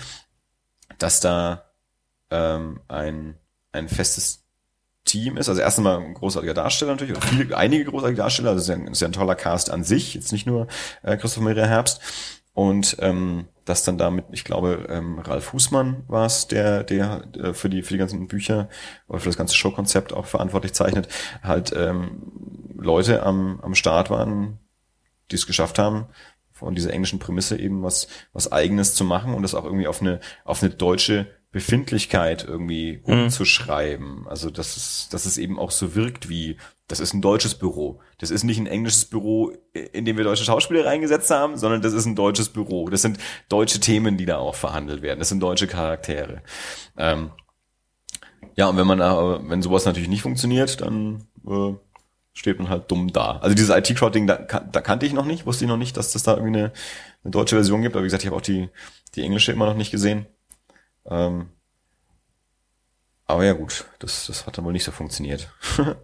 [0.99, 1.71] dass da
[2.31, 3.39] ähm, ein
[3.71, 4.42] ein festes
[5.13, 5.49] Team ist.
[5.49, 8.91] Also erst einmal ein großartiger Darsteller natürlich, oder viele, einige großartige Darsteller, also ist ja,
[8.91, 10.69] ist ja ein toller Cast an sich, jetzt nicht nur
[11.03, 12.01] äh, Christoph Maria Herbst.
[12.55, 17.55] Und ähm, das dann damit, ich glaube, ähm, Ralf Fußmann war es, der, der äh,
[17.55, 18.69] für die für die ganzen Bücher
[19.09, 21.09] oder für das ganze Showkonzept auch verantwortlich zeichnet,
[21.43, 22.23] halt ähm,
[22.77, 24.59] Leute am, am Start waren,
[25.31, 26.07] die es geschafft haben,
[26.51, 30.03] von dieser englischen Prämisse eben was was eigenes zu machen und das auch irgendwie auf
[30.03, 33.25] eine auf eine deutsche Befindlichkeit irgendwie mhm.
[33.25, 34.27] umzuschreiben.
[34.27, 36.57] Also dass es, dass es eben auch so wirkt wie,
[36.89, 38.01] das ist ein deutsches Büro.
[38.19, 41.93] Das ist nicht ein englisches Büro, in dem wir deutsche Schauspieler reingesetzt haben, sondern das
[41.93, 42.89] ist ein deutsches Büro.
[42.89, 43.19] Das sind
[43.51, 45.19] deutsche Themen, die da auch verhandelt werden.
[45.19, 46.43] Das sind deutsche Charaktere.
[46.97, 47.31] Ähm,
[48.57, 51.75] ja, und wenn man, äh, wenn sowas natürlich nicht funktioniert, dann äh,
[52.33, 53.39] steht man halt dumm da.
[53.39, 56.23] Also dieses IT-Crowd-Ding, da, da kannte ich noch nicht, wusste ich noch nicht, dass das
[56.23, 56.73] da irgendwie eine,
[57.25, 57.95] eine deutsche Version gibt.
[57.95, 58.71] Aber wie gesagt, ich habe auch die,
[59.15, 60.27] die englische immer noch nicht gesehen.
[61.07, 61.51] Ähm,
[63.27, 65.51] aber ja gut, das, das hat dann wohl nicht so funktioniert.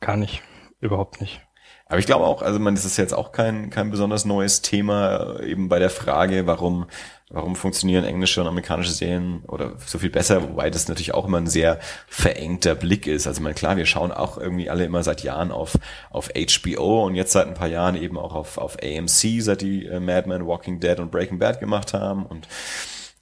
[0.00, 0.42] Gar nicht,
[0.80, 1.40] überhaupt nicht.
[1.86, 5.36] Aber ich glaube auch, also man, das ist jetzt auch kein, kein besonders neues Thema,
[5.38, 6.86] äh, eben bei der Frage, warum,
[7.28, 11.38] warum funktionieren englische und amerikanische Serien oder so viel besser, wobei das natürlich auch immer
[11.38, 13.26] ein sehr verengter Blick ist.
[13.26, 15.78] Also man, klar, wir schauen auch irgendwie alle immer seit Jahren auf,
[16.10, 19.84] auf HBO und jetzt seit ein paar Jahren eben auch auf, auf AMC, seit die
[19.84, 22.48] äh, Mad Men, Walking Dead und Breaking Bad gemacht haben und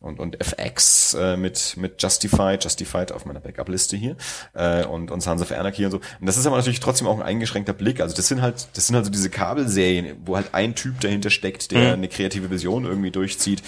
[0.03, 4.17] und, und FX äh, mit, mit Justified, Justified auf meiner Backup-Liste hier
[4.55, 5.97] äh, und, und Sons of Anarchy und so.
[5.99, 8.01] Und das ist aber natürlich trotzdem auch ein eingeschränkter Blick.
[8.01, 11.31] Also das sind halt, das sind halt so diese Kabelserien, wo halt ein Typ dahinter
[11.31, 11.93] steckt, der mhm.
[11.95, 13.63] eine kreative Vision irgendwie durchzieht.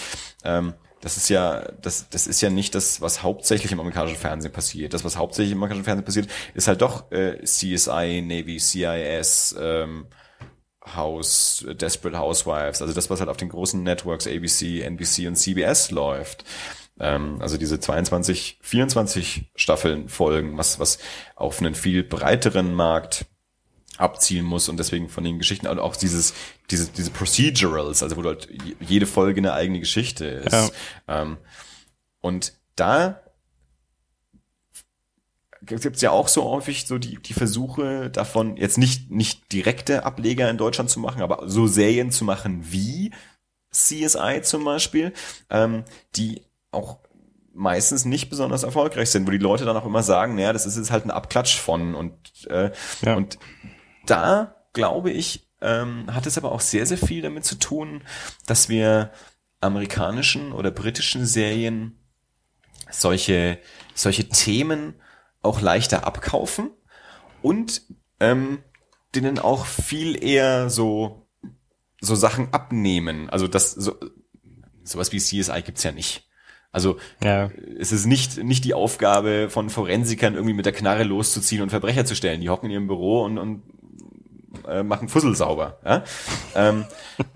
[0.45, 4.53] Ähm, das ist ja, das, das ist ja nicht das, was hauptsächlich im amerikanischen Fernsehen
[4.53, 4.95] passiert.
[4.95, 10.07] Das, was hauptsächlich im amerikanischen Fernsehen passiert, ist halt doch äh, CSI, Navy, CIS, ähm,
[10.85, 15.91] House, Desperate Housewives, also das, was halt auf den großen Networks ABC, NBC und CBS
[15.91, 16.45] läuft.
[17.01, 20.99] Ähm, also diese 22, 24 Staffeln Folgen, was, was
[21.35, 23.27] auf einen viel breiteren Markt
[23.97, 26.35] abzielen muss und deswegen von den Geschichten und auch dieses
[26.71, 28.49] diese diese Procedurals, also wo halt
[28.81, 30.53] jede Folge eine eigene Geschichte ist.
[30.53, 30.69] Ja.
[31.23, 31.39] Ähm,
[32.21, 33.21] und da
[35.67, 40.05] gibt es ja auch so häufig so die, die Versuche davon, jetzt nicht, nicht direkte
[40.05, 43.13] Ableger in Deutschland zu machen, aber so Serien zu machen wie
[43.71, 45.13] CSI zum Beispiel,
[45.51, 45.85] ähm,
[46.17, 46.99] die auch
[47.53, 50.77] meistens nicht besonders erfolgreich sind, wo die Leute dann auch immer sagen, naja, das ist
[50.77, 52.15] jetzt halt ein Abklatsch von und,
[52.49, 52.71] äh,
[53.03, 53.15] ja.
[53.15, 53.39] und
[54.07, 58.03] da glaube ich, ähm, hat es aber auch sehr, sehr viel damit zu tun,
[58.47, 59.13] dass wir
[59.61, 61.99] amerikanischen oder britischen Serien
[62.91, 63.59] solche,
[63.95, 64.95] solche Themen
[65.45, 66.71] auch leichter abkaufen
[67.43, 67.83] und
[68.21, 68.59] ähm,
[69.15, 71.27] denen auch viel eher so
[72.01, 73.31] so Sachen abnehmen.
[73.31, 73.95] Also das so
[74.83, 76.29] sowas wie CSI gibt's ja nicht.
[76.73, 77.51] Also ja.
[77.79, 82.05] es ist nicht nicht die Aufgabe von Forensikern irgendwie mit der Knarre loszuziehen und Verbrecher
[82.05, 82.41] zu stellen.
[82.41, 83.63] Die hocken in ihrem Büro und, und
[84.69, 85.79] äh, machen Fussel sauber.
[85.85, 86.05] Ja?
[86.55, 86.85] ähm,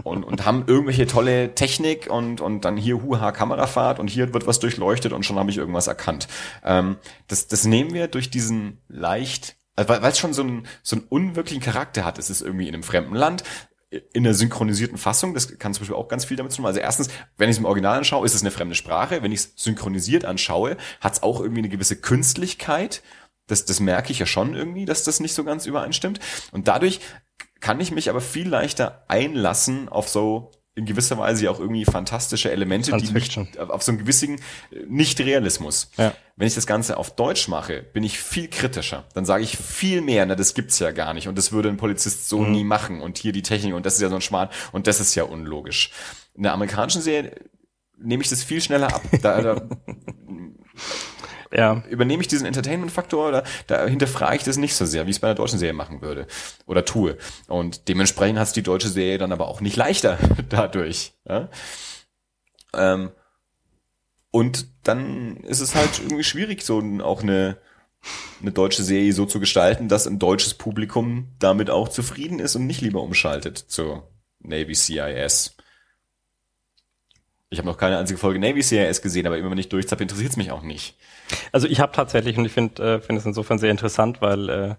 [0.02, 4.46] und, und haben irgendwelche tolle Technik und, und dann hier Huha Kamerafahrt und hier wird
[4.46, 6.28] was durchleuchtet und schon habe ich irgendwas erkannt.
[6.64, 6.96] Ähm,
[7.26, 11.04] das, das nehmen wir durch diesen leicht also weil es schon so einen, so einen
[11.08, 12.18] unwirklichen Charakter hat.
[12.18, 13.44] Es ist irgendwie in einem fremden Land,
[14.12, 16.66] in der synchronisierten Fassung, das kann zum Beispiel auch ganz viel damit tun.
[16.66, 19.22] Also erstens, wenn ich es im Original anschaue, ist es eine fremde Sprache.
[19.22, 23.02] Wenn ich es synchronisiert anschaue, hat es auch irgendwie eine gewisse Künstlichkeit.
[23.48, 26.20] Das, das merke ich ja schon irgendwie, dass das nicht so ganz übereinstimmt.
[26.52, 27.00] Und dadurch
[27.60, 32.52] kann ich mich aber viel leichter einlassen auf so in gewisser Weise auch irgendwie fantastische
[32.52, 34.36] Elemente, die mich auf so einen gewissen
[34.70, 35.90] äh, Nicht-Realismus.
[35.96, 36.14] Ja.
[36.36, 39.04] Wenn ich das Ganze auf Deutsch mache, bin ich viel kritischer.
[39.12, 41.78] Dann sage ich viel mehr, na, das gibt's ja gar nicht und das würde ein
[41.78, 42.52] Polizist so mhm.
[42.52, 45.00] nie machen und hier die Technik und das ist ja so ein Schmarrn und das
[45.00, 45.90] ist ja unlogisch.
[46.34, 47.34] In der amerikanischen Serie
[47.98, 49.02] nehme ich das viel schneller ab.
[49.20, 49.54] Da, da
[51.52, 51.82] ja.
[51.88, 55.20] übernehme ich diesen Entertainment-Faktor oder da hinterfrage ich das nicht so sehr, wie ich es
[55.20, 56.26] bei einer deutschen Serie machen würde
[56.66, 57.16] oder tue.
[57.46, 60.18] Und dementsprechend hat es die deutsche Serie dann aber auch nicht leichter
[60.48, 61.12] dadurch.
[61.28, 61.48] Ja?
[62.74, 63.10] Ähm,
[64.30, 67.58] und dann ist es halt irgendwie schwierig, so auch eine,
[68.40, 72.66] eine deutsche Serie so zu gestalten, dass ein deutsches Publikum damit auch zufrieden ist und
[72.66, 74.10] nicht lieber umschaltet zur
[74.40, 75.56] Navy CIS.
[77.50, 80.32] Ich habe noch keine einzige Folge Navy CIS gesehen, aber immer wenn ich durchzappe, interessiert
[80.32, 80.96] es mich auch nicht.
[81.52, 84.74] Also ich habe tatsächlich, und ich finde äh, find es insofern sehr interessant, weil äh,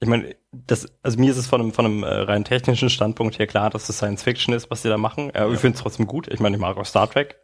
[0.00, 3.38] ich meine, das, also mir ist es von einem, von einem äh, rein technischen Standpunkt
[3.38, 5.30] her klar, dass es Science Fiction ist, was sie da machen.
[5.30, 5.52] Äh, ja.
[5.52, 6.26] Ich finde es trotzdem gut.
[6.26, 7.36] Ich meine, ich mag auch Star Trek.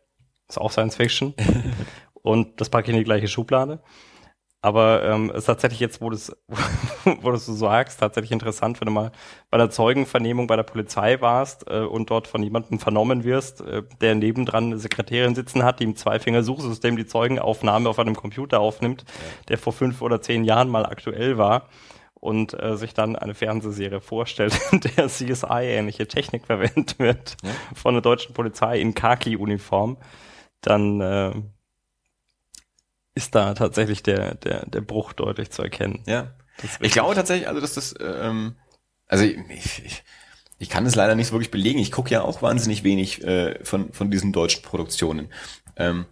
[0.49, 1.35] Ist auch Science Fiction.
[2.15, 3.81] und das packe ich in die gleiche Schublade.
[4.61, 6.37] Aber ähm, ist tatsächlich jetzt, wo du es
[7.05, 9.13] wo du so sagst, tatsächlich interessant, wenn du mal
[9.51, 13.83] bei der Zeugenvernehmung bei der Polizei warst äh, und dort von jemandem vernommen wirst, äh,
[14.01, 19.05] der nebendran eine Sekretärin sitzen hat, die im Zweifinger-Suchsystem die Zeugenaufnahme auf einem Computer aufnimmt,
[19.07, 19.45] ja.
[19.49, 21.69] der vor fünf oder zehn Jahren mal aktuell war
[22.15, 27.51] und äh, sich dann eine Fernsehserie vorstellt, in der CSI-ähnliche Technik verwendet wird ja.
[27.75, 29.99] von der deutschen Polizei in Khaki-Uniform,
[30.61, 31.33] dann äh,
[33.19, 36.03] ist da tatsächlich der, der, der Bruch deutlich zu erkennen.
[36.07, 36.33] Ja.
[36.81, 38.55] Ich glaube tatsächlich, also dass das, ähm,
[39.07, 40.05] also ich, ich,
[40.59, 41.81] ich kann es leider nicht so wirklich belegen.
[41.81, 45.29] Ich gucke ja auch wahnsinnig wenig äh, von, von diesen deutschen Produktionen.
[45.77, 46.07] Ähm,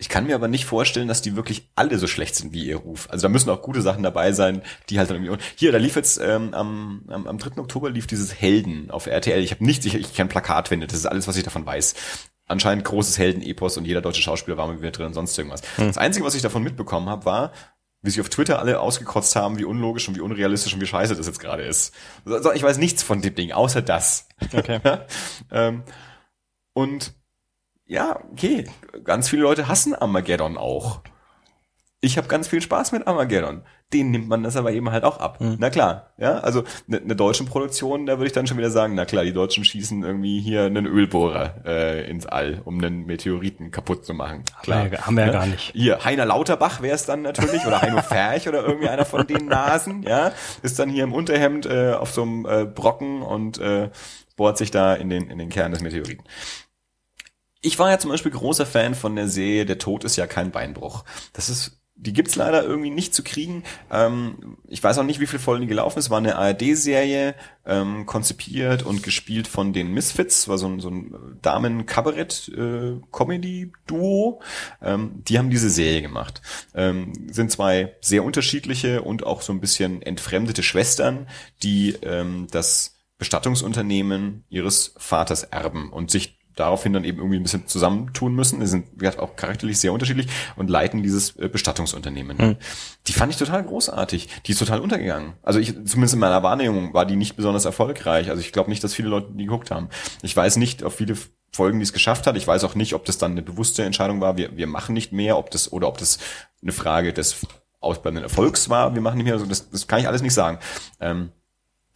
[0.00, 2.76] ich kann mir aber nicht vorstellen, dass die wirklich alle so schlecht sind wie ihr
[2.76, 3.08] Ruf.
[3.10, 5.42] Also da müssen auch gute Sachen dabei sein, die halt dann irgendwie.
[5.56, 7.60] Hier, da lief jetzt ähm, am, am, am 3.
[7.60, 9.42] Oktober lief dieses Helden auf RTL.
[9.42, 10.86] Ich habe nichts, ich, ich kein Plakat finde.
[10.86, 11.94] Das ist alles, was ich davon weiß
[12.48, 15.62] anscheinend großes Heldenepos und jeder deutsche Schauspieler war mit mir drin und sonst irgendwas.
[15.76, 15.86] Hm.
[15.86, 17.52] Das Einzige, was ich davon mitbekommen habe, war,
[18.02, 21.14] wie sich auf Twitter alle ausgekotzt haben, wie unlogisch und wie unrealistisch und wie scheiße
[21.14, 21.94] das jetzt gerade ist.
[22.24, 24.28] Also ich weiß nichts von dem Ding, außer das.
[24.52, 24.80] Okay.
[25.50, 25.82] ähm,
[26.72, 27.14] und
[27.86, 28.70] ja, okay,
[29.04, 31.02] ganz viele Leute hassen Armageddon auch
[32.00, 33.62] ich habe ganz viel Spaß mit Armageddon.
[33.94, 35.40] Den nimmt man das aber eben halt auch ab.
[35.40, 35.56] Mhm.
[35.58, 38.94] Na klar, ja, also eine ne deutsche Produktion, da würde ich dann schon wieder sagen,
[38.94, 43.70] na klar, die Deutschen schießen irgendwie hier einen Ölbohrer äh, ins All, um einen Meteoriten
[43.70, 44.44] kaputt zu machen.
[44.62, 45.72] Klar, haben wir, haben wir ja gar nicht.
[45.72, 49.46] Hier Heiner Lauterbach wäre es dann natürlich oder Heino Ferch oder irgendwie einer von den
[49.46, 50.32] Nasen, ja,
[50.62, 53.88] ist dann hier im Unterhemd äh, auf so einem äh, Brocken und äh,
[54.36, 56.24] bohrt sich da in den in den Kern des Meteoriten.
[57.60, 60.50] Ich war ja zum Beispiel großer Fan von der Serie Der Tod ist ja kein
[60.50, 61.04] Beinbruch.
[61.32, 63.64] Das ist die gibt's leider irgendwie nicht zu kriegen.
[63.90, 66.10] Ähm, ich weiß auch nicht, wie viele Folgen die gelaufen ist.
[66.10, 67.34] War eine ARD-Serie,
[67.66, 70.46] ähm, konzipiert und gespielt von den Misfits.
[70.46, 74.40] War so ein, so ein Damen-Kabarett-Comedy-Duo.
[74.80, 76.40] Äh, ähm, die haben diese Serie gemacht.
[76.72, 81.26] Ähm, sind zwei sehr unterschiedliche und auch so ein bisschen entfremdete Schwestern,
[81.64, 87.66] die ähm, das Bestattungsunternehmen ihres Vaters erben und sich daraufhin dann eben irgendwie ein bisschen
[87.66, 88.60] zusammentun müssen.
[88.60, 92.36] Die sind wie auch charakterlich sehr unterschiedlich und leiten dieses äh, Bestattungsunternehmen.
[92.36, 92.56] Mhm.
[93.06, 94.28] Die fand ich total großartig.
[94.46, 95.34] Die ist total untergegangen.
[95.42, 98.30] Also ich, zumindest in meiner Wahrnehmung war die nicht besonders erfolgreich.
[98.30, 99.88] Also ich glaube nicht, dass viele Leute die geguckt haben.
[100.22, 101.16] Ich weiß nicht, auf viele
[101.52, 102.36] Folgen, die es geschafft hat.
[102.36, 104.36] Ich weiß auch nicht, ob das dann eine bewusste Entscheidung war.
[104.36, 106.18] Wir, wir machen nicht mehr, ob das oder ob das
[106.62, 107.46] eine Frage des
[107.80, 108.94] ausbleibenden Erfolgs war.
[108.94, 109.34] Wir machen nicht mehr.
[109.34, 110.58] Also das, das kann ich alles nicht sagen.
[111.00, 111.30] Ähm,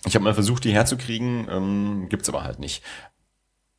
[0.04, 2.82] ich habe mal versucht, die herzukriegen, ähm, gibt's aber halt nicht.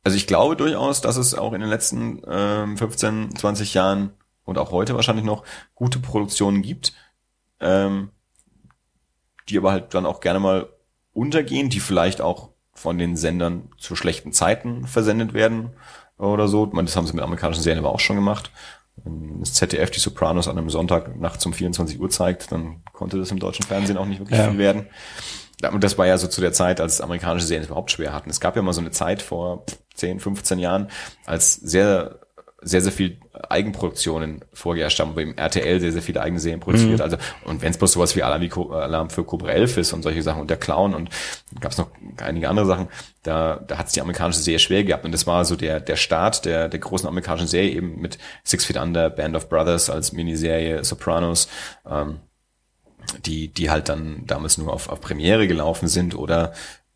[0.04, 4.12] Also ich glaube durchaus, dass es auch in den letzten ähm, 15, 20 Jahren
[4.44, 5.44] und auch heute wahrscheinlich noch
[5.74, 6.92] gute Produktionen gibt,
[7.60, 8.10] ähm,
[9.48, 10.68] die aber halt dann auch gerne mal
[11.14, 15.70] untergehen, die vielleicht auch von den Sendern zu schlechten Zeiten versendet werden
[16.18, 16.66] oder so.
[16.66, 18.50] Ich meine, das haben sie mit amerikanischen Serien aber auch schon gemacht.
[18.96, 23.16] Wenn das ZDF die Sopranos an einem Sonntag nachts um 24 Uhr zeigt, dann konnte
[23.16, 24.50] das im deutschen Fernsehen auch nicht wirklich ja.
[24.50, 24.86] viel werden.
[25.72, 28.28] Und das war ja so zu der Zeit, als amerikanische Serien überhaupt schwer hatten.
[28.28, 29.64] Es gab ja mal so eine Zeit vor
[29.94, 30.88] 10, 15 Jahren,
[31.24, 32.20] als sehr
[32.64, 33.18] sehr, sehr viel
[33.48, 36.98] Eigenproduktionen vorgeherrscht haben, beim RTL sehr, sehr viele eigene Serien produziert.
[36.98, 37.02] Mhm.
[37.02, 40.22] Also, und wenn es bloß sowas wie Alarm, Alarm für Cobra 11 ist und solche
[40.22, 41.10] Sachen und der Clown und
[41.60, 41.90] gab es noch
[42.22, 42.88] einige andere Sachen,
[43.22, 45.04] da, da hat es die amerikanische Serie schwer gehabt.
[45.04, 48.64] Und das war so der, der Start der, der großen amerikanischen Serie eben mit Six
[48.64, 51.48] Feet Under, Band of Brothers als Miniserie, Sopranos,
[51.88, 52.20] ähm,
[53.26, 56.54] die, die halt dann damals nur auf, auf Premiere gelaufen sind oder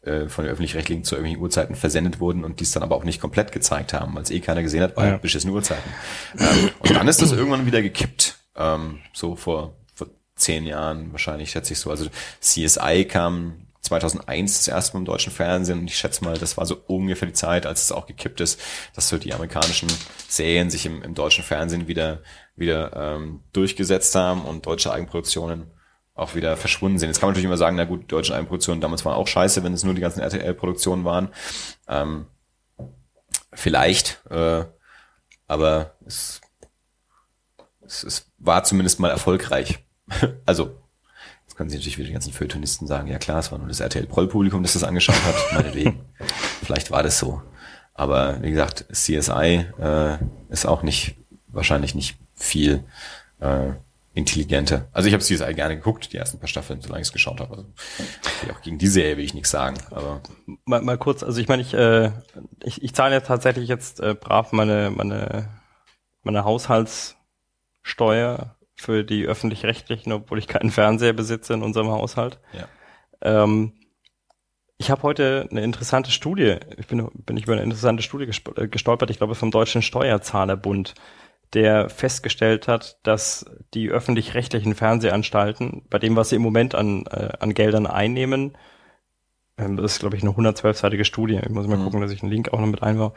[0.09, 3.21] äh, von den öffentlich-rechtlichen zu irgendwelchen Uhrzeiten versendet wurden und dies dann aber auch nicht
[3.21, 5.17] komplett gezeigt haben, weil es eh keiner gesehen hat bei ja.
[5.19, 5.91] beschissenen Uhrzeiten.
[6.39, 11.51] ähm, und dann ist das irgendwann wieder gekippt, ähm, so vor, vor zehn Jahren wahrscheinlich,
[11.51, 11.91] schätze ich so.
[11.91, 12.07] Also
[12.41, 16.67] CSI kam 2001 das erste Mal im deutschen Fernsehen und ich schätze mal, das war
[16.67, 18.61] so ungefähr die Zeit, als es auch gekippt ist,
[18.95, 19.89] dass so die amerikanischen
[20.27, 22.23] Serien sich im, im deutschen Fernsehen wieder
[22.59, 25.71] wieder ähm, durchgesetzt haben und deutsche Eigenproduktionen
[26.19, 27.09] auch wieder verschwunden sind.
[27.09, 29.73] Jetzt kann man natürlich immer sagen, na gut, deutsche Eigenproduktionen damals waren auch scheiße, wenn
[29.73, 31.29] es nur die ganzen RTL-Produktionen waren.
[31.87, 32.27] Ähm,
[33.53, 34.65] vielleicht, äh,
[35.47, 36.41] aber es,
[37.87, 39.79] es, es war zumindest mal erfolgreich.
[40.47, 40.77] also,
[41.47, 43.81] jetzt können Sie natürlich wieder die ganzen Feuilletonisten sagen, ja klar, es war nur das
[43.81, 46.01] RTL-Proll-Publikum, das das angeschaut hat, meinetwegen.
[46.63, 47.43] Vielleicht war das so.
[47.95, 50.19] Aber wie gesagt, CSI äh,
[50.51, 51.17] ist auch nicht,
[51.47, 52.85] wahrscheinlich nicht viel
[53.41, 53.71] äh,
[54.19, 54.89] intelligenter.
[54.93, 57.57] Also ich habe CSI gerne geguckt, die ersten paar Staffeln, solange ich es geschaut habe.
[57.57, 57.69] Also,
[58.53, 59.77] auch gegen die Serie will ich nichts sagen.
[59.93, 60.23] Aber
[60.65, 62.11] mal, mal kurz, also ich meine, ich, äh,
[62.65, 65.49] ich, ich zahle ja tatsächlich jetzt äh, brav meine, meine,
[66.23, 72.41] meine Haushaltssteuer für die öffentlich-rechtlichen, obwohl ich keinen Fernseher besitze in unserem Haushalt.
[72.53, 72.67] Ja.
[73.23, 73.75] Ähm,
[74.79, 78.69] ich habe heute eine interessante Studie, ich bin, bin ich über eine interessante Studie äh,
[78.69, 80.95] gestolpert, ich glaube vom Deutschen Steuerzahlerbund,
[81.55, 87.31] der festgestellt hat, dass die öffentlich-rechtlichen Fernsehanstalten, bei dem, was sie im Moment an, äh,
[87.41, 88.57] an Geldern einnehmen,
[89.57, 91.85] ähm, das ist, glaube ich, eine 112-seitige Studie, ich muss mal mhm.
[91.85, 93.13] gucken, dass ich einen Link auch noch mit einbaue,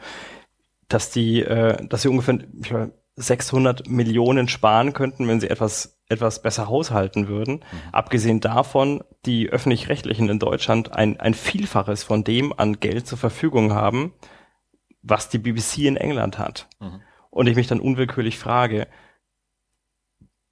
[0.88, 6.00] dass die, äh, dass sie ungefähr ich glaube, 600 Millionen sparen könnten, wenn sie etwas,
[6.08, 7.56] etwas besser haushalten würden.
[7.56, 7.92] Mhm.
[7.92, 13.74] Abgesehen davon, die öffentlich-rechtlichen in Deutschland ein, ein Vielfaches von dem an Geld zur Verfügung
[13.74, 14.14] haben,
[15.02, 16.68] was die BBC in England hat.
[16.80, 17.02] Mhm
[17.32, 18.86] und ich mich dann unwillkürlich frage,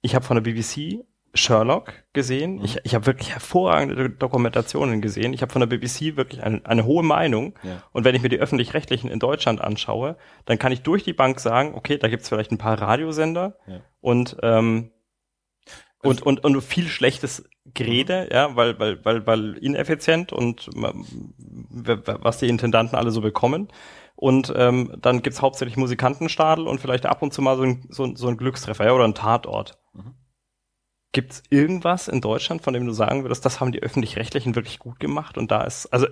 [0.01, 2.55] ich habe von der BBC Sherlock gesehen.
[2.55, 2.65] Mhm.
[2.65, 5.33] Ich, ich habe wirklich hervorragende Dokumentationen gesehen.
[5.33, 7.53] Ich habe von der BBC wirklich eine, eine hohe Meinung.
[7.63, 7.83] Ja.
[7.93, 11.39] Und wenn ich mir die öffentlich-rechtlichen in Deutschland anschaue, dann kann ich durch die Bank
[11.39, 13.81] sagen, okay, da gibt's vielleicht ein paar Radiosender ja.
[14.01, 14.91] und, ähm,
[16.01, 18.35] und, und, und viel schlechtes Gerede, mhm.
[18.35, 23.67] ja, weil, weil, weil, weil ineffizient und was die Intendanten alle so bekommen.
[24.21, 28.15] Und ähm, dann gibt's hauptsächlich Musikantenstadel und vielleicht ab und zu mal so ein, so,
[28.15, 29.79] so ein Glückstreffer ja, oder ein Tatort.
[29.93, 30.13] Mhm.
[31.11, 34.99] Gibt's irgendwas in Deutschland, von dem du sagen würdest, das haben die Öffentlich-Rechtlichen wirklich gut
[34.99, 36.05] gemacht und da ist, also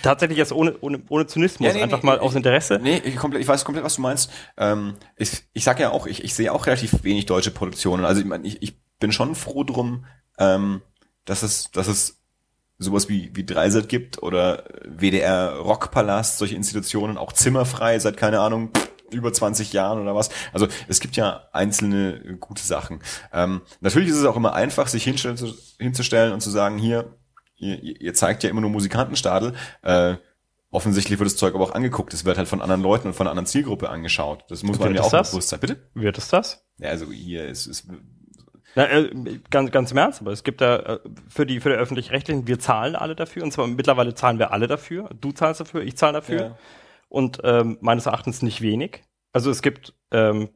[0.00, 2.80] tatsächlich jetzt ohne, ohne, ohne Zynismus, ja, nee, einfach nee, mal ich, aus Interesse?
[2.82, 4.32] Nee, ich, komplett, ich weiß komplett, was du meinst.
[4.56, 8.06] Ähm, ich ich sag ja auch, ich, ich sehe auch relativ wenig deutsche Produktionen.
[8.06, 10.06] Also ich, mein, ich, ich bin schon froh drum,
[10.38, 10.80] ähm,
[11.26, 12.23] dass es, dass es
[12.84, 18.70] sowas wie, wie Dreisat gibt oder WDR Rockpalast, solche Institutionen, auch zimmerfrei seit, keine Ahnung,
[19.12, 20.30] über 20 Jahren oder was.
[20.52, 23.00] Also es gibt ja einzelne gute Sachen.
[23.32, 27.16] Ähm, natürlich ist es auch immer einfach, sich hinzustellen und zu sagen, hier,
[27.56, 29.54] ihr, ihr zeigt ja immer nur Musikantenstadel.
[29.82, 30.16] Äh,
[30.70, 32.12] offensichtlich wird das Zeug aber auch angeguckt.
[32.12, 34.44] Es wird halt von anderen Leuten und von einer anderen Zielgruppe angeschaut.
[34.48, 35.60] Das muss man ja auch bewusst sein.
[35.60, 35.88] Bitte?
[35.94, 36.66] Wird es das?
[36.78, 37.86] Ja, also hier ist es
[38.74, 39.10] na, äh,
[39.50, 40.98] ganz, ganz im Ernst, aber es gibt da äh,
[41.28, 44.66] für die für die öffentlich-rechtlichen, wir zahlen alle dafür und zwar mittlerweile zahlen wir alle
[44.66, 45.10] dafür.
[45.20, 46.58] Du zahlst dafür, ich zahle dafür ja.
[47.08, 49.04] und ähm, meines Erachtens nicht wenig.
[49.32, 50.48] Also es gibt ähm,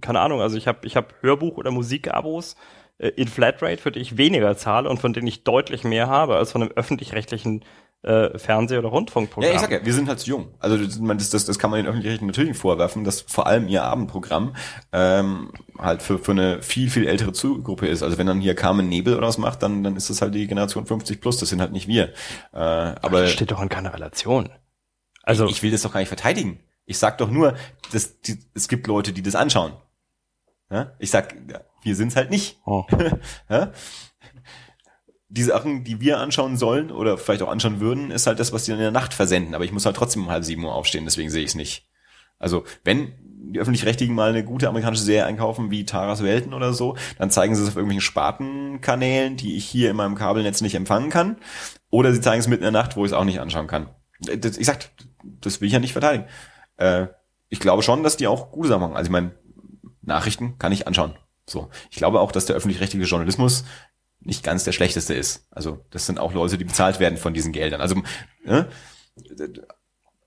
[0.00, 2.56] keine Ahnung, also ich habe ich habe Hörbuch oder Musikabos
[2.98, 6.36] äh, in Flatrate, für die ich weniger zahle und von denen ich deutlich mehr habe
[6.36, 7.64] als von einem öffentlich-rechtlichen
[8.06, 9.50] äh, Fernseh- oder Rundfunkprogramm.
[9.50, 10.54] Ja, ich sag ja, wir sind halt zu jung.
[10.60, 14.54] Also das, das, das kann man den öffentlich-rechtlichen natürlich vorwerfen, dass vor allem ihr Abendprogramm
[14.92, 18.02] ähm, halt für, für eine viel, viel ältere Zielgruppe ist.
[18.02, 20.46] Also wenn dann hier Carmen Nebel oder was macht, dann, dann ist das halt die
[20.46, 22.12] Generation 50 plus, das sind halt nicht wir.
[22.52, 24.50] Äh, aber das steht doch in keiner Relation.
[25.22, 26.60] Also ich, ich will das doch gar nicht verteidigen.
[26.84, 27.56] Ich sag doch nur,
[27.92, 29.72] dass die, es gibt Leute, die das anschauen.
[30.70, 30.92] Ja?
[31.00, 31.34] Ich sag,
[31.82, 32.60] wir sind's halt nicht.
[32.64, 32.84] Oh.
[33.48, 33.72] ja?
[35.28, 38.64] Die Sachen, die wir anschauen sollen oder vielleicht auch anschauen würden, ist halt das, was
[38.64, 39.54] die in der Nacht versenden.
[39.54, 41.88] Aber ich muss halt trotzdem um halb sieben Uhr aufstehen, deswegen sehe ich es nicht.
[42.38, 43.12] Also wenn
[43.52, 47.54] die öffentlich-rechtlichen mal eine gute amerikanische Serie einkaufen, wie Taras Welten oder so, dann zeigen
[47.54, 51.36] sie es auf irgendwelchen Spartenkanälen, die ich hier in meinem Kabelnetz nicht empfangen kann.
[51.90, 53.88] Oder sie zeigen es mitten in der Nacht, wo ich es auch nicht anschauen kann.
[54.20, 54.90] Das, ich sag,
[55.22, 56.26] das will ich ja nicht verteidigen.
[56.76, 57.06] Äh,
[57.48, 58.96] ich glaube schon, dass die auch gute Sachen machen.
[58.96, 59.32] Also ich meine,
[60.02, 61.14] Nachrichten kann ich anschauen.
[61.48, 61.68] So.
[61.90, 63.64] Ich glaube auch, dass der öffentlich-rechtliche Journalismus
[64.26, 65.46] nicht ganz der schlechteste ist.
[65.50, 67.80] Also das sind auch Leute, die bezahlt werden von diesen Geldern.
[67.80, 68.02] Also
[68.44, 68.68] ne,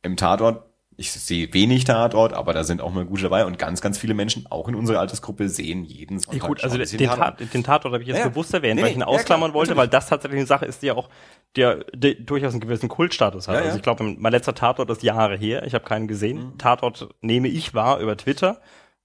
[0.02, 0.64] im Tatort,
[0.96, 4.14] ich sehe wenig Tatort, aber da sind auch mal gute dabei und ganz, ganz viele
[4.14, 6.42] Menschen, auch in unserer Altersgruppe, sehen jeden Sonntag.
[6.42, 8.90] Ja, gut, also den, Tatort, den Tatort habe ich jetzt ja, bewusst erwähnt, nee, weil
[8.90, 11.10] ich ihn ausklammern ja, wollte, weil das tatsächlich eine Sache ist, die ja auch
[11.56, 13.56] der, der durchaus einen gewissen Kultstatus hat.
[13.56, 16.38] Ja, also ich glaube, mein letzter Tatort ist Jahre her, ich habe keinen gesehen.
[16.38, 16.58] Mhm.
[16.58, 18.60] Tatort nehme ich wahr über Twitter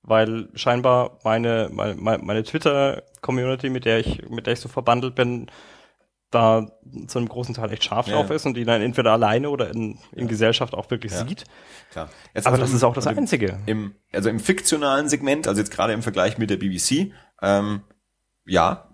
[0.05, 5.51] weil scheinbar meine, meine, meine Twitter-Community, mit der ich, mit der ich so verbandelt bin,
[6.31, 6.67] da
[7.07, 8.15] zu einem großen Teil echt scharf ja.
[8.15, 10.27] drauf ist und die dann entweder alleine oder in, in ja.
[10.27, 11.27] Gesellschaft auch wirklich ja.
[11.27, 11.45] sieht.
[11.91, 12.11] Klar.
[12.35, 13.59] Jetzt Aber also das im, ist auch das also Einzige.
[13.67, 17.83] Im, also im fiktionalen Segment, also jetzt gerade im Vergleich mit der BBC, ähm,
[18.47, 18.91] ja,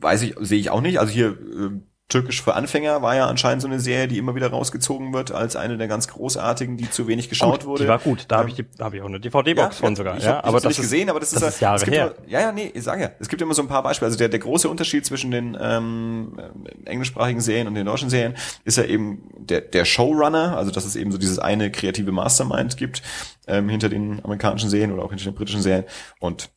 [0.00, 1.00] weiß ich, sehe ich auch nicht.
[1.00, 4.48] Also hier äh, Türkisch für Anfänger war ja anscheinend so eine Serie, die immer wieder
[4.50, 7.84] rausgezogen wird als eine der ganz großartigen, die zu wenig geschaut gut, wurde.
[7.84, 9.96] Die war gut, da ähm, habe ich, die, hab ich auch eine DVD-Box ja, von
[9.96, 10.18] sogar.
[10.18, 11.84] Ich ja, hab, aber das nicht ist, gesehen, aber das, das ist, ist Jahre es
[11.84, 12.14] gibt her.
[12.18, 14.06] Immer, ja, ja, nee, ich sage ja, es gibt immer so ein paar Beispiele.
[14.06, 16.38] Also der, der große Unterschied zwischen den ähm,
[16.84, 20.96] englischsprachigen Serien und den deutschen Serien ist ja eben der, der Showrunner, also dass es
[20.96, 23.02] eben so dieses eine kreative Mastermind gibt
[23.46, 25.84] ähm, hinter den amerikanischen Serien oder auch hinter den britischen Serien
[26.20, 26.50] und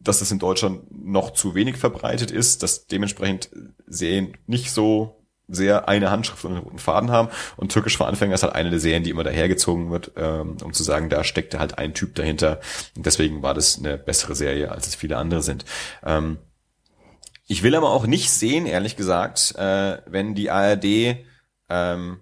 [0.00, 3.50] dass es in Deutschland noch zu wenig verbreitet ist, dass dementsprechend
[3.86, 7.28] Serien nicht so sehr eine Handschrift und einen Faden haben.
[7.56, 10.72] Und Türkisch für Anfänger ist halt eine der Serien, die immer dahergezogen wird, ähm, um
[10.72, 12.60] zu sagen, da steckte halt ein Typ dahinter.
[12.96, 15.64] Und deswegen war das eine bessere Serie, als es viele andere sind.
[16.04, 16.38] Ähm,
[17.46, 21.16] ich will aber auch nicht sehen, ehrlich gesagt, äh, wenn die ARD
[21.68, 22.20] ähm,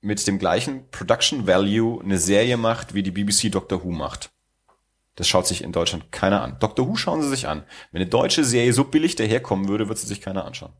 [0.00, 4.30] mit dem gleichen Production Value eine Serie macht, wie die BBC Doctor Who macht.
[5.18, 6.60] Das schaut sich in Deutschland keiner an.
[6.60, 7.64] Doctor Who schauen sie sich an.
[7.90, 10.72] Wenn eine deutsche Serie so billig daherkommen würde, würde sie sich keiner anschauen.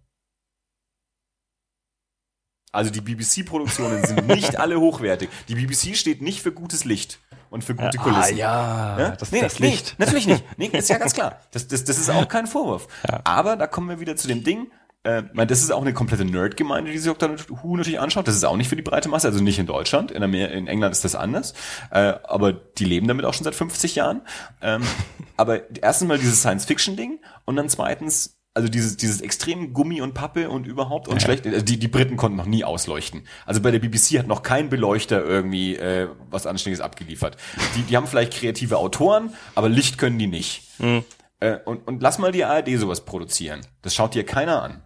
[2.70, 5.28] Also die BBC-Produktionen sind nicht alle hochwertig.
[5.48, 7.18] Die BBC steht nicht für gutes Licht
[7.50, 8.34] und für gute Kulissen.
[8.34, 9.10] Ah, ja, ja?
[9.16, 9.96] Das, nee, das nee, Licht.
[9.98, 10.44] natürlich nicht.
[10.56, 11.40] Nee, ist ja ganz klar.
[11.50, 12.86] Das, das, das ist auch kein Vorwurf.
[13.10, 13.20] Ja.
[13.24, 14.70] Aber da kommen wir wieder zu dem Ding,
[15.04, 18.28] äh, das ist auch eine komplette Nerd-Gemeinde, die sich Doctor Who natürlich anschaut.
[18.28, 20.10] Das ist auch nicht für die breite Masse, also nicht in Deutschland.
[20.10, 21.54] In, Amer in England ist das anders.
[21.90, 24.22] Äh, aber die leben damit auch schon seit 50 Jahren.
[24.60, 24.82] Ähm,
[25.36, 30.50] aber erstens mal dieses Science-Fiction-Ding und dann zweitens also dieses, dieses extrem Gummi und Pappe
[30.50, 31.20] und überhaupt und ja.
[31.20, 33.22] schlecht, äh, die, die Briten konnten noch nie ausleuchten.
[33.46, 37.36] Also bei der BBC hat noch kein Beleuchter irgendwie äh, was Anständiges abgeliefert.
[37.76, 40.64] Die, die haben vielleicht kreative Autoren, aber Licht können die nicht.
[40.80, 41.04] Mhm.
[41.38, 43.60] Äh, und, und lass mal die ARD sowas produzieren.
[43.82, 44.82] Das schaut dir keiner an.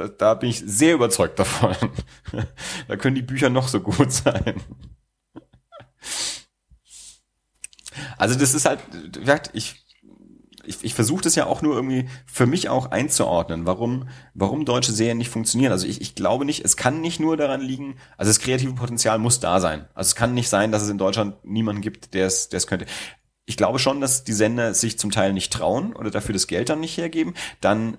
[0.00, 1.76] Da, da bin ich sehr überzeugt davon.
[2.88, 4.58] da können die Bücher noch so gut sein.
[8.16, 8.80] Also das ist halt,
[9.52, 9.84] ich,
[10.64, 14.92] ich, ich versuche das ja auch nur irgendwie für mich auch einzuordnen, warum, warum deutsche
[14.92, 15.70] Serien nicht funktionieren.
[15.70, 19.18] Also ich, ich glaube nicht, es kann nicht nur daran liegen, also das kreative Potenzial
[19.18, 19.86] muss da sein.
[19.92, 22.66] Also es kann nicht sein, dass es in Deutschland niemanden gibt, der es, der es
[22.66, 22.86] könnte.
[23.44, 26.70] Ich glaube schon, dass die Sender sich zum Teil nicht trauen oder dafür das Geld
[26.70, 27.34] dann nicht hergeben.
[27.60, 27.98] Dann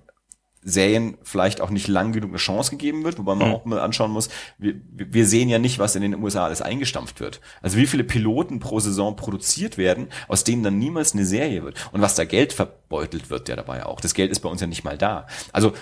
[0.64, 3.54] Serien vielleicht auch nicht lang genug eine Chance gegeben wird, wobei man mhm.
[3.56, 7.20] auch mal anschauen muss, wir, wir sehen ja nicht, was in den USA alles eingestampft
[7.20, 7.42] wird.
[7.62, 11.90] Also wie viele Piloten pro Saison produziert werden, aus denen dann niemals eine Serie wird.
[11.92, 14.02] Und was da Geld verbeutelt wird ja dabei auch.
[14.02, 15.26] Das Geld ist bei uns ja nicht mal da.
[15.52, 15.74] Also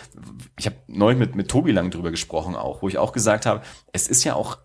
[0.57, 3.61] ich habe neulich mit, mit Tobi lang drüber gesprochen auch, wo ich auch gesagt habe,
[3.91, 4.57] es ist ja auch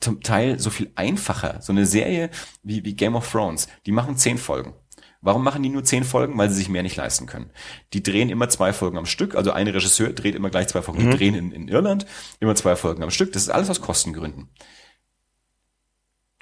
[0.00, 1.60] zum Teil so viel einfacher.
[1.60, 2.30] So eine Serie
[2.62, 4.74] wie, wie Game of Thrones, die machen zehn Folgen.
[5.22, 6.38] Warum machen die nur zehn Folgen?
[6.38, 7.50] Weil sie sich mehr nicht leisten können.
[7.92, 9.34] Die drehen immer zwei Folgen am Stück.
[9.34, 11.04] Also ein Regisseur dreht immer gleich zwei Folgen.
[11.04, 11.10] Mhm.
[11.10, 12.06] Die drehen in, in Irland
[12.40, 13.32] immer zwei Folgen am Stück.
[13.32, 14.48] Das ist alles aus Kostengründen.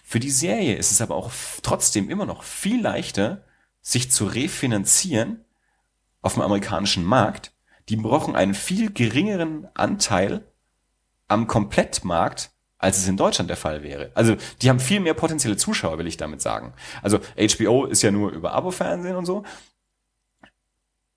[0.04, 1.32] Für die Serie ist es aber auch
[1.62, 3.44] trotzdem immer noch viel leichter,
[3.82, 5.44] sich zu refinanzieren
[6.22, 7.52] auf dem amerikanischen Markt.
[7.88, 10.46] Die brauchen einen viel geringeren Anteil
[11.26, 14.10] am Komplettmarkt als es in Deutschland der Fall wäre.
[14.14, 16.72] Also die haben viel mehr potenzielle Zuschauer, will ich damit sagen.
[17.02, 19.44] Also HBO ist ja nur über Abo-Fernsehen und so.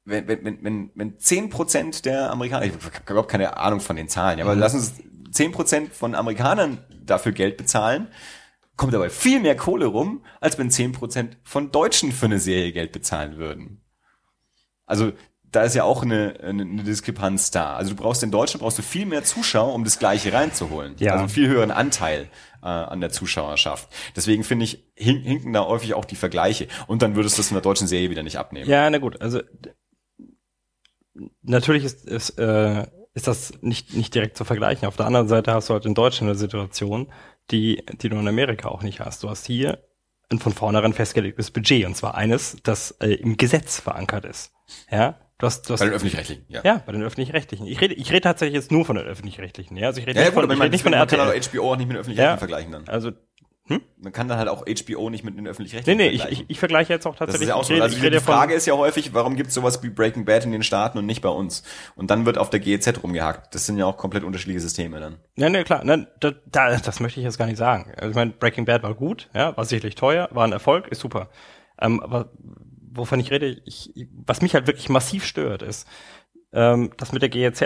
[0.03, 4.09] Wenn, wenn, wenn, wenn, zehn Prozent der Amerikaner, ich habe überhaupt keine Ahnung von den
[4.09, 4.61] Zahlen, ja, aber mhm.
[4.61, 4.95] lass uns
[5.31, 8.07] zehn Prozent von Amerikanern dafür Geld bezahlen,
[8.75, 12.71] kommt dabei viel mehr Kohle rum, als wenn zehn Prozent von Deutschen für eine Serie
[12.71, 13.83] Geld bezahlen würden.
[14.88, 15.13] Also
[15.52, 17.76] da ist ja auch eine, eine, Diskrepanz da.
[17.76, 20.95] Also du brauchst in Deutschland brauchst du viel mehr Zuschauer, um das Gleiche reinzuholen.
[20.98, 21.11] Ja.
[21.11, 22.30] Also einen viel höheren Anteil
[22.61, 23.90] äh, an der Zuschauerschaft.
[24.15, 26.68] Deswegen finde ich, hin, hinken da häufig auch die Vergleiche.
[26.88, 28.69] Und dann würdest du das in der deutschen Serie wieder nicht abnehmen.
[28.69, 29.22] Ja, na gut.
[29.22, 29.41] Also
[31.41, 34.88] natürlich ist, ist, äh, ist das nicht, nicht direkt zu vergleichen.
[34.88, 37.11] Auf der anderen Seite hast du halt in Deutschland eine Situation,
[37.52, 39.23] die, die du in Amerika auch nicht hast.
[39.23, 39.84] Du hast hier
[40.30, 41.86] ein von vornherein festgelegtes Budget.
[41.86, 44.53] Und zwar eines, das äh, im Gesetz verankert ist.
[44.90, 46.61] Ja, Du hast, du hast, bei den öffentlich-rechtlichen, ja.
[46.63, 47.65] Ja, bei den öffentlich-rechtlichen.
[47.65, 49.76] Ich rede, ich rede tatsächlich jetzt nur von den öffentlich-rechtlichen.
[49.76, 51.18] Ja, also ich rede ja, nicht, von, ich rede nicht von der RTL.
[51.18, 52.88] Man kann auch HBO auch nicht mit den öffentlich-rechtlichen ja, vergleichen dann.
[52.88, 53.11] Also
[53.65, 53.81] hm?
[53.97, 56.59] Man kann dann halt auch HBO nicht mit den öffentlich-rechtlichen Nee, nee, ich, ich, ich
[56.59, 57.34] vergleiche jetzt auch tatsächlich.
[57.34, 57.73] Das ist ja auch so.
[57.81, 60.51] Also die, die Frage ist ja häufig, warum gibt es sowas wie Breaking Bad in
[60.51, 61.63] den Staaten und nicht bei uns?
[61.95, 63.55] Und dann wird auf der GEZ rumgehakt.
[63.55, 65.18] Das sind ja auch komplett unterschiedliche Systeme dann.
[65.38, 65.84] Ja, nee, klar.
[65.84, 67.91] Ne, da, da, das möchte ich jetzt gar nicht sagen.
[67.95, 70.99] Also ich meine, Breaking Bad war gut, ja, war sicherlich teuer, war ein Erfolg, ist
[70.99, 71.31] super.
[71.80, 72.30] Ähm, aber
[72.91, 73.91] wovon ich rede, ich,
[74.26, 75.88] was mich halt wirklich massiv stört, ist,
[76.53, 77.63] ähm, das mit der GEZ,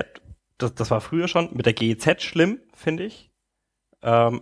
[0.57, 3.31] das, das war früher schon, mit der GEZ schlimm, finde ich.
[4.01, 4.41] Ähm,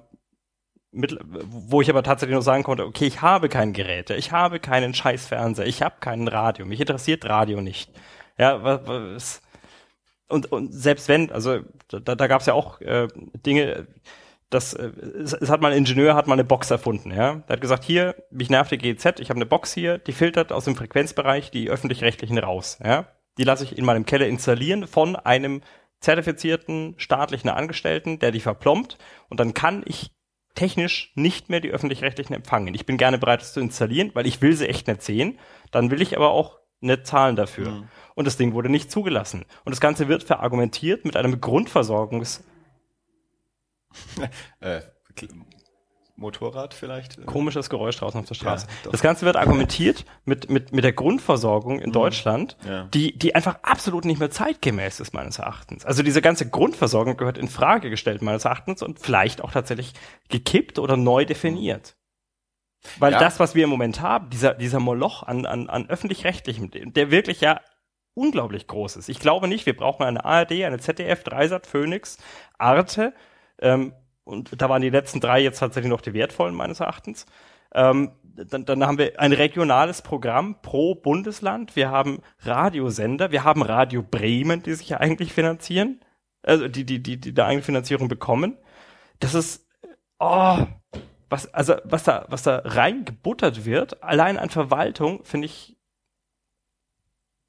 [0.91, 4.60] mit, wo ich aber tatsächlich nur sagen konnte, okay, ich habe kein Gerät, ich habe
[4.60, 7.91] keinen scheiß Fernseher, ich habe keinen Radio, mich interessiert Radio nicht.
[8.38, 9.41] Ja, was, was
[10.27, 13.07] und, und selbst wenn, also da, da gab es ja auch äh,
[13.45, 13.88] Dinge,
[14.53, 17.35] das, äh, es, es, hat mal ein Ingenieur, hat mal eine Box erfunden, ja.
[17.35, 20.51] Der hat gesagt, hier, mich nervt die GZ, ich habe eine Box hier, die filtert
[20.51, 23.07] aus dem Frequenzbereich die öffentlich-rechtlichen raus, ja.
[23.38, 25.61] Die lasse ich in meinem Keller installieren von einem
[25.99, 28.97] zertifizierten staatlichen Angestellten, der die verplombt
[29.30, 30.11] und dann kann ich
[30.55, 32.73] technisch nicht mehr die öffentlich-rechtlichen empfangen.
[32.75, 35.39] Ich bin gerne bereit, das zu installieren, weil ich will sie echt nicht sehen.
[35.71, 37.71] Dann will ich aber auch nicht zahlen dafür.
[37.71, 37.88] Mhm.
[38.15, 39.45] Und das Ding wurde nicht zugelassen.
[39.65, 42.43] Und das Ganze wird verargumentiert mit einem Grundversorgungs...
[44.60, 44.82] äh,
[46.15, 47.26] Motorrad vielleicht?
[47.26, 48.68] Komisches Geräusch draußen auf der Straße.
[48.86, 51.94] Ja, das Ganze wird argumentiert mit, mit, mit der Grundversorgung in mhm.
[51.94, 52.84] Deutschland, ja.
[52.94, 55.86] die, die einfach absolut nicht mehr zeitgemäß ist, meines Erachtens.
[55.86, 59.94] Also diese ganze Grundversorgung gehört in Frage gestellt, meines Erachtens, und vielleicht auch tatsächlich
[60.30, 61.95] gekippt oder neu definiert.
[62.99, 63.20] Weil ja.
[63.20, 67.41] das, was wir im Moment haben, dieser, dieser Moloch an, an, an öffentlich-rechtlichem, der wirklich
[67.41, 67.61] ja
[68.14, 69.10] unglaublich groß ist.
[69.10, 72.18] Ich glaube nicht, wir brauchen eine ARD, eine ZDF, Dreisat, Phoenix,
[72.60, 73.14] Arte,
[73.64, 77.26] ähm, und da waren die letzten drei jetzt tatsächlich noch die wertvollen meines Erachtens.
[77.73, 81.76] Ähm, dann, dann haben wir ein regionales Programm pro Bundesland.
[81.76, 85.99] Wir haben Radiosender, wir haben Radio Bremen, die sich ja eigentlich finanzieren,
[86.44, 88.57] also die, die, die, die da eigene Finanzierung bekommen.
[89.19, 89.68] Das ist,
[90.19, 90.60] oh,
[91.30, 95.77] was, also was da, was da reingebuttert wird, allein an Verwaltung, finde ich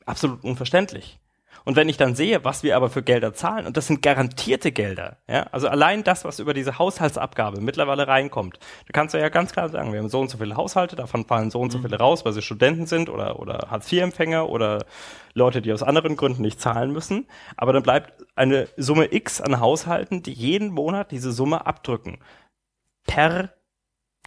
[0.06, 1.20] absolut unverständlich.
[1.64, 4.70] Und wenn ich dann sehe, was wir aber für Gelder zahlen, und das sind garantierte
[4.70, 9.30] Gelder, ja, also allein das, was über diese Haushaltsabgabe mittlerweile reinkommt, da kannst du ja
[9.30, 11.78] ganz klar sagen, wir haben so und so viele Haushalte, davon fallen so und so
[11.78, 11.84] mhm.
[11.84, 14.84] viele raus, weil sie Studenten sind oder, oder Hartz-IV-Empfänger oder
[15.32, 17.26] Leute, die aus anderen Gründen nicht zahlen müssen.
[17.56, 22.18] Aber dann bleibt eine Summe X an Haushalten, die jeden Monat diese Summe abdrücken.
[23.06, 23.50] Per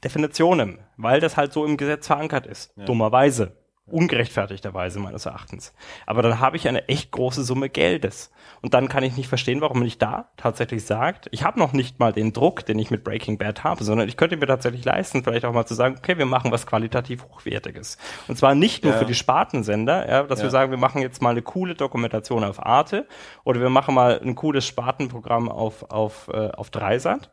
[0.03, 2.75] Definitionem, weil das halt so im Gesetz verankert ist.
[2.77, 2.85] Ja.
[2.85, 3.57] Dummerweise
[3.87, 5.73] ungerechtfertigterweise meines Erachtens.
[6.05, 8.31] Aber dann habe ich eine echt große Summe Geldes.
[8.61, 11.73] Und dann kann ich nicht verstehen, warum man nicht da tatsächlich sagt, ich habe noch
[11.73, 14.83] nicht mal den Druck, den ich mit Breaking Bad habe, sondern ich könnte mir tatsächlich
[14.83, 17.97] leisten, vielleicht auch mal zu sagen, okay, wir machen was qualitativ Hochwertiges.
[18.27, 18.99] Und zwar nicht nur ja.
[18.99, 20.45] für die Spartensender, ja, dass ja.
[20.45, 23.07] wir sagen, wir machen jetzt mal eine coole Dokumentation auf Arte
[23.43, 27.29] oder wir machen mal ein cooles Spartenprogramm auf, auf, äh, auf Dreisat,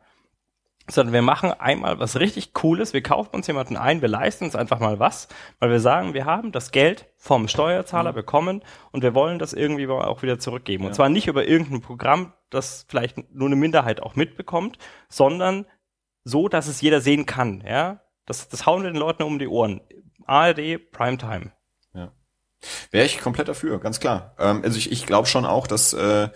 [0.87, 2.93] sondern wir machen einmal was richtig Cooles.
[2.93, 5.27] Wir kaufen uns jemanden ein, wir leisten uns einfach mal was,
[5.59, 8.15] weil wir sagen, wir haben das Geld vom Steuerzahler mhm.
[8.15, 10.83] bekommen und wir wollen das irgendwie auch wieder zurückgeben.
[10.83, 10.89] Ja.
[10.89, 14.77] Und zwar nicht über irgendein Programm, das vielleicht nur eine Minderheit auch mitbekommt,
[15.09, 15.65] sondern
[16.23, 17.63] so, dass es jeder sehen kann.
[17.67, 19.81] Ja, das, das hauen wir den Leuten um die Ohren.
[20.27, 21.51] ARD Primetime.
[21.93, 22.11] Ja,
[22.91, 24.35] wäre ich komplett dafür, ganz klar.
[24.39, 26.29] Ähm, also ich, ich glaube schon auch, dass äh,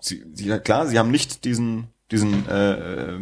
[0.00, 3.18] sie, sie, klar, sie haben nicht diesen diesen äh, äh,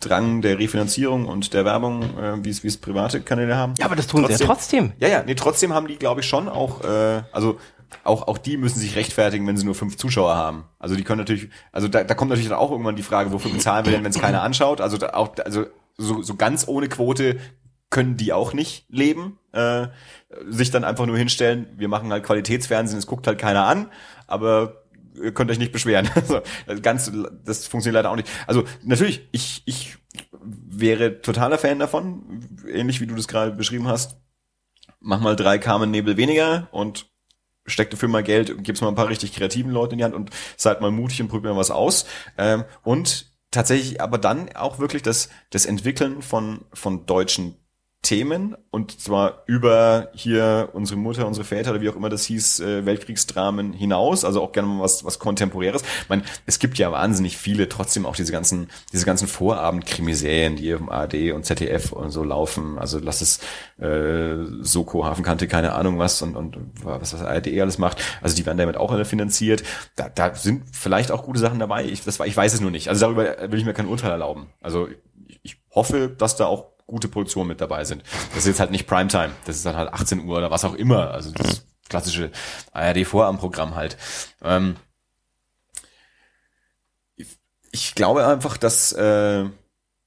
[0.00, 3.74] Drang der Refinanzierung und der Werbung, äh, wie es wie es private Kanäle haben.
[3.78, 4.92] Ja, aber das tun trotzdem, sie ja trotzdem.
[4.98, 7.58] Ja, ja, nee, trotzdem haben die, glaube ich, schon auch, äh, also
[8.04, 10.64] auch auch die müssen sich rechtfertigen, wenn sie nur fünf Zuschauer haben.
[10.78, 13.50] Also die können natürlich, also da, da kommt natürlich dann auch irgendwann die Frage, wofür
[13.50, 14.80] bezahlen wir denn, wenn es keiner anschaut?
[14.80, 15.66] Also da auch, also
[15.96, 17.38] so, so ganz ohne Quote
[17.90, 19.86] können die auch nicht leben, äh,
[20.48, 23.90] sich dann einfach nur hinstellen, wir machen halt Qualitätsfernsehen, es guckt halt keiner an,
[24.26, 24.82] aber
[25.34, 26.08] könnt euch nicht beschweren.
[26.16, 26.42] Also,
[26.82, 27.10] ganz,
[27.44, 28.28] das funktioniert leider auch nicht.
[28.46, 29.96] Also natürlich, ich, ich
[30.42, 34.16] wäre totaler Fan davon, ähnlich wie du das gerade beschrieben hast.
[35.00, 37.06] Mach mal drei Carmen Nebel weniger und
[37.66, 40.30] steck dafür mal Geld, gib's mal ein paar richtig kreativen Leute in die Hand und
[40.56, 42.06] seid mal mutig und probiert mal was aus.
[42.38, 47.56] Ähm, und tatsächlich aber dann auch wirklich das, das Entwickeln von, von deutschen
[48.06, 52.60] Themen und zwar über hier unsere Mutter, unsere Väter oder wie auch immer das hieß,
[52.60, 55.82] äh, Weltkriegsdramen hinaus, also auch gerne mal was, was Kontemporäres.
[55.82, 60.70] Ich meine, es gibt ja wahnsinnig viele, trotzdem auch diese ganzen, diese ganzen Vorabend-Krimiserien, die
[60.70, 62.78] im ARD und ZDF und so laufen.
[62.78, 63.40] Also lass es
[63.84, 68.00] äh, Soko, Hafenkante, keine Ahnung was und, und was das ARD alles macht.
[68.22, 69.64] Also die werden damit auch alle finanziert.
[69.96, 71.84] Da, da sind vielleicht auch gute Sachen dabei.
[71.84, 72.88] Ich, das ich weiß es nur nicht.
[72.88, 74.46] Also darüber will ich mir kein Urteil erlauben.
[74.60, 74.86] Also
[75.26, 78.02] ich, ich hoffe, dass da auch gute Produktionen mit dabei sind.
[78.30, 80.74] Das ist jetzt halt nicht Primetime, das ist dann halt 18 Uhr oder was auch
[80.74, 81.10] immer.
[81.10, 82.30] Also das klassische
[82.72, 83.96] ARD-Vorabendprogramm halt.
[84.42, 84.76] Ähm,
[87.72, 89.44] ich glaube einfach, dass, äh,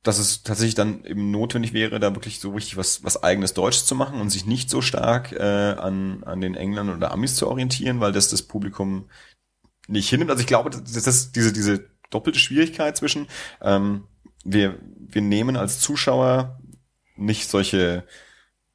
[0.04, 3.86] dass es tatsächlich dann eben notwendig wäre, da wirklich so richtig was, was eigenes Deutsches
[3.86, 7.48] zu machen und sich nicht so stark äh, an, an den Engländern oder Amis zu
[7.48, 9.10] orientieren, weil das das Publikum
[9.88, 10.32] nicht hinnimmt.
[10.32, 13.28] Also ich glaube, das ist diese, diese doppelte Schwierigkeit zwischen,
[13.62, 14.08] ähm,
[14.44, 16.59] wir, wir nehmen als Zuschauer
[17.20, 18.06] nicht solche,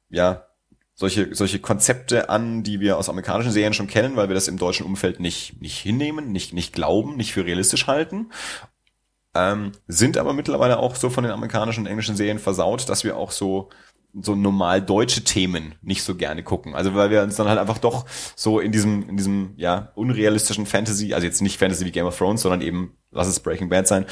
[0.09, 0.47] ja,
[0.93, 4.57] solche, solche Konzepte an, die wir aus amerikanischen Serien schon kennen, weil wir das im
[4.57, 8.31] deutschen Umfeld nicht, nicht hinnehmen, nicht, nicht glauben, nicht für realistisch halten.
[9.33, 13.17] Ähm, sind aber mittlerweile auch so von den amerikanischen und englischen Serien versaut, dass wir
[13.17, 13.69] auch so
[14.21, 16.73] so normal deutsche Themen nicht so gerne gucken.
[16.73, 18.05] Also weil wir uns dann halt einfach doch
[18.35, 22.17] so in diesem, in diesem, ja, unrealistischen Fantasy, also jetzt nicht Fantasy wie Game of
[22.17, 24.05] Thrones, sondern eben, lass es Breaking Bad sein,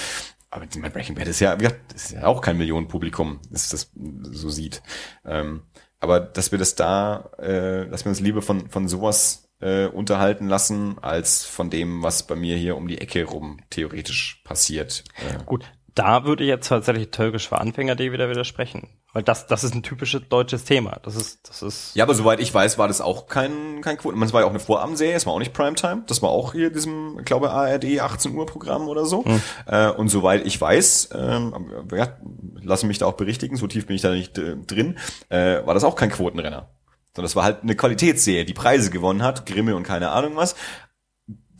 [0.54, 4.84] aber Breaking Bad ist ja, ist ja auch kein Millionenpublikum, das das so sieht.
[5.26, 5.64] Ähm,
[6.00, 10.48] aber dass wir das da, äh, dass wir uns lieber von, von sowas äh, unterhalten
[10.48, 15.04] lassen, als von dem, was bei mir hier um die Ecke rum theoretisch passiert.
[15.18, 15.44] Äh.
[15.46, 15.66] Gut,
[15.96, 18.90] da würde jetzt tatsächlich Türkisch für Anfänger dir wieder widersprechen.
[19.14, 21.00] Weil das, das ist ein typisches deutsches Thema.
[21.04, 21.96] Das ist, das ist.
[21.96, 24.20] Ja, aber soweit ich weiß, war das auch kein, kein Quoten.
[24.24, 26.04] Es war ja auch eine Vorabendserie, es war auch nicht Primetime.
[26.08, 29.24] Das war auch hier diesem, ich glaube, ARD 18 Uhr Programm oder so.
[29.24, 29.42] Hm.
[29.68, 32.18] Äh, und soweit ich weiß, ähm, ja,
[32.60, 34.98] lasse mich da auch berichtigen, so tief bin ich da nicht äh, drin,
[35.30, 36.72] äh, war das auch kein Quotenrenner.
[37.16, 40.56] Sondern das war halt eine Qualitätsserie, die Preise gewonnen hat, Grimme und keine Ahnung was,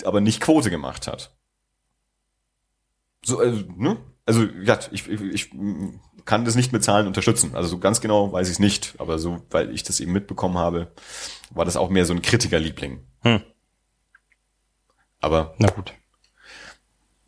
[0.04, 1.36] aber nicht Quote gemacht hat.
[3.24, 3.98] So, äh, ne?
[4.26, 5.52] also ja, ich, ich, ich
[6.26, 7.56] kann das nicht mit Zahlen unterstützen.
[7.56, 10.58] Also so ganz genau weiß ich es nicht, aber so, weil ich das eben mitbekommen
[10.58, 10.92] habe,
[11.52, 13.06] war das auch mehr so ein Kritikerliebling.
[13.22, 13.42] Hm.
[15.20, 15.94] Aber na gut.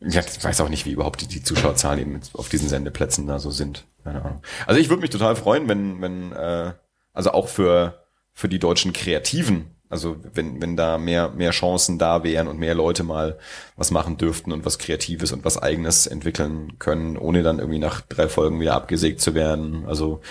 [0.02, 3.40] Ja, ich weiß auch nicht, wie überhaupt die, die Zuschauerzahlen eben auf diesen Sendeplätzen da
[3.40, 3.86] so sind.
[4.04, 4.42] Keine Ahnung.
[4.68, 6.74] Also ich würde mich total freuen, wenn, wenn, äh,
[7.14, 12.24] also auch für, für die deutschen Kreativen also wenn, wenn da mehr, mehr Chancen da
[12.24, 13.38] wären und mehr Leute mal
[13.76, 18.02] was machen dürften und was Kreatives und was Eigenes entwickeln können, ohne dann irgendwie nach
[18.02, 19.86] drei Folgen wieder abgesägt zu werden.
[19.86, 20.22] Also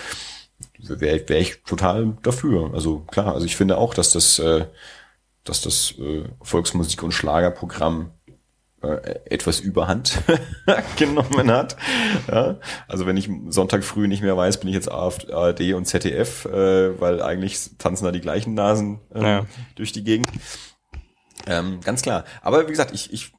[0.79, 2.71] wäre wär ich total dafür.
[2.73, 4.65] Also klar, also ich finde auch, dass das, äh,
[5.43, 8.11] dass das äh, Volksmusik- und Schlagerprogramm
[9.25, 10.21] etwas Überhand
[10.97, 11.75] genommen hat.
[12.31, 16.45] Ja, also wenn ich Sonntag früh nicht mehr weiß, bin ich jetzt ARD und ZDF,
[16.45, 19.45] äh, weil eigentlich tanzen da die gleichen Nasen äh, ja.
[19.75, 20.27] durch die Gegend.
[21.47, 22.25] Ähm, ganz klar.
[22.41, 23.33] Aber wie gesagt, ich, ich,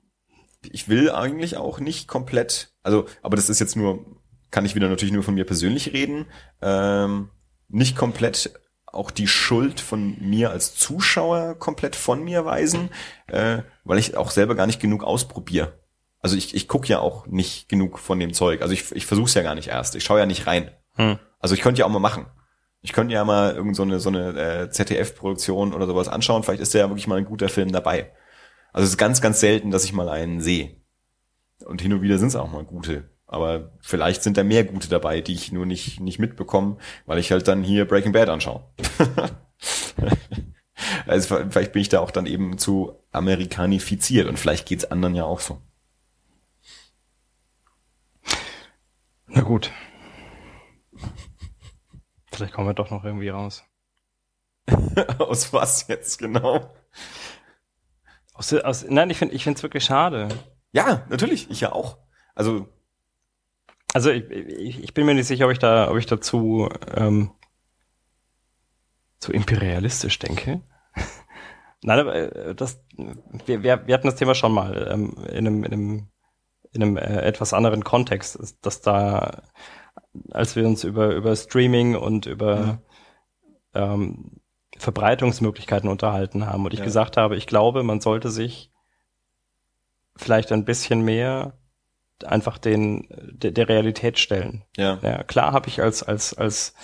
[0.62, 4.04] ich will eigentlich auch nicht komplett, also, aber das ist jetzt nur,
[4.50, 6.26] kann ich wieder natürlich nur von mir persönlich reden,
[6.62, 7.30] ähm,
[7.68, 8.52] nicht komplett
[8.96, 12.90] auch die Schuld von mir als Zuschauer komplett von mir weisen,
[13.28, 15.78] äh, weil ich auch selber gar nicht genug ausprobiere.
[16.20, 18.62] Also ich, ich gucke ja auch nicht genug von dem Zeug.
[18.62, 19.94] Also ich, ich versuche es ja gar nicht erst.
[19.94, 20.70] Ich schaue ja nicht rein.
[20.94, 21.18] Hm.
[21.38, 22.26] Also ich könnte ja auch mal machen.
[22.80, 26.42] Ich könnte ja mal irgend so eine, so eine äh, ZDF-Produktion oder sowas anschauen.
[26.42, 28.12] Vielleicht ist da ja wirklich mal ein guter Film dabei.
[28.72, 30.80] Also es ist ganz, ganz selten, dass ich mal einen sehe.
[31.64, 33.15] Und hin und wieder sind es auch mal gute.
[33.26, 37.32] Aber vielleicht sind da mehr gute dabei, die ich nur nicht, nicht mitbekomme, weil ich
[37.32, 38.64] halt dann hier Breaking Bad anschaue.
[41.06, 45.24] also vielleicht bin ich da auch dann eben zu amerikanifiziert und vielleicht geht's anderen ja
[45.24, 45.60] auch so.
[49.26, 49.72] Na gut.
[52.32, 53.64] Vielleicht kommen wir doch noch irgendwie raus.
[55.18, 56.74] aus was jetzt genau?
[58.34, 60.28] Aus, aus, nein, ich finde ich finde es wirklich schade.
[60.72, 61.98] Ja, natürlich, ich ja auch.
[62.34, 62.68] Also
[63.96, 67.30] also ich, ich, ich, bin mir nicht sicher, ob ich da, ob ich dazu ähm,
[69.18, 70.60] zu imperialistisch denke.
[71.82, 72.84] Nein, aber äh, das,
[73.46, 76.08] wir, wir, wir hatten das Thema schon mal ähm, in einem, in einem,
[76.72, 79.44] in einem äh, etwas anderen Kontext, dass da,
[80.30, 82.78] als wir uns über, über Streaming und über mhm.
[83.72, 84.30] ähm,
[84.76, 86.84] Verbreitungsmöglichkeiten unterhalten haben und ich ja.
[86.84, 88.70] gesagt habe, ich glaube, man sollte sich
[90.16, 91.54] vielleicht ein bisschen mehr
[92.24, 94.64] einfach den der, der Realität stellen.
[94.76, 94.98] Ja.
[95.02, 96.74] ja klar habe ich als als als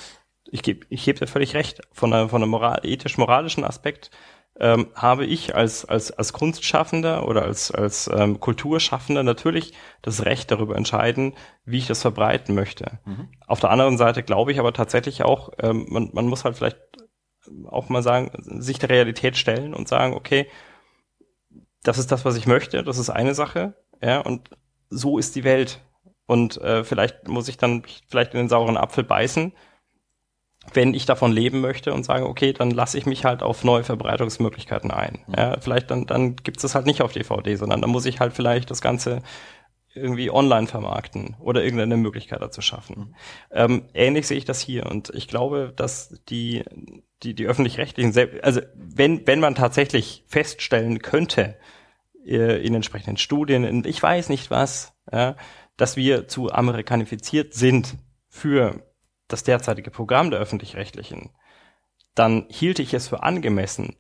[0.51, 4.11] ich gebe ich gebe dir völlig recht von einer von einem moral, ethisch moralischen Aspekt
[4.61, 9.73] ähm, habe ich als als als Kunstschaffender oder als als ähm, Kulturschaffender natürlich
[10.03, 11.35] das Recht darüber entscheiden,
[11.65, 12.99] wie ich das verbreiten möchte.
[13.05, 13.29] Mhm.
[13.47, 16.79] Auf der anderen Seite glaube ich aber tatsächlich auch, ähm, man man muss halt vielleicht
[17.67, 18.31] auch mal sagen,
[18.61, 20.49] sich der Realität stellen und sagen, okay,
[21.83, 24.51] das ist das, was ich möchte, das ist eine Sache, ja, und
[24.93, 25.81] so ist die Welt.
[26.27, 29.53] Und äh, vielleicht muss ich dann vielleicht in den sauren Apfel beißen,
[30.73, 33.85] wenn ich davon leben möchte und sage, okay, dann lasse ich mich halt auf neue
[33.85, 35.25] Verbreitungsmöglichkeiten ein.
[35.27, 35.35] Mhm.
[35.37, 38.33] Ja, vielleicht dann, dann gibt es halt nicht auf DVD, sondern dann muss ich halt
[38.33, 39.23] vielleicht das Ganze
[39.95, 42.97] irgendwie online vermarkten oder irgendeine Möglichkeit dazu schaffen.
[42.97, 43.15] Mhm.
[43.51, 46.63] Ähm, ähnlich sehe ich das hier und ich glaube, dass die,
[47.23, 51.57] die, die öffentlich-rechtlichen, also wenn, wenn man tatsächlich feststellen könnte,
[52.25, 55.37] in entsprechenden Studien, in ich weiß nicht was, ja,
[55.77, 57.97] dass wir zu amerikanifiziert sind
[58.29, 58.87] für
[59.29, 61.31] das derzeitige Programm der öffentlich-rechtlichen,
[62.15, 63.97] dann hielt ich es für angemessen,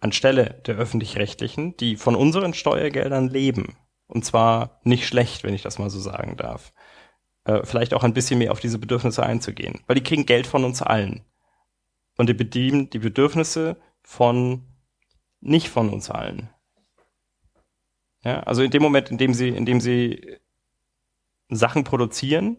[0.00, 3.76] anstelle der öffentlich-rechtlichen, die von unseren Steuergeldern leben,
[4.06, 6.72] und zwar nicht schlecht, wenn ich das mal so sagen darf,
[7.44, 10.64] äh, vielleicht auch ein bisschen mehr auf diese Bedürfnisse einzugehen, weil die kriegen Geld von
[10.64, 11.24] uns allen.
[12.18, 14.66] Und die bedienen die Bedürfnisse von
[15.40, 16.48] nicht von uns allen.
[18.26, 20.38] Ja, also in dem Moment, in dem sie, in dem sie
[21.48, 22.56] Sachen produzieren,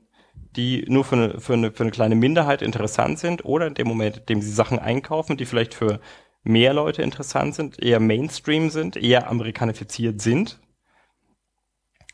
[0.55, 3.85] die nur für eine, für, eine, für eine kleine Minderheit interessant sind, oder in dem
[3.85, 5.99] Moment, in dem sie Sachen einkaufen, die vielleicht für
[6.43, 10.57] mehr Leute interessant sind, eher Mainstream sind, eher amerikanifiziert sind,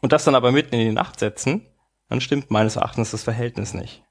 [0.01, 1.67] und das dann aber mitten in die Nacht setzen,
[2.09, 4.03] dann stimmt meines Erachtens das Verhältnis nicht.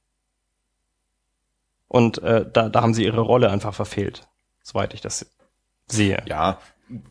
[1.88, 4.28] Und äh, da, da haben sie ihre Rolle einfach verfehlt,
[4.62, 5.34] soweit ich das
[5.88, 6.22] sehe.
[6.28, 6.60] Ja,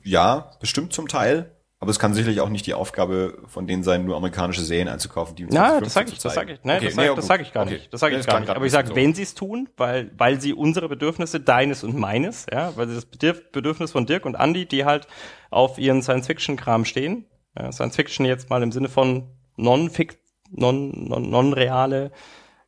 [0.01, 1.57] ja, bestimmt zum Teil.
[1.81, 5.35] Aber es kann sicherlich auch nicht die Aufgabe von denen sein, nur amerikanische Serien einzukaufen,
[5.35, 7.41] die Ja, das sage ich, das sage ich, nein, okay, das sage nee, das sag
[7.41, 7.73] ich gar okay.
[7.73, 7.91] nicht.
[7.91, 8.49] Das sage ich gar nicht.
[8.51, 12.45] Aber ich sage, wenn sie es tun, weil weil sie unsere Bedürfnisse, deines und meines,
[12.53, 13.05] ja, weil sie das
[13.51, 15.07] Bedürfnis von Dirk und Andy, die halt
[15.49, 17.25] auf ihren Science-Fiction-Kram stehen,
[17.57, 20.19] ja, Science-Fiction jetzt mal im Sinne von non-fict,
[20.51, 22.11] non, non, non-reale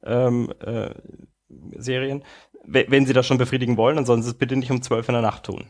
[0.04, 0.90] ähm, äh,
[1.78, 2.24] Serien,
[2.66, 5.14] wenn sie das schon befriedigen wollen, dann sollen sie es bitte nicht um zwölf in
[5.14, 5.66] der Nacht tun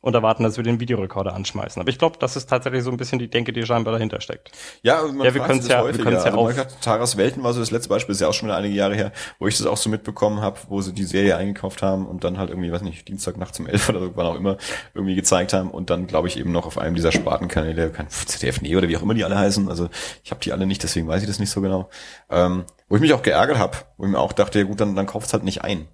[0.00, 1.80] und erwarten, dass wir den Videorekorder anschmeißen.
[1.80, 4.52] Aber ich glaube, das ist tatsächlich so ein bisschen die Denke, die scheinbar dahinter steckt.
[4.82, 6.80] Ja, man ja wir können es ja, wir können es ja also auch.
[6.80, 9.12] Taras Welten war so das letzte Beispiel, ist ja auch schon wieder einige Jahre her,
[9.38, 12.38] wo ich das auch so mitbekommen habe, wo sie die Serie eingekauft haben und dann
[12.38, 14.56] halt irgendwie, weiß nicht, Dienstag nachts um elf oder so, wann auch immer,
[14.94, 18.60] irgendwie gezeigt haben und dann, glaube ich, eben noch auf einem dieser Spartenkanäle, kein ZDF
[18.60, 19.88] Nee oder wie auch immer die alle heißen, also
[20.22, 21.90] ich habe die alle nicht, deswegen weiß ich das nicht so genau,
[22.30, 24.94] ähm, wo ich mich auch geärgert habe, wo ich mir auch dachte, ja gut, dann,
[24.94, 25.88] dann kauft's halt nicht ein.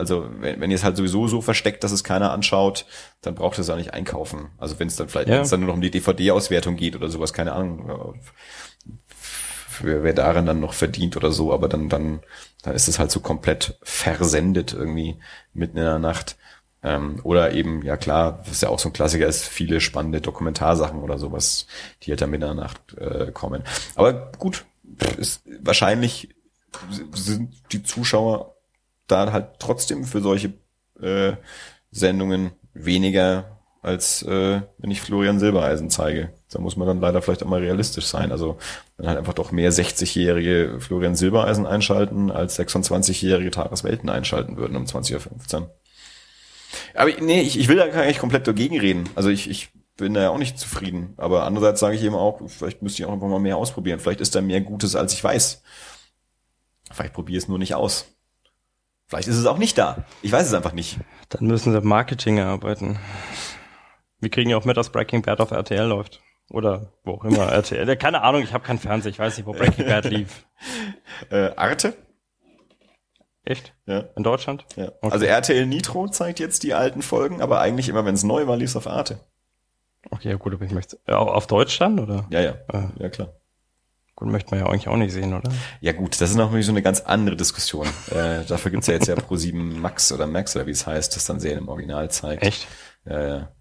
[0.00, 2.86] Also wenn, wenn ihr es halt sowieso so versteckt, dass es keiner anschaut,
[3.20, 4.48] dann braucht ihr es auch nicht einkaufen.
[4.58, 5.36] Also wenn es dann vielleicht, ja.
[5.36, 8.18] wenn es dann nur noch um die DVD-Auswertung geht oder sowas, keine Ahnung,
[9.82, 12.20] wer, wer darin dann noch verdient oder so, aber dann, dann,
[12.62, 15.16] dann ist es halt so komplett versendet irgendwie
[15.52, 16.36] mitten in der Nacht.
[16.82, 21.02] Ähm, oder eben, ja klar, was ja auch so ein Klassiker ist, viele spannende Dokumentarsachen
[21.02, 21.66] oder sowas,
[22.02, 23.62] die halt dann mitten in der Nacht äh, kommen.
[23.94, 24.64] Aber gut,
[25.18, 26.30] ist wahrscheinlich
[27.12, 28.54] sind die Zuschauer
[29.10, 30.52] da halt trotzdem für solche
[31.00, 31.32] äh,
[31.90, 36.32] Sendungen weniger als äh, wenn ich Florian Silbereisen zeige.
[36.50, 38.30] Da muss man dann leider vielleicht auch mal realistisch sein.
[38.30, 38.58] Also
[38.98, 44.84] dann halt einfach doch mehr 60-jährige Florian Silbereisen einschalten, als 26-jährige Tageswelten einschalten würden um
[44.84, 45.70] 20.15 Uhr.
[46.94, 49.08] Aber nee, ich, ich will da gar nicht komplett dagegen reden.
[49.14, 51.14] Also ich, ich bin da ja auch nicht zufrieden.
[51.16, 54.00] Aber andererseits sage ich eben auch, vielleicht müsste ich auch einfach mal mehr ausprobieren.
[54.00, 55.62] Vielleicht ist da mehr Gutes, als ich weiß.
[56.92, 58.06] Vielleicht probiere es nur nicht aus.
[59.10, 60.04] Vielleicht ist es auch nicht da.
[60.22, 61.00] Ich weiß es einfach nicht.
[61.30, 62.96] Dann müssen sie Marketing erarbeiten.
[64.20, 66.20] Wir kriegen ja auch mit, dass Breaking Bad auf RTL läuft.
[66.48, 67.96] Oder wo auch immer RTL.
[67.96, 70.46] Keine Ahnung, ich habe keinen Fernseher, ich weiß nicht, wo Breaking Bad lief.
[71.28, 71.96] Äh, Arte?
[73.44, 73.74] Echt?
[73.86, 74.04] Ja.
[74.14, 74.64] In Deutschland?
[74.76, 74.92] Ja.
[75.00, 75.12] Okay.
[75.12, 78.56] Also RTL Nitro zeigt jetzt die alten Folgen, aber eigentlich immer, wenn es neu war,
[78.56, 79.18] lief es auf Arte.
[80.08, 81.00] Okay, ja gut, aber ich möchte.
[81.08, 82.28] Auf Deutsch dann, oder?
[82.30, 82.54] Ja, ja.
[82.72, 82.90] Ah.
[82.96, 83.39] Ja, klar.
[84.20, 85.50] Gut, möchte man ja eigentlich auch nicht sehen, oder?
[85.80, 87.86] Ja gut, das ist noch so eine ganz andere Diskussion.
[88.10, 91.24] äh, dafür gibt's ja jetzt ja Pro7 Max oder Max oder wie es heißt, das
[91.24, 92.42] dann Serien im Original zeigt.
[92.42, 92.68] Echt?
[93.06, 93.52] Ja, ja.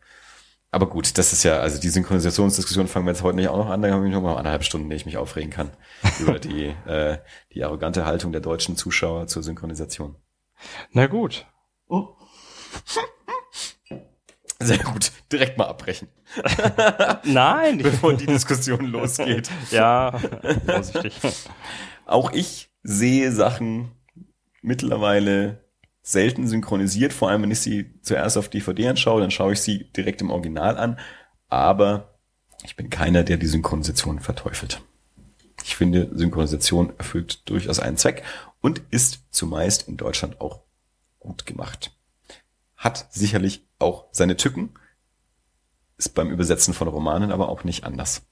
[0.70, 3.70] Aber gut, das ist ja, also die Synchronisationsdiskussion fangen wir jetzt heute nicht auch noch
[3.70, 5.72] an, da habe ich noch mal anderthalb Stunden, in denen ich mich aufregen kann
[6.20, 7.20] über die, äh,
[7.54, 10.18] die arrogante Haltung der deutschen Zuschauer zur Synchronisation.
[10.92, 11.48] Na gut.
[11.88, 12.18] Oh.
[14.62, 16.10] Sehr gut, direkt mal abbrechen.
[17.24, 17.78] Nein.
[17.84, 19.50] Bevor die Diskussion losgeht.
[19.72, 20.18] ja,
[20.66, 21.20] vorsichtig.
[22.06, 23.92] Auch ich sehe Sachen
[24.62, 25.64] mittlerweile
[26.02, 29.92] selten synchronisiert, vor allem wenn ich sie zuerst auf DVD anschaue, dann schaue ich sie
[29.92, 31.00] direkt im Original an.
[31.50, 32.20] Aber
[32.64, 34.82] ich bin keiner, der die Synchronisation verteufelt.
[35.64, 38.24] Ich finde, Synchronisation erfüllt durchaus einen Zweck
[38.62, 40.62] und ist zumeist in Deutschland auch
[41.20, 41.92] gut gemacht.
[42.76, 44.74] Hat sicherlich auch seine Tücken,
[46.00, 48.24] ist beim Übersetzen von Romanen aber auch nicht anders.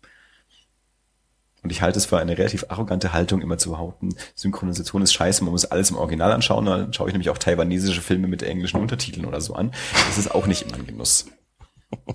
[1.64, 5.44] Und ich halte es für eine relativ arrogante Haltung, immer zu behaupten, Synchronisation ist scheiße,
[5.44, 6.66] man muss alles im Original anschauen.
[6.66, 9.72] Dann schaue ich nämlich auch taiwanesische Filme mit englischen Untertiteln oder so an.
[10.08, 11.26] Das ist auch nicht immer ein Genuss.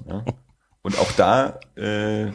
[0.06, 0.24] Ja?
[0.82, 2.32] Und auch da äh,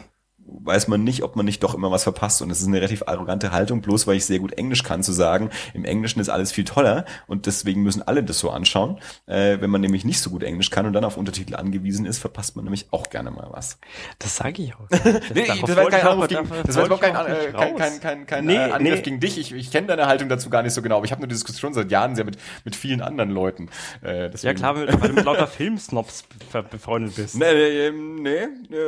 [0.48, 2.42] weiß man nicht, ob man nicht doch immer was verpasst.
[2.42, 5.12] Und es ist eine relativ arrogante Haltung, bloß weil ich sehr gut Englisch kann, zu
[5.12, 8.98] sagen, im Englischen ist alles viel toller und deswegen müssen alle das so anschauen.
[9.26, 12.18] Äh, wenn man nämlich nicht so gut Englisch kann und dann auf Untertitel angewiesen ist,
[12.18, 13.78] verpasst man nämlich auch gerne mal was.
[14.18, 14.88] Das sage ich auch.
[15.34, 18.26] nee, das, das war kein Anruf gegen, das war überhaupt kein, äh, kein, kein, kein,
[18.26, 19.02] kein nee, äh, Angriff nee.
[19.02, 19.38] gegen dich.
[19.38, 21.74] Ich, ich kenne deine Haltung dazu gar nicht so genau, aber ich habe die Diskussion
[21.74, 23.68] seit Jahren sehr mit, mit vielen anderen Leuten.
[24.02, 26.24] Äh, ja klar, weil du mit lauter Filmsnobs
[26.70, 27.36] befreundet bist.
[27.36, 28.86] Nee, nee, nee,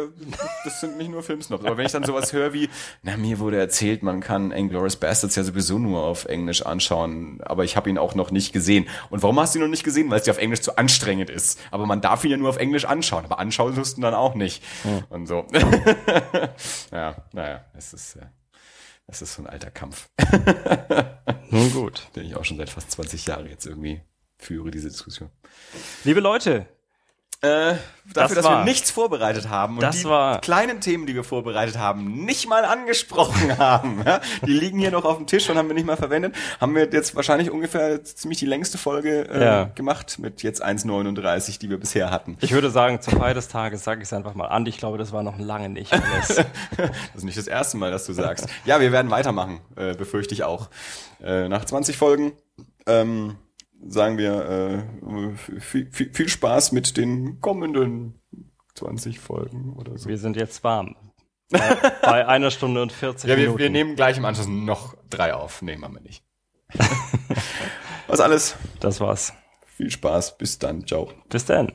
[0.65, 1.50] das sind nicht nur Filmsnobs.
[1.51, 2.69] Aber wenn ich dann sowas höre wie,
[3.03, 7.65] na, mir wurde erzählt, man kann Inglourious Bastards ja sowieso nur auf Englisch anschauen, aber
[7.65, 8.89] ich habe ihn auch noch nicht gesehen.
[9.11, 10.11] Und warum hast du ihn noch nicht gesehen?
[10.11, 11.61] Weil es dir auf Englisch zu anstrengend ist.
[11.71, 14.63] Aber man darf ihn ja nur auf Englisch anschauen, aber anschauen mussten dann auch nicht.
[14.83, 15.05] Hm.
[15.09, 15.47] Und so.
[16.93, 18.31] ja, naja, es ist, ja,
[19.07, 20.09] es ist so ein alter Kampf.
[21.51, 22.09] Nun gut.
[22.15, 24.01] Den ich auch schon seit fast 20 Jahren jetzt irgendwie
[24.39, 25.31] führe, diese Diskussion.
[26.05, 26.67] Liebe Leute,
[27.43, 27.75] äh,
[28.13, 31.79] dafür, das dass wir nichts vorbereitet haben und die war kleinen Themen, die wir vorbereitet
[31.79, 34.03] haben, nicht mal angesprochen haben.
[34.05, 34.21] Ja?
[34.45, 36.35] Die liegen hier noch auf dem Tisch und haben wir nicht mal verwendet.
[36.61, 39.65] Haben wir jetzt wahrscheinlich ungefähr ziemlich die längste Folge äh, ja.
[39.75, 42.37] gemacht mit jetzt 1,39, die wir bisher hatten.
[42.41, 44.67] Ich würde sagen, zur Feier des Tages sage ich es einfach mal an.
[44.67, 46.29] Ich glaube, das war noch lange nicht alles.
[46.77, 48.49] das ist nicht das erste Mal, dass du sagst.
[48.67, 50.69] Ja, wir werden weitermachen, äh, befürchte ich auch.
[51.23, 52.33] Äh, nach 20 Folgen
[52.87, 53.37] ähm,
[53.87, 58.21] sagen wir äh, viel, viel, viel Spaß mit den kommenden
[58.75, 60.09] 20 Folgen oder so.
[60.09, 60.97] Wir sind jetzt warm.
[61.51, 61.59] Bei,
[62.03, 63.59] bei einer Stunde und 40 Ja, wir, Minuten.
[63.59, 65.63] wir nehmen gleich im Anschluss noch drei auf.
[65.63, 66.23] Nee, machen wir nicht.
[68.07, 68.57] Was alles.
[68.81, 69.33] das war's.
[69.67, 70.39] Viel Spaß.
[70.39, 70.87] Bis dann.
[70.87, 71.11] Ciao.
[71.29, 71.73] Bis dann.